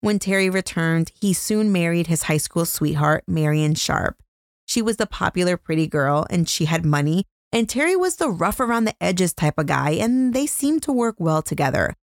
When 0.00 0.18
Terry 0.18 0.50
returned, 0.50 1.12
he 1.18 1.32
soon 1.32 1.72
married 1.72 2.06
his 2.06 2.24
high 2.24 2.36
school 2.36 2.64
sweetheart, 2.64 3.24
Marion 3.26 3.74
Sharp. 3.74 4.22
She 4.66 4.82
was 4.82 4.96
the 4.96 5.06
popular 5.06 5.56
pretty 5.56 5.86
girl 5.86 6.26
and 6.28 6.48
she 6.48 6.64
had 6.64 6.84
money, 6.84 7.24
and 7.52 7.68
Terry 7.68 7.96
was 7.96 8.16
the 8.16 8.28
rough 8.28 8.60
around 8.60 8.84
the 8.84 9.02
edges 9.02 9.32
type 9.32 9.58
of 9.58 9.66
guy, 9.66 9.90
and 9.90 10.34
they 10.34 10.46
seemed 10.46 10.82
to 10.82 10.92
work 10.92 11.16
well 11.18 11.42
together. 11.42 11.94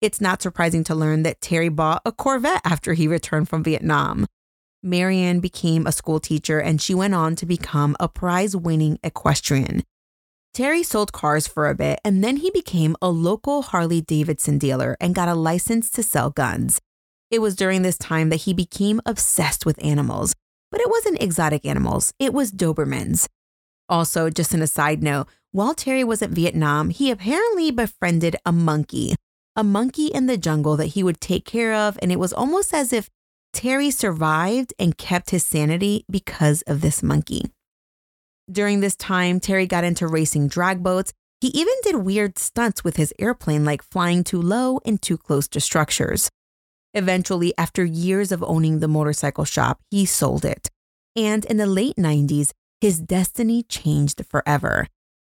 It's 0.00 0.20
not 0.20 0.42
surprising 0.42 0.84
to 0.84 0.94
learn 0.94 1.22
that 1.24 1.40
Terry 1.40 1.68
bought 1.68 2.02
a 2.04 2.12
Corvette 2.12 2.60
after 2.64 2.94
he 2.94 3.08
returned 3.08 3.48
from 3.48 3.64
Vietnam. 3.64 4.26
Marion 4.82 5.40
became 5.40 5.86
a 5.86 5.92
school 5.92 6.20
teacher 6.20 6.60
and 6.60 6.80
she 6.80 6.94
went 6.94 7.14
on 7.14 7.34
to 7.36 7.46
become 7.46 7.96
a 7.98 8.08
prize 8.08 8.54
winning 8.54 8.98
equestrian. 9.02 9.82
Terry 10.58 10.82
sold 10.82 11.12
cars 11.12 11.46
for 11.46 11.68
a 11.68 11.74
bit 11.76 12.00
and 12.04 12.24
then 12.24 12.38
he 12.38 12.50
became 12.50 12.96
a 13.00 13.10
local 13.10 13.62
Harley 13.62 14.00
Davidson 14.00 14.58
dealer 14.58 14.96
and 15.00 15.14
got 15.14 15.28
a 15.28 15.34
license 15.36 15.88
to 15.90 16.02
sell 16.02 16.30
guns. 16.30 16.80
It 17.30 17.38
was 17.38 17.54
during 17.54 17.82
this 17.82 17.96
time 17.96 18.28
that 18.30 18.42
he 18.42 18.52
became 18.52 19.00
obsessed 19.06 19.64
with 19.64 19.80
animals, 19.84 20.34
but 20.72 20.80
it 20.80 20.90
wasn't 20.90 21.22
exotic 21.22 21.64
animals, 21.64 22.12
it 22.18 22.34
was 22.34 22.50
Dobermans. 22.50 23.28
Also, 23.88 24.30
just 24.30 24.52
in 24.52 24.60
a 24.60 24.66
side 24.66 25.00
note, 25.00 25.28
while 25.52 25.74
Terry 25.74 26.02
was 26.02 26.22
at 26.22 26.30
Vietnam, 26.30 26.90
he 26.90 27.12
apparently 27.12 27.70
befriended 27.70 28.34
a 28.44 28.50
monkey 28.50 29.14
a 29.54 29.62
monkey 29.62 30.06
in 30.06 30.26
the 30.26 30.36
jungle 30.36 30.76
that 30.76 30.86
he 30.86 31.04
would 31.04 31.20
take 31.20 31.44
care 31.44 31.72
of. 31.72 31.96
And 32.02 32.10
it 32.10 32.18
was 32.18 32.32
almost 32.32 32.74
as 32.74 32.92
if 32.92 33.08
Terry 33.52 33.92
survived 33.92 34.74
and 34.76 34.98
kept 34.98 35.30
his 35.30 35.46
sanity 35.46 36.04
because 36.10 36.62
of 36.62 36.80
this 36.80 37.00
monkey. 37.00 37.44
During 38.50 38.80
this 38.80 38.96
time, 38.96 39.40
Terry 39.40 39.66
got 39.66 39.84
into 39.84 40.06
racing 40.06 40.48
drag 40.48 40.82
boats. 40.82 41.12
He 41.40 41.48
even 41.48 41.74
did 41.82 41.96
weird 41.96 42.38
stunts 42.38 42.82
with 42.82 42.96
his 42.96 43.14
airplane, 43.18 43.64
like 43.64 43.82
flying 43.82 44.24
too 44.24 44.40
low 44.40 44.80
and 44.84 45.00
too 45.00 45.18
close 45.18 45.46
to 45.48 45.60
structures. 45.60 46.30
Eventually, 46.94 47.52
after 47.58 47.84
years 47.84 48.32
of 48.32 48.42
owning 48.42 48.80
the 48.80 48.88
motorcycle 48.88 49.44
shop, 49.44 49.80
he 49.90 50.06
sold 50.06 50.44
it. 50.44 50.70
And 51.14 51.44
in 51.44 51.58
the 51.58 51.66
late 51.66 51.96
90s, 51.96 52.52
his 52.80 53.00
destiny 53.00 53.62
changed 53.62 54.24
forever 54.26 54.88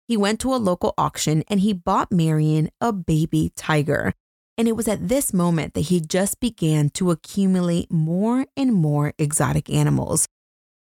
he 0.09 0.17
went 0.17 0.41
to 0.41 0.55
a 0.55 0.57
local 0.57 0.95
auction 0.97 1.45
and 1.49 1.61
he 1.61 1.75
bought 1.75 2.11
Marion 2.11 2.71
a 2.81 2.93
baby 2.93 3.53
tiger. 3.55 4.15
And 4.57 4.67
it 4.67 4.73
was 4.73 4.89
at 4.89 5.09
this 5.09 5.35
moment 5.35 5.75
that 5.75 5.83
he 5.83 6.01
just 6.01 6.41
began 6.41 6.89
to 6.91 7.11
accumulate 7.11 7.93
more 7.93 8.47
and 8.57 8.73
more 8.73 9.13
exotic 9.19 9.71
animals. 9.71 10.27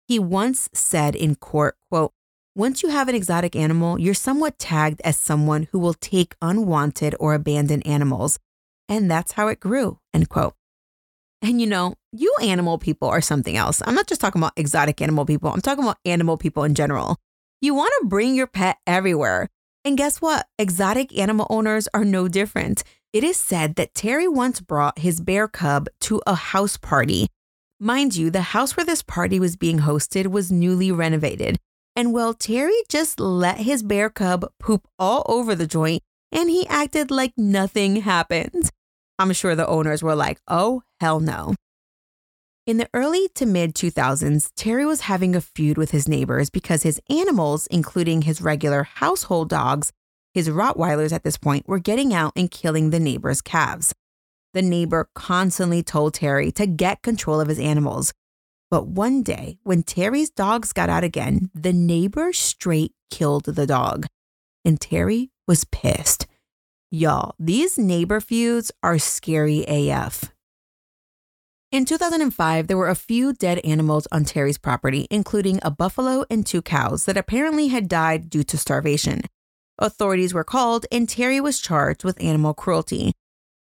He 0.08 0.18
once 0.18 0.70
said 0.72 1.14
in 1.14 1.34
court, 1.36 1.76
quote, 1.90 2.12
once 2.58 2.82
you 2.82 2.88
have 2.88 3.08
an 3.08 3.14
exotic 3.14 3.54
animal, 3.54 4.00
you're 4.00 4.12
somewhat 4.12 4.58
tagged 4.58 5.00
as 5.04 5.16
someone 5.16 5.68
who 5.70 5.78
will 5.78 5.94
take 5.94 6.34
unwanted 6.42 7.14
or 7.20 7.32
abandoned 7.32 7.86
animals. 7.86 8.40
And 8.88 9.08
that's 9.08 9.30
how 9.30 9.46
it 9.46 9.60
grew, 9.60 10.00
end 10.12 10.28
quote. 10.28 10.54
And 11.40 11.60
you 11.60 11.68
know, 11.68 11.94
you 12.10 12.34
animal 12.42 12.76
people 12.76 13.06
are 13.06 13.20
something 13.20 13.56
else. 13.56 13.80
I'm 13.86 13.94
not 13.94 14.08
just 14.08 14.20
talking 14.20 14.40
about 14.40 14.54
exotic 14.56 15.00
animal 15.00 15.24
people, 15.24 15.52
I'm 15.52 15.60
talking 15.60 15.84
about 15.84 15.98
animal 16.04 16.36
people 16.36 16.64
in 16.64 16.74
general. 16.74 17.16
You 17.60 17.74
want 17.74 17.92
to 18.00 18.08
bring 18.08 18.34
your 18.34 18.48
pet 18.48 18.78
everywhere. 18.88 19.48
And 19.84 19.96
guess 19.96 20.20
what? 20.20 20.48
Exotic 20.58 21.16
animal 21.16 21.46
owners 21.50 21.86
are 21.94 22.04
no 22.04 22.26
different. 22.26 22.82
It 23.12 23.22
is 23.22 23.36
said 23.36 23.76
that 23.76 23.94
Terry 23.94 24.26
once 24.26 24.60
brought 24.60 24.98
his 24.98 25.20
bear 25.20 25.46
cub 25.46 25.86
to 26.00 26.20
a 26.26 26.34
house 26.34 26.76
party. 26.76 27.28
Mind 27.78 28.16
you, 28.16 28.30
the 28.30 28.42
house 28.50 28.76
where 28.76 28.84
this 28.84 29.02
party 29.02 29.38
was 29.38 29.54
being 29.54 29.78
hosted 29.78 30.26
was 30.26 30.50
newly 30.50 30.90
renovated. 30.90 31.56
And 31.98 32.12
well, 32.12 32.32
Terry 32.32 32.80
just 32.88 33.18
let 33.18 33.58
his 33.58 33.82
bear 33.82 34.08
cub 34.08 34.46
poop 34.60 34.86
all 35.00 35.24
over 35.26 35.56
the 35.56 35.66
joint 35.66 36.04
and 36.30 36.48
he 36.48 36.64
acted 36.68 37.10
like 37.10 37.32
nothing 37.36 37.96
happened. 37.96 38.70
I'm 39.18 39.32
sure 39.32 39.56
the 39.56 39.66
owners 39.66 40.00
were 40.00 40.14
like, 40.14 40.38
oh, 40.46 40.82
hell 41.00 41.18
no. 41.18 41.56
In 42.68 42.76
the 42.76 42.88
early 42.94 43.28
to 43.34 43.46
mid 43.46 43.74
2000s, 43.74 44.52
Terry 44.54 44.86
was 44.86 45.00
having 45.10 45.34
a 45.34 45.40
feud 45.40 45.76
with 45.76 45.90
his 45.90 46.06
neighbors 46.06 46.50
because 46.50 46.84
his 46.84 47.00
animals, 47.10 47.66
including 47.66 48.22
his 48.22 48.40
regular 48.40 48.84
household 48.84 49.48
dogs, 49.48 49.90
his 50.32 50.48
Rottweilers 50.48 51.10
at 51.10 51.24
this 51.24 51.36
point, 51.36 51.66
were 51.66 51.80
getting 51.80 52.14
out 52.14 52.32
and 52.36 52.48
killing 52.48 52.90
the 52.90 53.00
neighbor's 53.00 53.42
calves. 53.42 53.92
The 54.54 54.62
neighbor 54.62 55.08
constantly 55.16 55.82
told 55.82 56.14
Terry 56.14 56.52
to 56.52 56.66
get 56.68 57.02
control 57.02 57.40
of 57.40 57.48
his 57.48 57.58
animals. 57.58 58.12
But 58.70 58.86
one 58.86 59.22
day, 59.22 59.58
when 59.62 59.82
Terry's 59.82 60.30
dogs 60.30 60.72
got 60.72 60.90
out 60.90 61.04
again, 61.04 61.50
the 61.54 61.72
neighbor 61.72 62.32
straight 62.32 62.92
killed 63.10 63.44
the 63.44 63.66
dog. 63.66 64.06
And 64.64 64.80
Terry 64.80 65.30
was 65.46 65.64
pissed. 65.64 66.26
Y'all, 66.90 67.34
these 67.38 67.78
neighbor 67.78 68.20
feuds 68.20 68.70
are 68.82 68.98
scary 68.98 69.64
AF. 69.66 70.32
In 71.70 71.84
2005, 71.84 72.66
there 72.66 72.78
were 72.78 72.88
a 72.88 72.94
few 72.94 73.34
dead 73.34 73.58
animals 73.58 74.08
on 74.10 74.24
Terry's 74.24 74.56
property, 74.56 75.06
including 75.10 75.58
a 75.62 75.70
buffalo 75.70 76.24
and 76.30 76.46
two 76.46 76.62
cows 76.62 77.04
that 77.04 77.18
apparently 77.18 77.68
had 77.68 77.88
died 77.88 78.30
due 78.30 78.42
to 78.44 78.56
starvation. 78.56 79.20
Authorities 79.78 80.32
were 80.32 80.44
called, 80.44 80.86
and 80.90 81.06
Terry 81.06 81.42
was 81.42 81.60
charged 81.60 82.04
with 82.04 82.22
animal 82.22 82.54
cruelty. 82.54 83.12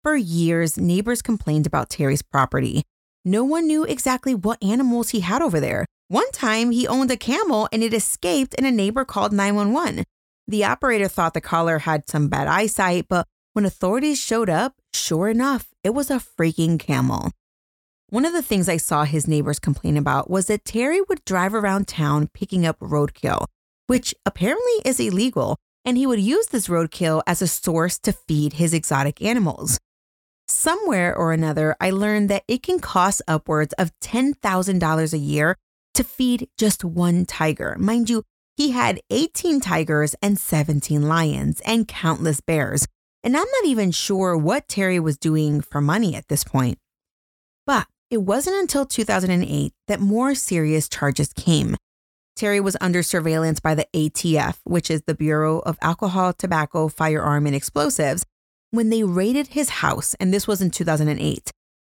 For 0.05 0.16
years, 0.16 0.78
neighbors 0.78 1.22
complained 1.22 1.66
about 1.66 1.90
Terry's 1.90 2.22
property. 2.22 2.84
No 3.25 3.45
one 3.45 3.66
knew 3.66 3.85
exactly 3.85 4.35
what 4.35 4.62
animals 4.62 5.11
he 5.11 5.21
had 5.21 5.43
over 5.43 5.61
there. 5.61 5.87
One 6.09 6.31
time, 6.33 6.71
he 6.71 6.87
owned 6.87 7.11
a 7.11 7.16
camel 7.16 7.69
and 7.73 7.83
it 7.83 7.93
escaped, 7.93 8.55
and 8.57 8.66
a 8.66 8.71
neighbor 8.71 9.05
called 9.05 9.33
911. 9.33 10.05
The 10.47 10.64
operator 10.64 11.09
thought 11.09 11.35
the 11.35 11.41
caller 11.41 11.81
had 11.81 12.09
some 12.09 12.29
bad 12.29 12.47
eyesight, 12.47 13.07
but 13.09 13.27
when 13.53 13.66
authorities 13.66 14.19
showed 14.19 14.49
up, 14.49 14.77
sure 14.95 15.29
enough, 15.29 15.69
it 15.85 15.91
was 15.91 16.11
a 16.11 16.14
freaking 16.14 16.79
camel. 16.79 17.31
One 18.09 18.25
of 18.25 18.33
the 18.33 18.41
things 18.41 18.69
I 18.69 18.79
saw 18.79 19.05
his 19.05 19.29
neighbors 19.29 19.59
complain 19.59 19.99
about 19.99 20.31
was 20.31 20.47
that 20.47 20.64
Terry 20.64 21.03
would 21.03 21.25
drive 21.27 21.53
around 21.53 21.87
town 21.87 22.29
picking 22.33 22.64
up 22.64 22.79
roadkill, 22.81 23.45
which 23.87 24.14
apparently 24.25 24.81
is 24.87 24.99
illegal, 24.99 25.57
and 25.85 25.99
he 25.99 26.07
would 26.07 26.21
use 26.21 26.47
this 26.47 26.69
roadkill 26.69 27.23
as 27.27 27.43
a 27.43 27.47
source 27.47 27.99
to 27.99 28.12
feed 28.12 28.55
his 28.55 28.73
exotic 28.73 29.21
animals. 29.21 29.79
Somewhere 30.51 31.14
or 31.14 31.32
another, 31.32 31.76
I 31.78 31.90
learned 31.90 32.30
that 32.30 32.44
it 32.49 32.62
can 32.62 32.80
cost 32.80 33.20
upwards 33.28 33.74
of 33.74 33.92
$10,000 34.01 35.12
a 35.12 35.18
year 35.18 35.57
to 35.92 36.03
feed 36.03 36.49
just 36.57 36.84
one 36.84 37.26
tiger. 37.26 37.76
Mind 37.78 38.09
you, 38.09 38.22
he 38.57 38.70
had 38.70 39.01
18 39.11 39.61
tigers 39.61 40.14
and 40.22 40.38
17 40.38 41.07
lions 41.07 41.61
and 41.66 41.86
countless 41.86 42.40
bears. 42.40 42.86
And 43.22 43.36
I'm 43.36 43.46
not 43.61 43.66
even 43.66 43.90
sure 43.90 44.36
what 44.36 44.68
Terry 44.68 44.99
was 44.99 45.18
doing 45.18 45.61
for 45.61 45.80
money 45.82 46.14
at 46.14 46.28
this 46.28 46.44
point. 46.44 46.78
But 47.66 47.86
it 48.11 48.22
wasn't 48.22 48.57
until 48.57 48.86
2008 48.86 49.74
that 49.86 50.01
more 50.01 50.34
serious 50.34 50.88
charges 50.88 51.32
came. 51.34 51.76
Terry 52.36 52.61
was 52.61 52.76
under 52.80 53.03
surveillance 53.03 53.61
by 53.61 53.74
the 53.74 53.86
ATF, 53.92 54.59
which 54.64 54.90
is 54.90 55.03
the 55.03 55.14
Bureau 55.14 55.59
of 55.59 55.76
Alcohol, 55.82 56.32
Tobacco, 56.32 56.88
Firearm, 56.88 57.46
and 57.46 57.55
Explosives, 57.55 58.24
when 58.71 58.91
they 58.91 59.03
raided 59.03 59.49
his 59.49 59.69
house, 59.69 60.14
and 60.21 60.33
this 60.33 60.47
was 60.47 60.61
in 60.61 60.71
2008. 60.71 61.51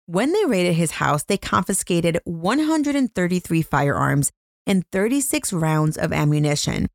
When 0.06 0.34
they 0.34 0.46
raided 0.46 0.74
his 0.74 0.92
house, 0.92 1.24
they 1.24 1.38
confiscated 1.38 2.20
133 2.26 3.62
firearms 3.62 4.32
and 4.66 4.84
36 4.92 5.54
rounds 5.54 5.98
of 5.98 6.14
ammunition. 6.14 6.88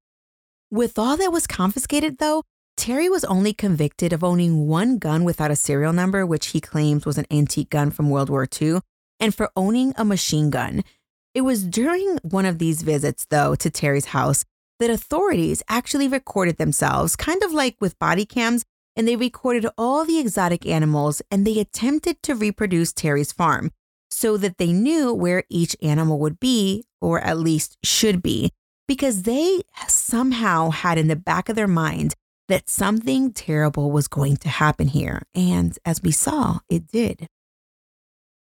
With 0.70 0.98
all 0.98 1.16
that 1.16 1.32
was 1.32 1.46
confiscated, 1.46 2.18
though, 2.18 2.42
Terry 2.76 3.08
was 3.08 3.24
only 3.24 3.52
convicted 3.52 4.12
of 4.12 4.24
owning 4.24 4.66
one 4.66 4.98
gun 4.98 5.22
without 5.22 5.50
a 5.50 5.56
serial 5.56 5.92
number, 5.92 6.26
which 6.26 6.48
he 6.48 6.60
claims 6.60 7.06
was 7.06 7.18
an 7.18 7.26
antique 7.30 7.70
gun 7.70 7.90
from 7.90 8.10
World 8.10 8.30
War 8.30 8.48
II, 8.60 8.80
and 9.20 9.34
for 9.34 9.50
owning 9.54 9.94
a 9.96 10.04
machine 10.04 10.50
gun. 10.50 10.82
It 11.34 11.42
was 11.42 11.64
during 11.64 12.18
one 12.22 12.46
of 12.46 12.58
these 12.58 12.82
visits, 12.82 13.26
though, 13.30 13.54
to 13.56 13.70
Terry's 13.70 14.06
house 14.06 14.44
that 14.80 14.90
authorities 14.90 15.62
actually 15.68 16.08
recorded 16.08 16.58
themselves, 16.58 17.14
kind 17.16 17.42
of 17.42 17.52
like 17.52 17.76
with 17.80 17.98
body 17.98 18.26
cams, 18.26 18.64
and 18.96 19.08
they 19.08 19.16
recorded 19.16 19.66
all 19.76 20.04
the 20.04 20.18
exotic 20.18 20.66
animals 20.66 21.22
and 21.30 21.46
they 21.46 21.58
attempted 21.58 22.22
to 22.22 22.34
reproduce 22.34 22.92
Terry's 22.92 23.32
farm 23.32 23.70
so 24.10 24.36
that 24.36 24.58
they 24.58 24.72
knew 24.72 25.12
where 25.12 25.44
each 25.48 25.76
animal 25.82 26.18
would 26.20 26.38
be, 26.38 26.84
or 27.00 27.20
at 27.20 27.38
least 27.38 27.76
should 27.82 28.22
be, 28.22 28.52
because 28.86 29.22
they 29.22 29.62
somehow 29.88 30.70
had 30.70 30.98
in 30.98 31.08
the 31.08 31.16
back 31.16 31.48
of 31.48 31.56
their 31.56 31.68
mind 31.68 32.14
that 32.48 32.68
something 32.68 33.32
terrible 33.32 33.90
was 33.90 34.06
going 34.06 34.36
to 34.36 34.48
happen 34.48 34.88
here. 34.88 35.22
And 35.34 35.76
as 35.84 36.02
we 36.02 36.12
saw, 36.12 36.60
it 36.68 36.86
did. 36.86 37.26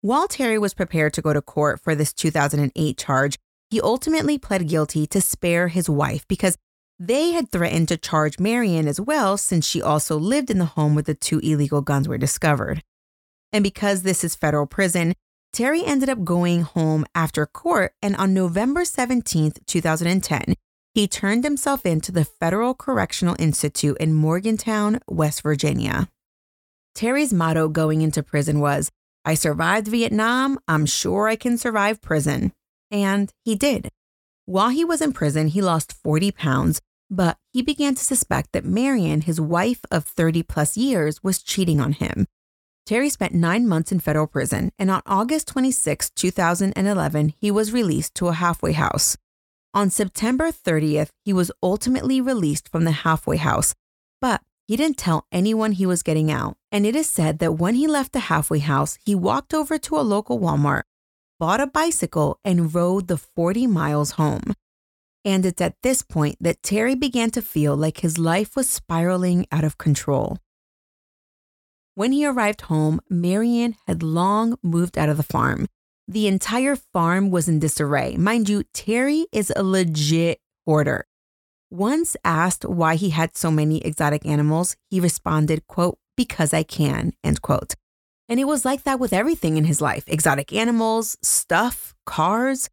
While 0.02 0.28
Terry 0.28 0.60
was 0.60 0.74
prepared 0.74 1.14
to 1.14 1.22
go 1.22 1.34
to 1.34 1.42
court 1.42 1.80
for 1.82 1.96
this 1.96 2.14
2008 2.14 2.98
charge, 2.98 3.38
he 3.70 3.82
ultimately 3.82 4.38
pled 4.38 4.68
guilty 4.68 5.08
to 5.08 5.22
spare 5.22 5.70
his 5.70 5.90
wife 5.90 6.28
because 6.28 6.58
they 7.00 7.32
had 7.32 7.52
threatened 7.52 7.88
to 7.90 7.98
charge 7.98 8.40
Marion 8.40 8.88
as 8.88 9.00
well, 9.00 9.38
since 9.38 9.66
she 9.66 9.82
also 9.82 10.18
lived 10.18 10.50
in 10.50 10.58
the 10.58 10.66
home 10.66 10.96
where 10.96 11.04
the 11.04 11.14
two 11.14 11.40
illegal 11.40 11.82
guns 11.82 12.08
were 12.08 12.18
discovered. 12.18 12.84
And 13.54 13.64
because 13.64 14.02
this 14.02 14.24
is 14.24 14.36
federal 14.36 14.66
prison, 14.66 15.14
Terry 15.54 15.84
ended 15.86 16.10
up 16.10 16.24
going 16.24 16.64
home 16.64 17.06
after 17.16 17.46
court, 17.46 17.94
and 18.02 18.16
on 18.16 18.34
November 18.34 18.84
17, 18.84 19.54
2010, 19.66 20.56
he 20.94 21.08
turned 21.08 21.44
himself 21.44 21.86
in 21.86 22.02
to 22.02 22.12
the 22.12 22.26
Federal 22.26 22.74
Correctional 22.74 23.36
Institute 23.38 23.98
in 24.00 24.14
Morgantown, 24.14 25.00
West 25.08 25.44
Virginia. 25.44 26.10
Terry's 26.96 27.32
motto 27.32 27.70
going 27.70 28.02
into 28.02 28.24
prison 28.24 28.60
was 28.60 28.90
I 29.24 29.36
survived 29.36 29.88
Vietnam, 29.88 30.60
I'm 30.68 30.86
sure 30.86 31.28
I 31.28 31.36
can 31.36 31.58
survive 31.58 32.02
prison. 32.02 32.54
And 32.90 33.32
he 33.44 33.56
did. 33.56 33.90
While 34.46 34.70
he 34.70 34.86
was 34.86 35.02
in 35.02 35.12
prison, 35.12 35.50
he 35.50 35.62
lost 35.62 35.94
40 36.02 36.32
pounds, 36.32 36.82
but 37.10 37.38
he 37.52 37.62
began 37.62 37.96
to 37.96 38.04
suspect 38.04 38.52
that 38.52 38.66
Marion, 38.66 39.22
his 39.22 39.40
wife 39.40 39.82
of 39.92 40.06
30 40.06 40.44
plus 40.44 40.78
years, 40.78 41.24
was 41.24 41.42
cheating 41.42 41.80
on 41.80 41.94
him. 41.94 42.28
Terry 42.86 43.10
spent 43.10 43.34
nine 43.34 43.68
months 43.68 43.92
in 43.92 44.00
federal 44.00 44.28
prison, 44.28 44.72
and 44.80 44.90
on 44.90 45.02
August 45.06 45.48
26, 45.50 46.10
2011, 46.12 47.34
he 47.40 47.52
was 47.52 47.74
released 47.74 48.16
to 48.16 48.28
a 48.28 48.34
halfway 48.34 48.72
house. 48.72 49.18
On 49.74 49.90
September 49.90 50.52
30th, 50.52 51.10
he 51.26 51.34
was 51.34 51.52
ultimately 51.62 52.22
released 52.22 52.70
from 52.70 52.86
the 52.86 52.92
halfway 52.92 53.38
house, 53.38 53.76
but 54.22 54.42
he 54.68 54.76
didn't 54.76 54.98
tell 54.98 55.26
anyone 55.32 55.74
he 55.74 55.86
was 55.86 56.02
getting 56.02 56.32
out, 56.32 56.58
and 56.72 56.86
it 56.86 56.96
is 56.96 57.10
said 57.10 57.40
that 57.40 57.54
when 57.54 57.76
he 57.76 57.88
left 57.88 58.14
the 58.14 58.20
halfway 58.32 58.60
house, 58.60 58.98
he 59.06 59.14
walked 59.16 59.54
over 59.54 59.78
to 59.78 59.98
a 59.98 60.02
local 60.02 60.40
Walmart, 60.40 60.84
bought 61.40 61.62
a 61.62 61.68
bicycle, 61.68 62.40
and 62.44 62.74
rode 62.74 63.08
the 63.08 63.18
40 63.18 63.68
miles 63.68 64.12
home. 64.12 64.54
And 65.26 65.46
it's 65.46 65.62
at 65.62 65.76
this 65.84 66.02
point 66.02 66.38
that 66.40 66.64
Terry 66.64 66.96
began 66.96 67.32
to 67.32 67.42
feel 67.42 67.76
like 67.76 68.00
his 68.00 68.18
life 68.18 68.56
was 68.56 68.70
spiraling 68.70 69.46
out 69.52 69.64
of 69.64 69.78
control. 69.78 70.38
When 71.96 72.12
he 72.12 72.26
arrived 72.26 72.62
home, 72.62 73.02
Marion 73.10 73.76
had 73.88 74.04
long 74.04 74.58
moved 74.62 74.98
out 74.98 75.10
of 75.10 75.18
the 75.18 75.24
farm. 75.24 75.68
The 76.08 76.28
entire 76.28 76.76
farm 76.76 77.32
was 77.32 77.50
in 77.50 77.60
disarray. 77.60 78.16
Mind 78.16 78.48
you, 78.48 78.64
Terry 78.74 79.26
is 79.32 79.52
a 79.56 79.64
legit 79.64 80.40
hoarder. 80.66 81.06
Once 81.70 82.16
asked 82.24 82.64
why 82.64 82.96
he 82.96 83.10
had 83.10 83.36
so 83.36 83.52
many 83.52 83.80
exotic 83.80 84.26
animals, 84.26 84.78
he 84.90 85.00
responded, 85.00 85.68
quote, 85.68 85.98
because 86.16 86.54
I 86.54 86.64
can, 86.64 87.12
end 87.24 87.42
quote. 87.42 87.74
And 88.30 88.40
it 88.40 88.46
was 88.46 88.64
like 88.64 88.84
that 88.84 89.00
with 89.00 89.12
everything 89.12 89.58
in 89.58 89.66
his 89.66 89.82
life 89.82 90.04
exotic 90.08 90.54
animals, 90.54 91.18
stuff, 91.22 91.94
cars. 92.06 92.70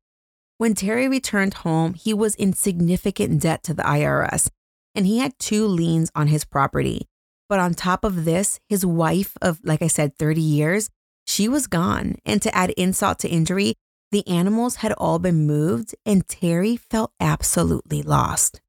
When 0.57 0.75
Terry 0.75 1.09
returned 1.09 1.55
home, 1.55 1.95
he 1.95 2.15
was 2.15 2.35
in 2.37 2.53
significant 2.53 3.43
debt 3.43 3.63
to 3.65 3.75
the 3.75 3.83
IRS 3.83 4.51
and 4.95 5.07
he 5.07 5.19
had 5.19 5.39
two 5.39 5.67
liens 5.67 6.11
on 6.15 6.29
his 6.29 6.45
property. 6.45 7.09
But 7.49 7.59
on 7.59 7.75
top 7.75 8.05
of 8.05 8.25
this, 8.25 8.61
his 8.69 8.87
wife 8.87 9.37
of, 9.43 9.61
like 9.65 9.83
I 9.83 9.89
said, 9.89 10.17
30 10.17 10.41
years, 10.41 10.91
she 11.27 11.49
was 11.49 11.67
gone. 11.67 12.17
And 12.25 12.41
to 12.43 12.55
add 12.55 12.71
insult 12.71 13.19
to 13.21 13.29
injury, 13.29 13.75
the 14.13 14.27
animals 14.29 14.77
had 14.77 14.93
all 14.93 15.19
been 15.19 15.47
moved 15.47 15.95
and 16.07 16.27
Terry 16.29 16.77
felt 16.77 17.13
absolutely 17.19 18.03
lost. 18.03 18.61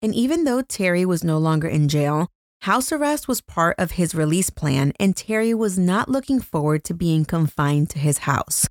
And 0.00 0.14
even 0.14 0.44
though 0.44 0.62
Terry 0.62 1.04
was 1.04 1.22
no 1.22 1.38
longer 1.38 1.68
in 1.68 1.88
jail, 1.88 2.28
house 2.62 2.92
arrest 2.92 3.28
was 3.28 3.40
part 3.40 3.74
of 3.78 3.92
his 3.92 4.14
release 4.14 4.48
plan, 4.48 4.92
and 4.98 5.16
Terry 5.16 5.52
was 5.52 5.78
not 5.78 6.08
looking 6.08 6.40
forward 6.40 6.84
to 6.84 6.94
being 6.94 7.24
confined 7.24 7.90
to 7.90 7.98
his 7.98 8.18
house. 8.18 8.68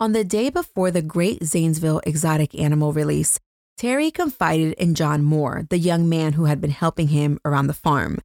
On 0.00 0.12
the 0.12 0.22
day 0.22 0.48
before 0.48 0.92
the 0.92 1.02
Great 1.02 1.42
Zanesville 1.42 2.00
exotic 2.06 2.54
animal 2.54 2.92
release, 2.92 3.40
Terry 3.76 4.12
confided 4.12 4.74
in 4.74 4.94
John 4.94 5.24
Moore, 5.24 5.66
the 5.70 5.78
young 5.78 6.08
man 6.08 6.34
who 6.34 6.44
had 6.44 6.60
been 6.60 6.70
helping 6.70 7.08
him 7.08 7.40
around 7.44 7.66
the 7.66 7.74
farm. 7.74 8.18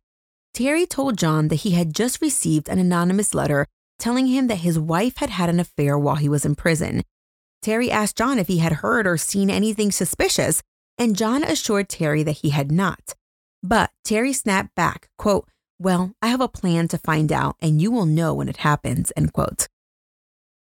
Terry 0.53 0.85
told 0.85 1.17
John 1.17 1.47
that 1.47 1.61
he 1.61 1.71
had 1.71 1.95
just 1.95 2.21
received 2.21 2.69
an 2.69 2.77
anonymous 2.77 3.33
letter 3.33 3.65
telling 3.97 4.27
him 4.27 4.45
that 4.47 4.57
his 4.57 4.77
wife 4.77 5.17
had 5.17 5.31
had 5.31 5.49
an 5.49 5.59
affair 5.59 5.97
while 5.97 6.17
he 6.17 6.29
was 6.29 6.45
in 6.45 6.53
prison. 6.53 7.01
Terry 7.63 7.89
asked 7.89 8.17
John 8.17 8.37
if 8.37 8.47
he 8.47 8.59
had 8.59 8.73
heard 8.73 9.07
or 9.07 9.17
seen 9.17 9.49
anything 9.49 9.91
suspicious, 9.91 10.61
and 10.99 11.17
John 11.17 11.43
assured 11.43 11.89
Terry 11.89 12.21
that 12.21 12.39
he 12.43 12.51
had 12.51 12.71
not. 12.71 13.15
But 13.63 13.89
Terry 14.03 14.33
snapped 14.33 14.75
back, 14.75 15.09
quote, 15.17 15.47
Well, 15.79 16.11
I 16.21 16.27
have 16.27 16.41
a 16.41 16.47
plan 16.47 16.87
to 16.89 16.99
find 16.99 17.31
out, 17.31 17.55
and 17.59 17.81
you 17.81 17.89
will 17.89 18.05
know 18.05 18.35
when 18.35 18.49
it 18.49 18.57
happens, 18.57 19.11
end 19.15 19.33
quote. 19.33 19.67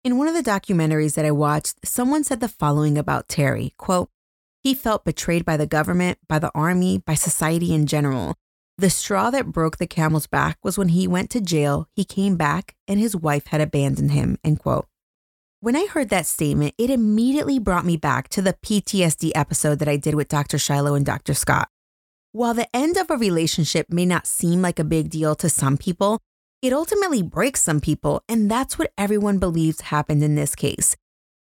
In 0.09 0.17
one 0.17 0.27
of 0.27 0.33
the 0.33 0.51
documentaries 0.51 1.17
that 1.17 1.27
I 1.27 1.31
watched, 1.31 1.87
someone 1.87 2.25
said 2.25 2.41
the 2.41 2.49
following 2.49 2.97
about 2.97 3.29
Terry, 3.29 3.75
quote, 3.77 4.09
he 4.63 4.73
felt 4.73 5.05
betrayed 5.05 5.45
by 5.45 5.59
the 5.59 5.67
government, 5.67 6.17
by 6.27 6.39
the 6.39 6.51
army, 6.55 7.03
by 7.05 7.13
society 7.13 7.75
in 7.75 7.85
general. 7.85 8.35
The 8.79 8.89
straw 8.89 9.29
that 9.29 9.53
broke 9.53 9.77
the 9.77 9.87
camel's 9.87 10.27
back 10.27 10.57
was 10.65 10.79
when 10.79 10.89
he 10.89 11.07
went 11.07 11.29
to 11.33 11.43
jail, 11.43 11.91
he 11.95 12.07
came 12.07 12.39
back, 12.39 12.75
and 12.89 12.99
his 12.99 13.15
wife 13.15 13.49
had 13.49 13.61
abandoned 13.61 14.13
him, 14.13 14.39
end 14.43 14.61
quote. 14.61 14.87
When 15.61 15.77
I 15.77 15.85
heard 15.85 16.09
that 16.09 16.25
statement, 16.25 16.73
it 16.79 16.89
immediately 16.89 17.59
brought 17.59 17.85
me 17.85 17.99
back 17.99 18.31
to 18.31 18.41
the 18.41 18.55
PTSD 18.55 19.33
episode 19.35 19.79
that 19.81 19.89
I 19.89 19.99
did 19.99 20.15
with 20.15 20.29
Dr. 20.29 20.57
Shiloh 20.57 20.95
and 20.95 21.05
Dr. 21.05 21.35
Scott. 21.35 21.69
While 22.33 22.55
the 22.55 22.75
end 22.75 22.97
of 22.97 23.11
a 23.11 23.19
relationship 23.19 23.91
may 23.91 24.07
not 24.07 24.27
seem 24.27 24.63
like 24.63 24.79
a 24.79 24.85
big 24.85 25.11
deal 25.11 25.35
to 25.35 25.51
some 25.51 25.77
people, 25.77 26.23
it 26.61 26.73
ultimately 26.73 27.23
breaks 27.23 27.63
some 27.63 27.81
people, 27.81 28.23
and 28.29 28.51
that's 28.51 28.79
what 28.79 28.93
everyone 28.99 29.39
believes 29.39 29.83
happened 29.83 30.23
in 30.23 30.35
this 30.35 30.55
case. 30.55 30.97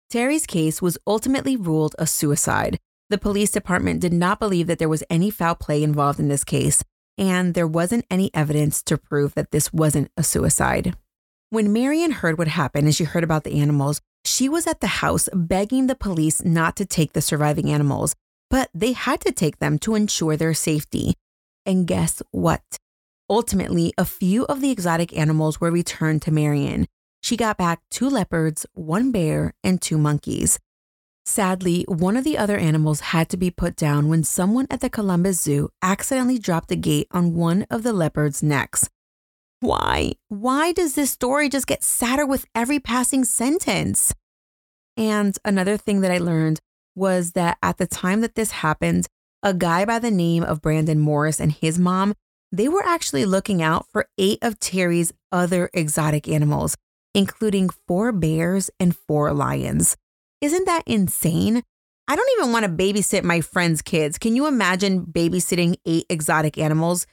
Terry's 0.09 0.45
case 0.45 0.81
was 0.81 0.97
ultimately 1.05 1.55
ruled 1.55 1.95
a 1.99 2.07
suicide. 2.07 2.79
The 3.09 3.17
police 3.17 3.51
department 3.51 3.99
did 3.99 4.13
not 4.13 4.39
believe 4.39 4.67
that 4.67 4.79
there 4.79 4.89
was 4.89 5.03
any 5.09 5.29
foul 5.29 5.55
play 5.55 5.83
involved 5.83 6.19
in 6.19 6.29
this 6.29 6.43
case, 6.43 6.83
and 7.17 7.53
there 7.53 7.67
wasn't 7.67 8.05
any 8.09 8.31
evidence 8.33 8.81
to 8.83 8.97
prove 8.97 9.35
that 9.35 9.51
this 9.51 9.71
wasn't 9.71 10.11
a 10.17 10.23
suicide. 10.23 10.95
When 11.49 11.71
Marion 11.71 12.11
heard 12.11 12.39
what 12.39 12.47
happened 12.47 12.85
and 12.85 12.95
she 12.95 13.03
heard 13.03 13.23
about 13.23 13.43
the 13.43 13.59
animals, 13.59 14.01
she 14.25 14.49
was 14.49 14.65
at 14.65 14.81
the 14.81 14.87
house 14.87 15.29
begging 15.33 15.85
the 15.85 15.95
police 15.95 16.43
not 16.43 16.75
to 16.77 16.85
take 16.85 17.13
the 17.13 17.21
surviving 17.21 17.69
animals, 17.69 18.15
but 18.49 18.69
they 18.73 18.93
had 18.93 19.21
to 19.21 19.31
take 19.31 19.59
them 19.59 19.77
to 19.79 19.93
ensure 19.93 20.35
their 20.35 20.55
safety. 20.55 21.13
And 21.65 21.85
guess 21.85 22.23
what? 22.31 22.63
Ultimately, 23.29 23.93
a 23.97 24.05
few 24.05 24.45
of 24.45 24.61
the 24.61 24.71
exotic 24.71 25.17
animals 25.17 25.61
were 25.61 25.71
returned 25.71 26.21
to 26.23 26.31
Marion. 26.31 26.87
She 27.21 27.37
got 27.37 27.57
back 27.57 27.81
two 27.89 28.09
leopards, 28.09 28.65
one 28.73 29.11
bear, 29.11 29.53
and 29.63 29.81
two 29.81 29.97
monkeys. 29.97 30.59
Sadly, 31.25 31.85
one 31.87 32.17
of 32.17 32.25
the 32.25 32.37
other 32.37 32.57
animals 32.57 32.99
had 32.99 33.29
to 33.29 33.37
be 33.37 33.49
put 33.49 33.77
down 33.77 34.09
when 34.09 34.25
someone 34.25 34.67
at 34.69 34.81
the 34.81 34.89
Columbus 34.89 35.41
Zoo 35.41 35.69
accidentally 35.81 36.37
dropped 36.37 36.69
a 36.71 36.75
gate 36.75 37.07
on 37.11 37.33
one 37.33 37.65
of 37.69 37.83
the 37.83 37.93
leopard's 37.93 38.43
necks. 38.43 38.89
Why? 39.61 40.13
Why 40.27 40.73
does 40.73 40.95
this 40.95 41.11
story 41.11 41.47
just 41.47 41.67
get 41.67 41.81
sadder 41.81 42.25
with 42.25 42.45
every 42.53 42.81
passing 42.81 43.23
sentence? 43.23 44.13
And 44.97 45.37
another 45.45 45.77
thing 45.77 46.01
that 46.01 46.11
I 46.11 46.17
learned 46.17 46.59
was 46.93 47.31
that 47.31 47.57
at 47.63 47.77
the 47.77 47.87
time 47.87 48.19
that 48.19 48.35
this 48.35 48.51
happened, 48.51 49.07
a 49.41 49.53
guy 49.53 49.85
by 49.85 49.99
the 49.99 50.11
name 50.11 50.43
of 50.43 50.61
Brandon 50.61 50.99
Morris 50.99 51.39
and 51.39 51.53
his 51.53 51.79
mom, 51.79 52.13
they 52.53 52.69
were 52.69 52.85
actually 52.85 53.25
looking 53.25 53.63
out 53.63 53.87
for 53.91 54.07
eight 54.19 54.37
of 54.43 54.59
Terry's 54.59 55.11
other 55.31 55.71
exotic 55.73 56.29
animals, 56.29 56.77
including 57.15 57.67
four 57.87 58.11
bears 58.11 58.69
and 58.79 58.95
four 58.95 59.33
lions. 59.33 59.97
Isn't 60.39 60.65
that 60.67 60.83
insane? 60.85 61.63
I 62.07 62.15
don't 62.15 62.29
even 62.37 62.51
want 62.51 62.65
to 62.65 62.71
babysit 62.71 63.23
my 63.23 63.41
friends' 63.41 63.81
kids. 63.81 64.19
Can 64.19 64.35
you 64.35 64.45
imagine 64.45 65.03
babysitting 65.03 65.77
eight 65.87 66.05
exotic 66.09 66.59
animals? 66.59 67.07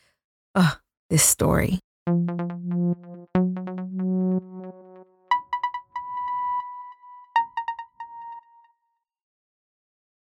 Ugh, 0.54 0.76
this 1.08 1.22
story. 1.22 1.78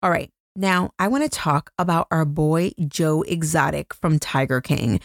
All 0.01 0.09
right, 0.09 0.29
now 0.55 0.91
I 0.99 1.07
want 1.07 1.23
to 1.23 1.29
talk 1.29 1.71
about 1.77 2.07
our 2.11 2.25
boy 2.25 2.71
Joe 2.87 3.21
Exotic 3.23 3.93
from 3.93 4.19
Tiger 4.19 4.61
King. 4.61 4.99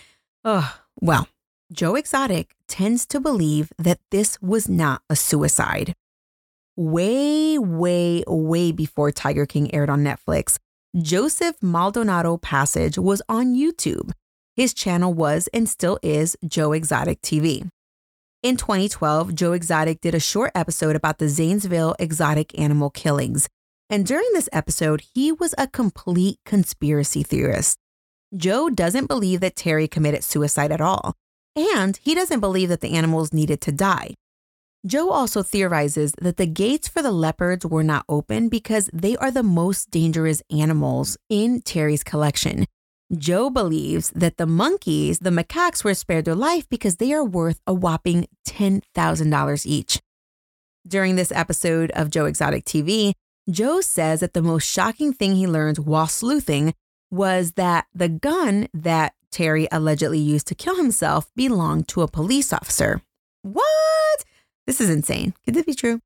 Ugh, 0.44 0.72
well, 1.01 1.28
Joe 1.72 1.94
Exotic 1.94 2.55
tends 2.66 3.07
to 3.07 3.20
believe 3.20 3.72
that 3.78 4.01
this 4.11 4.40
was 4.40 4.68
not 4.68 5.03
a 5.11 5.16
suicide. 5.16 5.94
Way, 6.76 7.59
way, 7.59 8.24
way 8.26 8.72
before 8.72 9.11
Tiger 9.11 9.46
King 9.46 9.74
aired 9.74 9.90
on 9.90 10.05
Netflix, 10.05 10.59
Joseph 10.96 11.57
Maldonado 11.61 12.36
Passage 12.36 12.99
was 12.99 13.20
on 13.28 13.55
YouTube. 13.55 14.12
His 14.57 14.72
channel 14.72 15.12
was 15.12 15.49
and 15.53 15.68
still 15.68 15.99
is 16.03 16.36
Joe 16.46 16.72
Exotic 16.72 17.20
TV. 17.20 17.68
In 18.42 18.57
2012, 18.57 19.34
Joe 19.34 19.53
Exotic 19.53 20.01
did 20.01 20.14
a 20.14 20.20
short 20.20 20.53
episode 20.55 20.94
about 20.94 21.18
the 21.18 21.28
Zanesville 21.28 21.96
exotic 21.99 22.59
animal 22.59 22.90
killings. 22.90 23.49
And 23.91 24.07
during 24.07 24.28
this 24.32 24.49
episode, 24.53 25.03
he 25.14 25.32
was 25.32 25.55
a 25.57 25.66
complete 25.66 26.39
conspiracy 26.45 27.22
theorist. 27.22 27.78
Joe 28.36 28.68
doesn't 28.68 29.07
believe 29.07 29.41
that 29.41 29.57
Terry 29.57 29.89
committed 29.89 30.22
suicide 30.22 30.70
at 30.70 30.80
all, 30.80 31.14
and 31.57 31.97
he 31.97 32.14
doesn't 32.14 32.41
believe 32.41 32.68
that 32.68 32.80
the 32.80 32.95
animals 32.95 33.32
needed 33.32 33.61
to 33.62 33.72
die. 33.72 34.14
Joe 34.86 35.11
also 35.11 35.43
theorizes 35.43 36.12
that 36.20 36.36
the 36.36 36.47
gates 36.47 36.89
for 36.89 37.03
the 37.03 37.11
leopards 37.11 37.66
were 37.66 37.82
not 37.82 38.05
open 38.09 38.49
because 38.49 38.91
they 38.93 39.16
are 39.16 39.30
the 39.30 39.43
most 39.43 39.91
dangerous 39.91 40.43
animals 40.51 41.16
in 41.28 41.62
Terry's 41.62 42.05
collection, 42.05 42.66
Joe 43.16 43.49
believes 43.49 44.11
that 44.11 44.36
the 44.36 44.47
monkeys, 44.47 45.20
the 45.20 45.30
macaques, 45.30 45.82
were 45.82 45.95
spared 45.95 46.26
their 46.26 46.34
life 46.34 46.68
because 46.68 46.97
they 46.97 47.12
are 47.14 47.24
worth 47.24 47.59
a 47.66 47.72
whopping 47.72 48.26
$10,000 48.47 49.66
each. 49.66 50.01
During 50.86 51.16
this 51.16 51.32
episode 51.32 51.91
of 51.93 52.11
Joe 52.11 52.26
Exotic 52.26 52.66
TV, 52.66 53.14
Joe 53.51 53.80
says 53.80 54.20
that 54.20 54.34
the 54.34 54.42
most 54.42 54.68
shocking 54.68 55.12
thing 55.12 55.34
he 55.34 55.46
learned 55.46 55.78
while 55.78 56.07
sleuthing 56.07 56.74
was 57.11 57.53
that 57.53 57.86
the 57.94 58.09
gun 58.09 58.68
that 58.74 59.14
Terry 59.30 59.68
allegedly 59.72 60.18
used 60.18 60.46
to 60.49 60.55
kill 60.55 60.76
himself 60.76 61.30
belonged 61.34 61.88
to 61.88 62.03
a 62.03 62.09
police 62.09 62.53
officer. 62.53 63.01
What? 63.42 64.24
This 64.66 64.80
is 64.80 64.90
insane. 64.90 65.34
Could 65.44 65.55
this 65.55 65.64
be 65.64 65.74
true? 65.74 66.01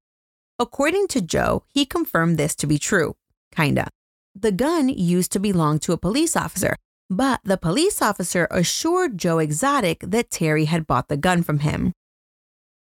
According 0.58 1.08
to 1.08 1.20
Joe, 1.20 1.64
he 1.68 1.84
confirmed 1.84 2.38
this 2.38 2.54
to 2.56 2.66
be 2.66 2.78
true. 2.78 3.16
Kinda. 3.54 3.88
The 4.34 4.52
gun 4.52 4.88
used 4.88 5.32
to 5.32 5.40
belong 5.40 5.80
to 5.80 5.92
a 5.92 5.98
police 5.98 6.36
officer, 6.36 6.76
but 7.10 7.40
the 7.42 7.56
police 7.56 8.00
officer 8.00 8.46
assured 8.50 9.18
Joe 9.18 9.38
Exotic 9.38 10.00
that 10.00 10.30
Terry 10.30 10.66
had 10.66 10.86
bought 10.86 11.08
the 11.08 11.16
gun 11.16 11.42
from 11.42 11.58
him. 11.58 11.92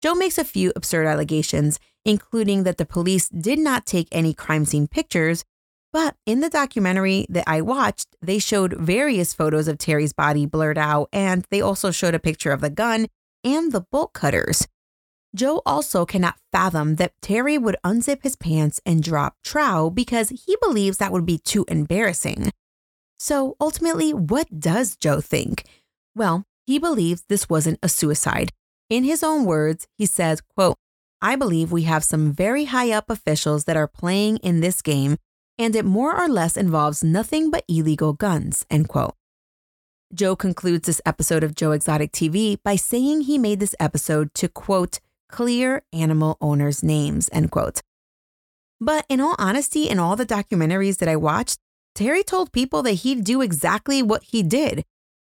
Joe 0.01 0.15
makes 0.15 0.37
a 0.37 0.43
few 0.43 0.71
absurd 0.75 1.07
allegations, 1.07 1.79
including 2.03 2.63
that 2.63 2.77
the 2.77 2.85
police 2.85 3.27
did 3.29 3.59
not 3.59 3.85
take 3.85 4.07
any 4.11 4.33
crime 4.33 4.65
scene 4.65 4.87
pictures, 4.87 5.43
but 5.91 6.15
in 6.25 6.41
the 6.41 6.49
documentary 6.49 7.25
that 7.29 7.45
I 7.47 7.61
watched, 7.61 8.17
they 8.21 8.37
showed 8.37 8.73
various 8.73 9.33
photos 9.33 9.69
of 9.69 9.77
Terry's 9.77 10.11
body 10.11 10.45
blurred 10.45 10.77
out, 10.77 11.07
and 11.13 11.45
they 11.49 11.61
also 11.61 11.89
showed 11.89 12.13
a 12.13 12.19
picture 12.19 12.51
of 12.51 12.59
the 12.59 12.69
gun 12.69 13.07
and 13.45 13.71
the 13.71 13.79
bolt 13.79 14.11
cutters. 14.13 14.67
Joe 15.33 15.61
also 15.65 16.05
cannot 16.05 16.39
fathom 16.51 16.95
that 16.95 17.13
Terry 17.21 17.57
would 17.57 17.77
unzip 17.85 18.23
his 18.23 18.35
pants 18.35 18.81
and 18.85 19.03
drop 19.03 19.35
trow 19.43 19.89
because 19.89 20.29
he 20.29 20.57
believes 20.61 20.97
that 20.97 21.11
would 21.11 21.25
be 21.25 21.37
too 21.37 21.65
embarrassing. 21.67 22.51
So 23.17 23.55
ultimately, 23.59 24.13
what 24.13 24.59
does 24.59 24.95
Joe 24.95 25.21
think? 25.21 25.63
Well, 26.15 26.43
he 26.65 26.79
believes 26.79 27.23
this 27.27 27.49
wasn't 27.49 27.79
a 27.81 27.89
suicide. 27.89 28.51
In 28.89 29.03
his 29.03 29.23
own 29.23 29.45
words, 29.45 29.87
he 29.97 30.05
says, 30.05 30.41
quote, 30.41 30.75
I 31.21 31.35
believe 31.35 31.71
we 31.71 31.83
have 31.83 32.03
some 32.03 32.31
very 32.31 32.65
high 32.65 32.91
up 32.91 33.09
officials 33.09 33.65
that 33.65 33.75
are 33.77 33.87
playing 33.87 34.37
in 34.37 34.59
this 34.59 34.83
game, 34.83 35.17
and 35.57 35.75
it 35.75 35.85
more 35.85 36.15
or 36.15 36.27
less 36.27 36.55
involves 36.55 37.03
nothing 37.03 37.49
but 37.49 37.63
illegal 37.67 38.13
guns, 38.13 38.63
end 38.69 38.87
quote. 38.87 39.15
Joe 40.13 40.35
concludes 40.35 40.85
this 40.85 41.01
episode 41.03 41.43
of 41.43 41.55
Joe 41.55 41.71
Exotic 41.71 42.11
TV 42.11 42.57
by 42.63 42.75
saying 42.75 43.21
he 43.21 43.39
made 43.39 43.59
this 43.59 43.73
episode 43.79 44.33
to 44.35 44.47
quote, 44.47 44.99
clear 45.29 45.83
animal 45.91 46.37
owners' 46.39 46.83
names, 46.83 47.27
end 47.33 47.49
quote. 47.49 47.81
But 48.79 49.05
in 49.09 49.19
all 49.19 49.35
honesty, 49.39 49.89
in 49.89 49.97
all 49.97 50.15
the 50.15 50.27
documentaries 50.27 50.97
that 50.97 51.09
I 51.09 51.15
watched, 51.15 51.57
Terry 51.95 52.23
told 52.23 52.51
people 52.51 52.83
that 52.83 52.91
he'd 52.91 53.23
do 53.23 53.41
exactly 53.41 54.03
what 54.03 54.23
he 54.25 54.43
did. 54.43 54.83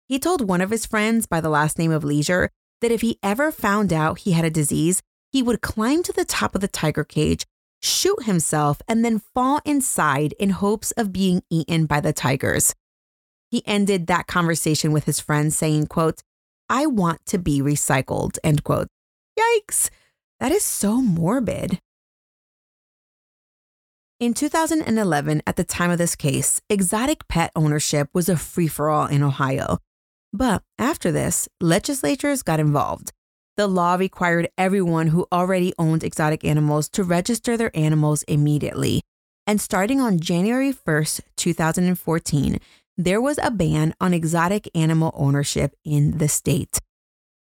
He 0.06 0.20
told 0.20 0.46
one 0.46 0.60
of 0.60 0.70
his 0.70 0.86
friends 0.86 1.26
by 1.26 1.40
the 1.40 1.48
last 1.48 1.76
name 1.76 1.90
of 1.90 2.04
Leisure 2.04 2.50
that 2.80 2.92
if 2.92 3.00
he 3.00 3.18
ever 3.22 3.50
found 3.50 3.92
out 3.92 4.20
he 4.20 4.32
had 4.32 4.44
a 4.44 4.50
disease, 4.50 5.02
he 5.30 5.42
would 5.42 5.60
climb 5.60 6.02
to 6.02 6.12
the 6.12 6.24
top 6.24 6.54
of 6.54 6.60
the 6.60 6.68
tiger 6.68 7.04
cage, 7.04 7.46
shoot 7.80 8.24
himself, 8.24 8.80
and 8.88 9.04
then 9.04 9.18
fall 9.18 9.60
inside 9.64 10.34
in 10.38 10.50
hopes 10.50 10.90
of 10.92 11.12
being 11.12 11.42
eaten 11.50 11.86
by 11.86 12.00
the 12.00 12.12
tigers. 12.12 12.74
He 13.50 13.62
ended 13.66 14.06
that 14.06 14.26
conversation 14.26 14.92
with 14.92 15.04
his 15.04 15.20
friend 15.20 15.52
saying, 15.52 15.86
quote, 15.86 16.22
I 16.68 16.86
want 16.86 17.24
to 17.26 17.38
be 17.38 17.60
recycled, 17.60 18.38
end 18.44 18.64
quote. 18.64 18.88
Yikes. 19.38 19.90
That 20.40 20.52
is 20.52 20.62
so 20.62 21.00
morbid. 21.00 21.80
In 24.20 24.34
2011, 24.34 25.42
at 25.46 25.56
the 25.56 25.64
time 25.64 25.90
of 25.90 25.98
this 25.98 26.16
case, 26.16 26.60
exotic 26.68 27.28
pet 27.28 27.52
ownership 27.54 28.08
was 28.12 28.28
a 28.28 28.36
free 28.36 28.66
for 28.66 28.90
all 28.90 29.06
in 29.06 29.22
Ohio. 29.22 29.78
But 30.32 30.62
after 30.78 31.10
this, 31.10 31.48
legislatures 31.60 32.42
got 32.42 32.60
involved. 32.60 33.12
the 33.58 33.66
law 33.66 33.96
required 33.96 34.48
everyone 34.56 35.08
who 35.08 35.26
already 35.32 35.74
owned 35.80 36.04
exotic 36.04 36.44
animals 36.44 36.88
to 36.88 37.02
register 37.02 37.56
their 37.56 37.76
animals 37.76 38.22
immediately. 38.28 39.02
And 39.48 39.60
starting 39.60 40.00
on 40.00 40.20
January 40.20 40.72
1st, 40.72 41.22
2014, 41.36 42.60
there 42.96 43.20
was 43.20 43.38
a 43.42 43.50
ban 43.50 43.94
on 44.00 44.14
exotic 44.14 44.68
animal 44.76 45.12
ownership 45.16 45.74
in 45.84 46.18
the 46.18 46.28
state. 46.28 46.78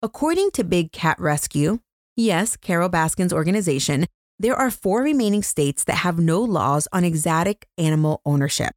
According 0.01 0.53
to 0.53 0.65
Big 0.65 0.91
Cat 0.91 1.19
Rescue, 1.21 1.81
yes, 2.17 2.57
Carole 2.57 2.89
Baskin's 2.89 3.33
organization, 3.33 4.07
there 4.39 4.57
are 4.57 4.71
four 4.71 5.03
remaining 5.03 5.43
states 5.43 5.85
that 5.85 5.97
have 5.97 6.19
no 6.19 6.41
laws 6.41 6.89
on 6.95 7.05
exotic 7.05 7.67
animal 7.77 8.23
ownership. 8.25 8.73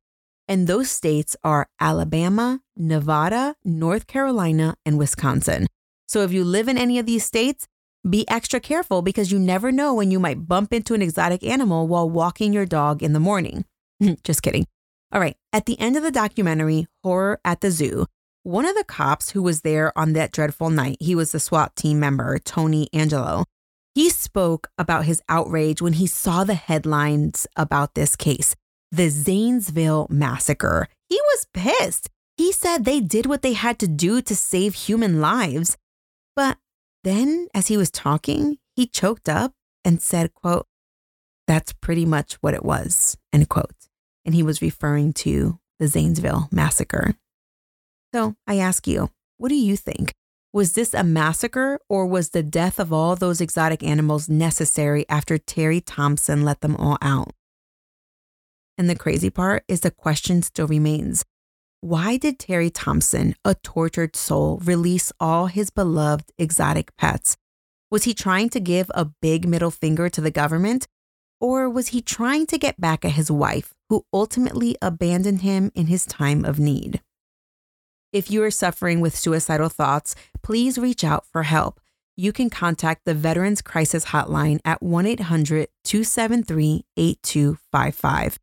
And 0.50 0.66
those 0.66 0.90
states 0.90 1.38
are 1.44 1.68
Alabama, 1.80 2.60
Nevada, 2.76 3.56
North 3.64 4.08
Carolina, 4.08 4.76
and 4.84 4.98
Wisconsin. 4.98 5.68
So 6.08 6.24
if 6.24 6.34
you 6.34 6.44
live 6.44 6.68
in 6.68 6.76
any 6.76 6.98
of 6.98 7.06
these 7.06 7.24
states, 7.24 7.68
be 8.10 8.28
extra 8.28 8.60
careful 8.60 9.04
because 9.04 9.32
you 9.32 9.38
never 9.38 9.72
know 9.72 9.94
when 9.94 10.10
you 10.10 10.20
might 10.20 10.48
bump 10.48 10.74
into 10.74 10.96
an 10.96 11.04
exotic 11.04 11.44
animal 11.44 11.88
while 11.88 12.10
walking 12.10 12.52
your 12.52 12.66
dog 12.66 13.04
in 13.04 13.14
the 13.14 13.20
morning. 13.20 13.64
Just 14.24 14.42
kidding. 14.42 14.66
All 15.12 15.22
right, 15.22 15.36
at 15.54 15.68
the 15.68 15.80
end 15.80 15.96
of 15.98 16.04
the 16.04 16.12
documentary, 16.12 16.88
Horror 17.04 17.40
at 17.46 17.62
the 17.62 17.70
Zoo, 17.70 18.08
one 18.42 18.66
of 18.66 18.76
the 18.76 18.84
cops 18.84 19.32
who 19.32 19.44
was 19.44 19.62
there 19.62 19.96
on 19.96 20.14
that 20.14 20.32
dreadful 20.32 20.72
night, 20.72 20.98
he 21.00 21.14
was 21.14 21.32
the 21.32 21.40
SWAT 21.40 21.76
team 21.76 22.00
member, 22.00 22.40
Tony 22.40 22.90
Angelo. 22.92 23.44
He 23.94 24.10
spoke 24.10 24.70
about 24.80 25.06
his 25.06 25.22
outrage 25.30 25.82
when 25.82 25.94
he 25.94 26.08
saw 26.08 26.44
the 26.44 26.56
headlines 26.56 27.46
about 27.56 27.94
this 27.94 28.16
case, 28.16 28.56
the 28.92 29.10
Zanesville 29.10 30.08
massacre. 30.10 30.88
He 31.08 31.20
was 31.22 31.48
pissed. 31.54 32.10
He 32.38 32.52
said 32.52 32.86
they 32.86 33.02
did 33.02 33.26
what 33.26 33.42
they 33.42 33.54
had 33.54 33.80
to 33.80 33.88
do 33.88 34.22
to 34.22 34.36
save 34.36 34.74
human 34.74 35.22
lives. 35.22 35.78
But 36.36 36.58
then 37.04 37.48
as 37.54 37.68
he 37.68 37.78
was 37.78 37.92
talking, 37.92 38.58
he 38.76 38.88
choked 38.88 39.28
up 39.28 39.54
and 39.84 40.02
said, 40.02 40.34
quote, 40.34 40.66
that's 41.48 41.74
pretty 41.74 42.06
much 42.06 42.36
what 42.36 42.54
it 42.54 42.64
was, 42.64 43.18
end 43.34 43.50
quote. 43.50 43.88
And 44.24 44.36
he 44.36 44.44
was 44.44 44.62
referring 44.62 45.14
to 45.14 45.60
the 45.80 45.88
Zanesville 45.88 46.48
massacre. 46.52 47.16
So 48.14 48.36
I 48.48 48.58
ask 48.58 48.88
you, 48.88 49.10
what 49.38 49.50
do 49.50 49.56
you 49.56 49.76
think? 49.76 50.14
Was 50.52 50.74
this 50.74 50.94
a 50.94 51.04
massacre 51.04 51.80
or 51.90 52.06
was 52.06 52.30
the 52.30 52.44
death 52.44 52.80
of 52.80 52.92
all 52.92 53.16
those 53.16 53.42
exotic 53.42 53.84
animals 53.84 54.30
necessary 54.30 55.06
after 55.08 55.38
Terry 55.38 55.80
Thompson 55.80 56.44
let 56.44 56.62
them 56.62 56.76
all 56.76 56.98
out? 57.02 57.34
And 58.80 58.90
the 58.90 58.96
crazy 58.96 59.30
part 59.30 59.66
is 59.68 59.82
the 59.82 59.92
question 59.92 60.42
still 60.42 60.66
remains. 60.66 61.26
Why 61.82 62.16
did 62.16 62.40
Terry 62.40 62.70
Thompson, 62.70 63.36
a 63.44 63.54
tortured 63.56 64.16
soul, 64.16 64.60
release 64.64 65.12
all 65.20 65.48
his 65.48 65.70
beloved 65.70 66.32
exotic 66.38 66.96
pets? 66.96 67.36
Was 67.92 68.06
he 68.06 68.14
trying 68.14 68.48
to 68.52 68.60
give 68.62 68.90
a 68.96 69.12
big 69.22 69.46
middle 69.46 69.70
finger 69.70 70.08
to 70.08 70.22
the 70.22 70.32
government? 70.32 70.88
Or 71.42 71.70
was 71.70 71.90
he 71.90 72.02
trying 72.02 72.46
to 72.48 72.58
get 72.58 72.80
back 72.80 73.04
at 73.04 73.12
his 73.12 73.30
wife, 73.30 73.74
who 73.90 74.06
ultimately 74.14 74.78
abandoned 74.82 75.42
him 75.42 75.74
in 75.76 75.88
his 75.88 76.06
time 76.06 76.46
of 76.46 76.58
need? 76.58 77.02
If 78.14 78.32
you 78.32 78.42
are 78.44 78.52
suffering 78.52 79.02
with 79.02 79.16
suicidal 79.16 79.70
thoughts, 79.70 80.16
please 80.42 80.78
reach 80.78 81.04
out 81.04 81.26
for 81.26 81.44
help. 81.44 81.82
You 82.16 82.32
can 82.32 82.50
contact 82.50 83.04
the 83.04 83.14
Veterans 83.14 83.62
Crisis 83.62 84.06
Hotline 84.06 84.60
at 84.64 84.82
1 84.82 85.06
800 85.06 85.68
273 85.84 86.86
8255. 86.96 88.40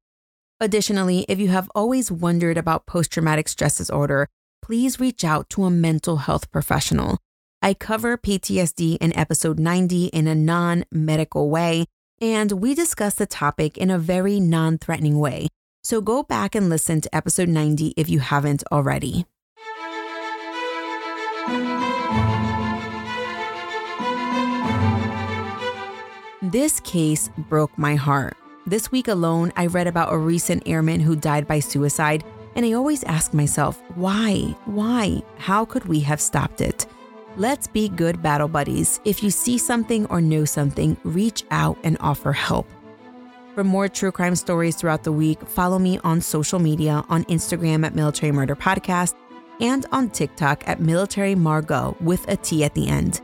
Additionally, 0.58 1.26
if 1.28 1.38
you 1.38 1.48
have 1.48 1.70
always 1.74 2.10
wondered 2.10 2.56
about 2.56 2.86
post 2.86 3.10
traumatic 3.12 3.46
stress 3.46 3.76
disorder, 3.76 4.26
please 4.62 4.98
reach 4.98 5.22
out 5.22 5.50
to 5.50 5.64
a 5.64 5.70
mental 5.70 6.16
health 6.16 6.50
professional. 6.50 7.18
I 7.60 7.74
cover 7.74 8.16
PTSD 8.16 8.96
in 8.98 9.16
episode 9.16 9.58
90 9.58 10.06
in 10.06 10.26
a 10.26 10.34
non 10.34 10.84
medical 10.90 11.50
way, 11.50 11.84
and 12.22 12.52
we 12.52 12.74
discuss 12.74 13.14
the 13.14 13.26
topic 13.26 13.76
in 13.76 13.90
a 13.90 13.98
very 13.98 14.40
non 14.40 14.78
threatening 14.78 15.18
way. 15.18 15.48
So 15.84 16.00
go 16.00 16.22
back 16.22 16.54
and 16.54 16.70
listen 16.70 17.02
to 17.02 17.14
episode 17.14 17.48
90 17.50 17.92
if 17.96 18.08
you 18.08 18.20
haven't 18.20 18.64
already. 18.72 19.26
This 26.40 26.80
case 26.80 27.28
broke 27.36 27.76
my 27.76 27.96
heart. 27.96 28.36
This 28.68 28.90
week 28.90 29.06
alone, 29.06 29.52
I 29.54 29.66
read 29.66 29.86
about 29.86 30.12
a 30.12 30.18
recent 30.18 30.64
airman 30.66 30.98
who 30.98 31.14
died 31.14 31.46
by 31.46 31.60
suicide, 31.60 32.24
and 32.56 32.66
I 32.66 32.72
always 32.72 33.04
ask 33.04 33.32
myself, 33.32 33.80
why? 33.94 34.56
Why? 34.64 35.22
How 35.38 35.64
could 35.64 35.84
we 35.84 36.00
have 36.00 36.20
stopped 36.20 36.60
it? 36.60 36.84
Let's 37.36 37.68
be 37.68 37.88
good 37.88 38.20
battle 38.22 38.48
buddies. 38.48 38.98
If 39.04 39.22
you 39.22 39.30
see 39.30 39.56
something 39.56 40.06
or 40.06 40.20
know 40.20 40.44
something, 40.44 40.96
reach 41.04 41.44
out 41.52 41.78
and 41.84 41.96
offer 42.00 42.32
help. 42.32 42.66
For 43.54 43.62
more 43.62 43.86
true 43.86 44.10
crime 44.10 44.34
stories 44.34 44.74
throughout 44.74 45.04
the 45.04 45.12
week, 45.12 45.40
follow 45.46 45.78
me 45.78 46.00
on 46.02 46.20
social 46.20 46.58
media 46.58 47.04
on 47.08 47.22
Instagram 47.26 47.86
at 47.86 47.94
Military 47.94 48.32
Murder 48.32 48.56
Podcast 48.56 49.14
and 49.60 49.86
on 49.92 50.10
TikTok 50.10 50.66
at 50.66 50.80
Military 50.80 51.36
Margot 51.36 51.96
with 52.00 52.28
a 52.28 52.36
T 52.36 52.64
at 52.64 52.74
the 52.74 52.88
end. 52.88 53.20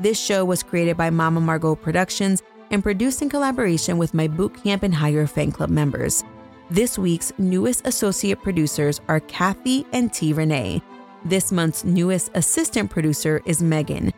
This 0.00 0.18
show 0.18 0.46
was 0.46 0.62
created 0.62 0.96
by 0.96 1.10
Mama 1.10 1.40
Margot 1.40 1.74
Productions 1.74 2.42
and 2.70 2.82
produced 2.82 3.22
in 3.22 3.28
collaboration 3.28 3.98
with 3.98 4.14
my 4.14 4.28
Bootcamp 4.28 4.82
and 4.82 4.94
Higher 4.94 5.26
fan 5.26 5.52
club 5.52 5.70
members. 5.70 6.24
This 6.70 6.98
week's 6.98 7.32
newest 7.38 7.86
associate 7.86 8.42
producers 8.42 9.00
are 9.08 9.20
Kathy 9.20 9.86
and 9.92 10.12
T. 10.12 10.32
Renee. 10.32 10.82
This 11.24 11.50
month's 11.50 11.84
newest 11.84 12.30
assistant 12.34 12.90
producer 12.90 13.40
is 13.44 13.62
Megan. 13.62 14.12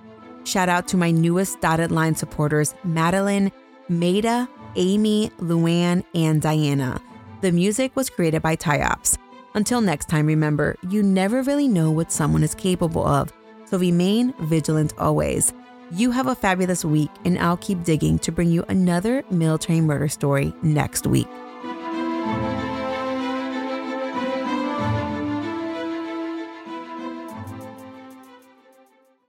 Shout 0.45 0.69
out 0.69 0.89
to 0.89 0.97
my 0.97 1.11
newest 1.11 1.61
dotted 1.61 1.93
line 1.93 2.15
supporters, 2.15 2.75
Madeline, 2.83 3.53
Maida, 3.89 4.49
Amy, 4.77 5.31
Luann, 5.39 6.05
and 6.15 6.43
Diana. 6.43 7.01
The 7.41 7.53
music 7.53 7.95
was 7.95 8.11
created 8.11 8.43
by 8.43 8.57
Tyops. 8.57 9.17
Until 9.55 9.81
next 9.81 10.09
time, 10.09 10.27
remember, 10.27 10.77
you 10.89 11.03
never 11.03 11.43
really 11.43 11.69
know 11.69 11.91
what 11.91 12.13
someone 12.13 12.43
is 12.43 12.55
capable 12.55 13.07
of, 13.07 13.33
so 13.65 13.79
remain 13.79 14.33
vigilant 14.41 14.95
always. 14.99 15.53
You 15.93 16.13
have 16.13 16.29
a 16.29 16.37
fabulous 16.37 16.85
week, 16.85 17.11
and 17.25 17.37
I'll 17.39 17.57
keep 17.57 17.83
digging 17.83 18.19
to 18.21 18.31
bring 18.31 18.51
you 18.51 18.65
another 18.69 19.25
military 19.31 19.81
murder 19.81 20.09
story 20.09 20.53
next 20.63 21.07
week. 21.07 21.27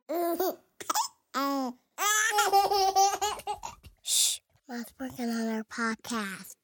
Shh, 4.03 4.39
Mom's 4.69 4.85
working 4.99 5.29
on 5.29 5.47
our 5.49 5.63
podcast. 5.63 6.55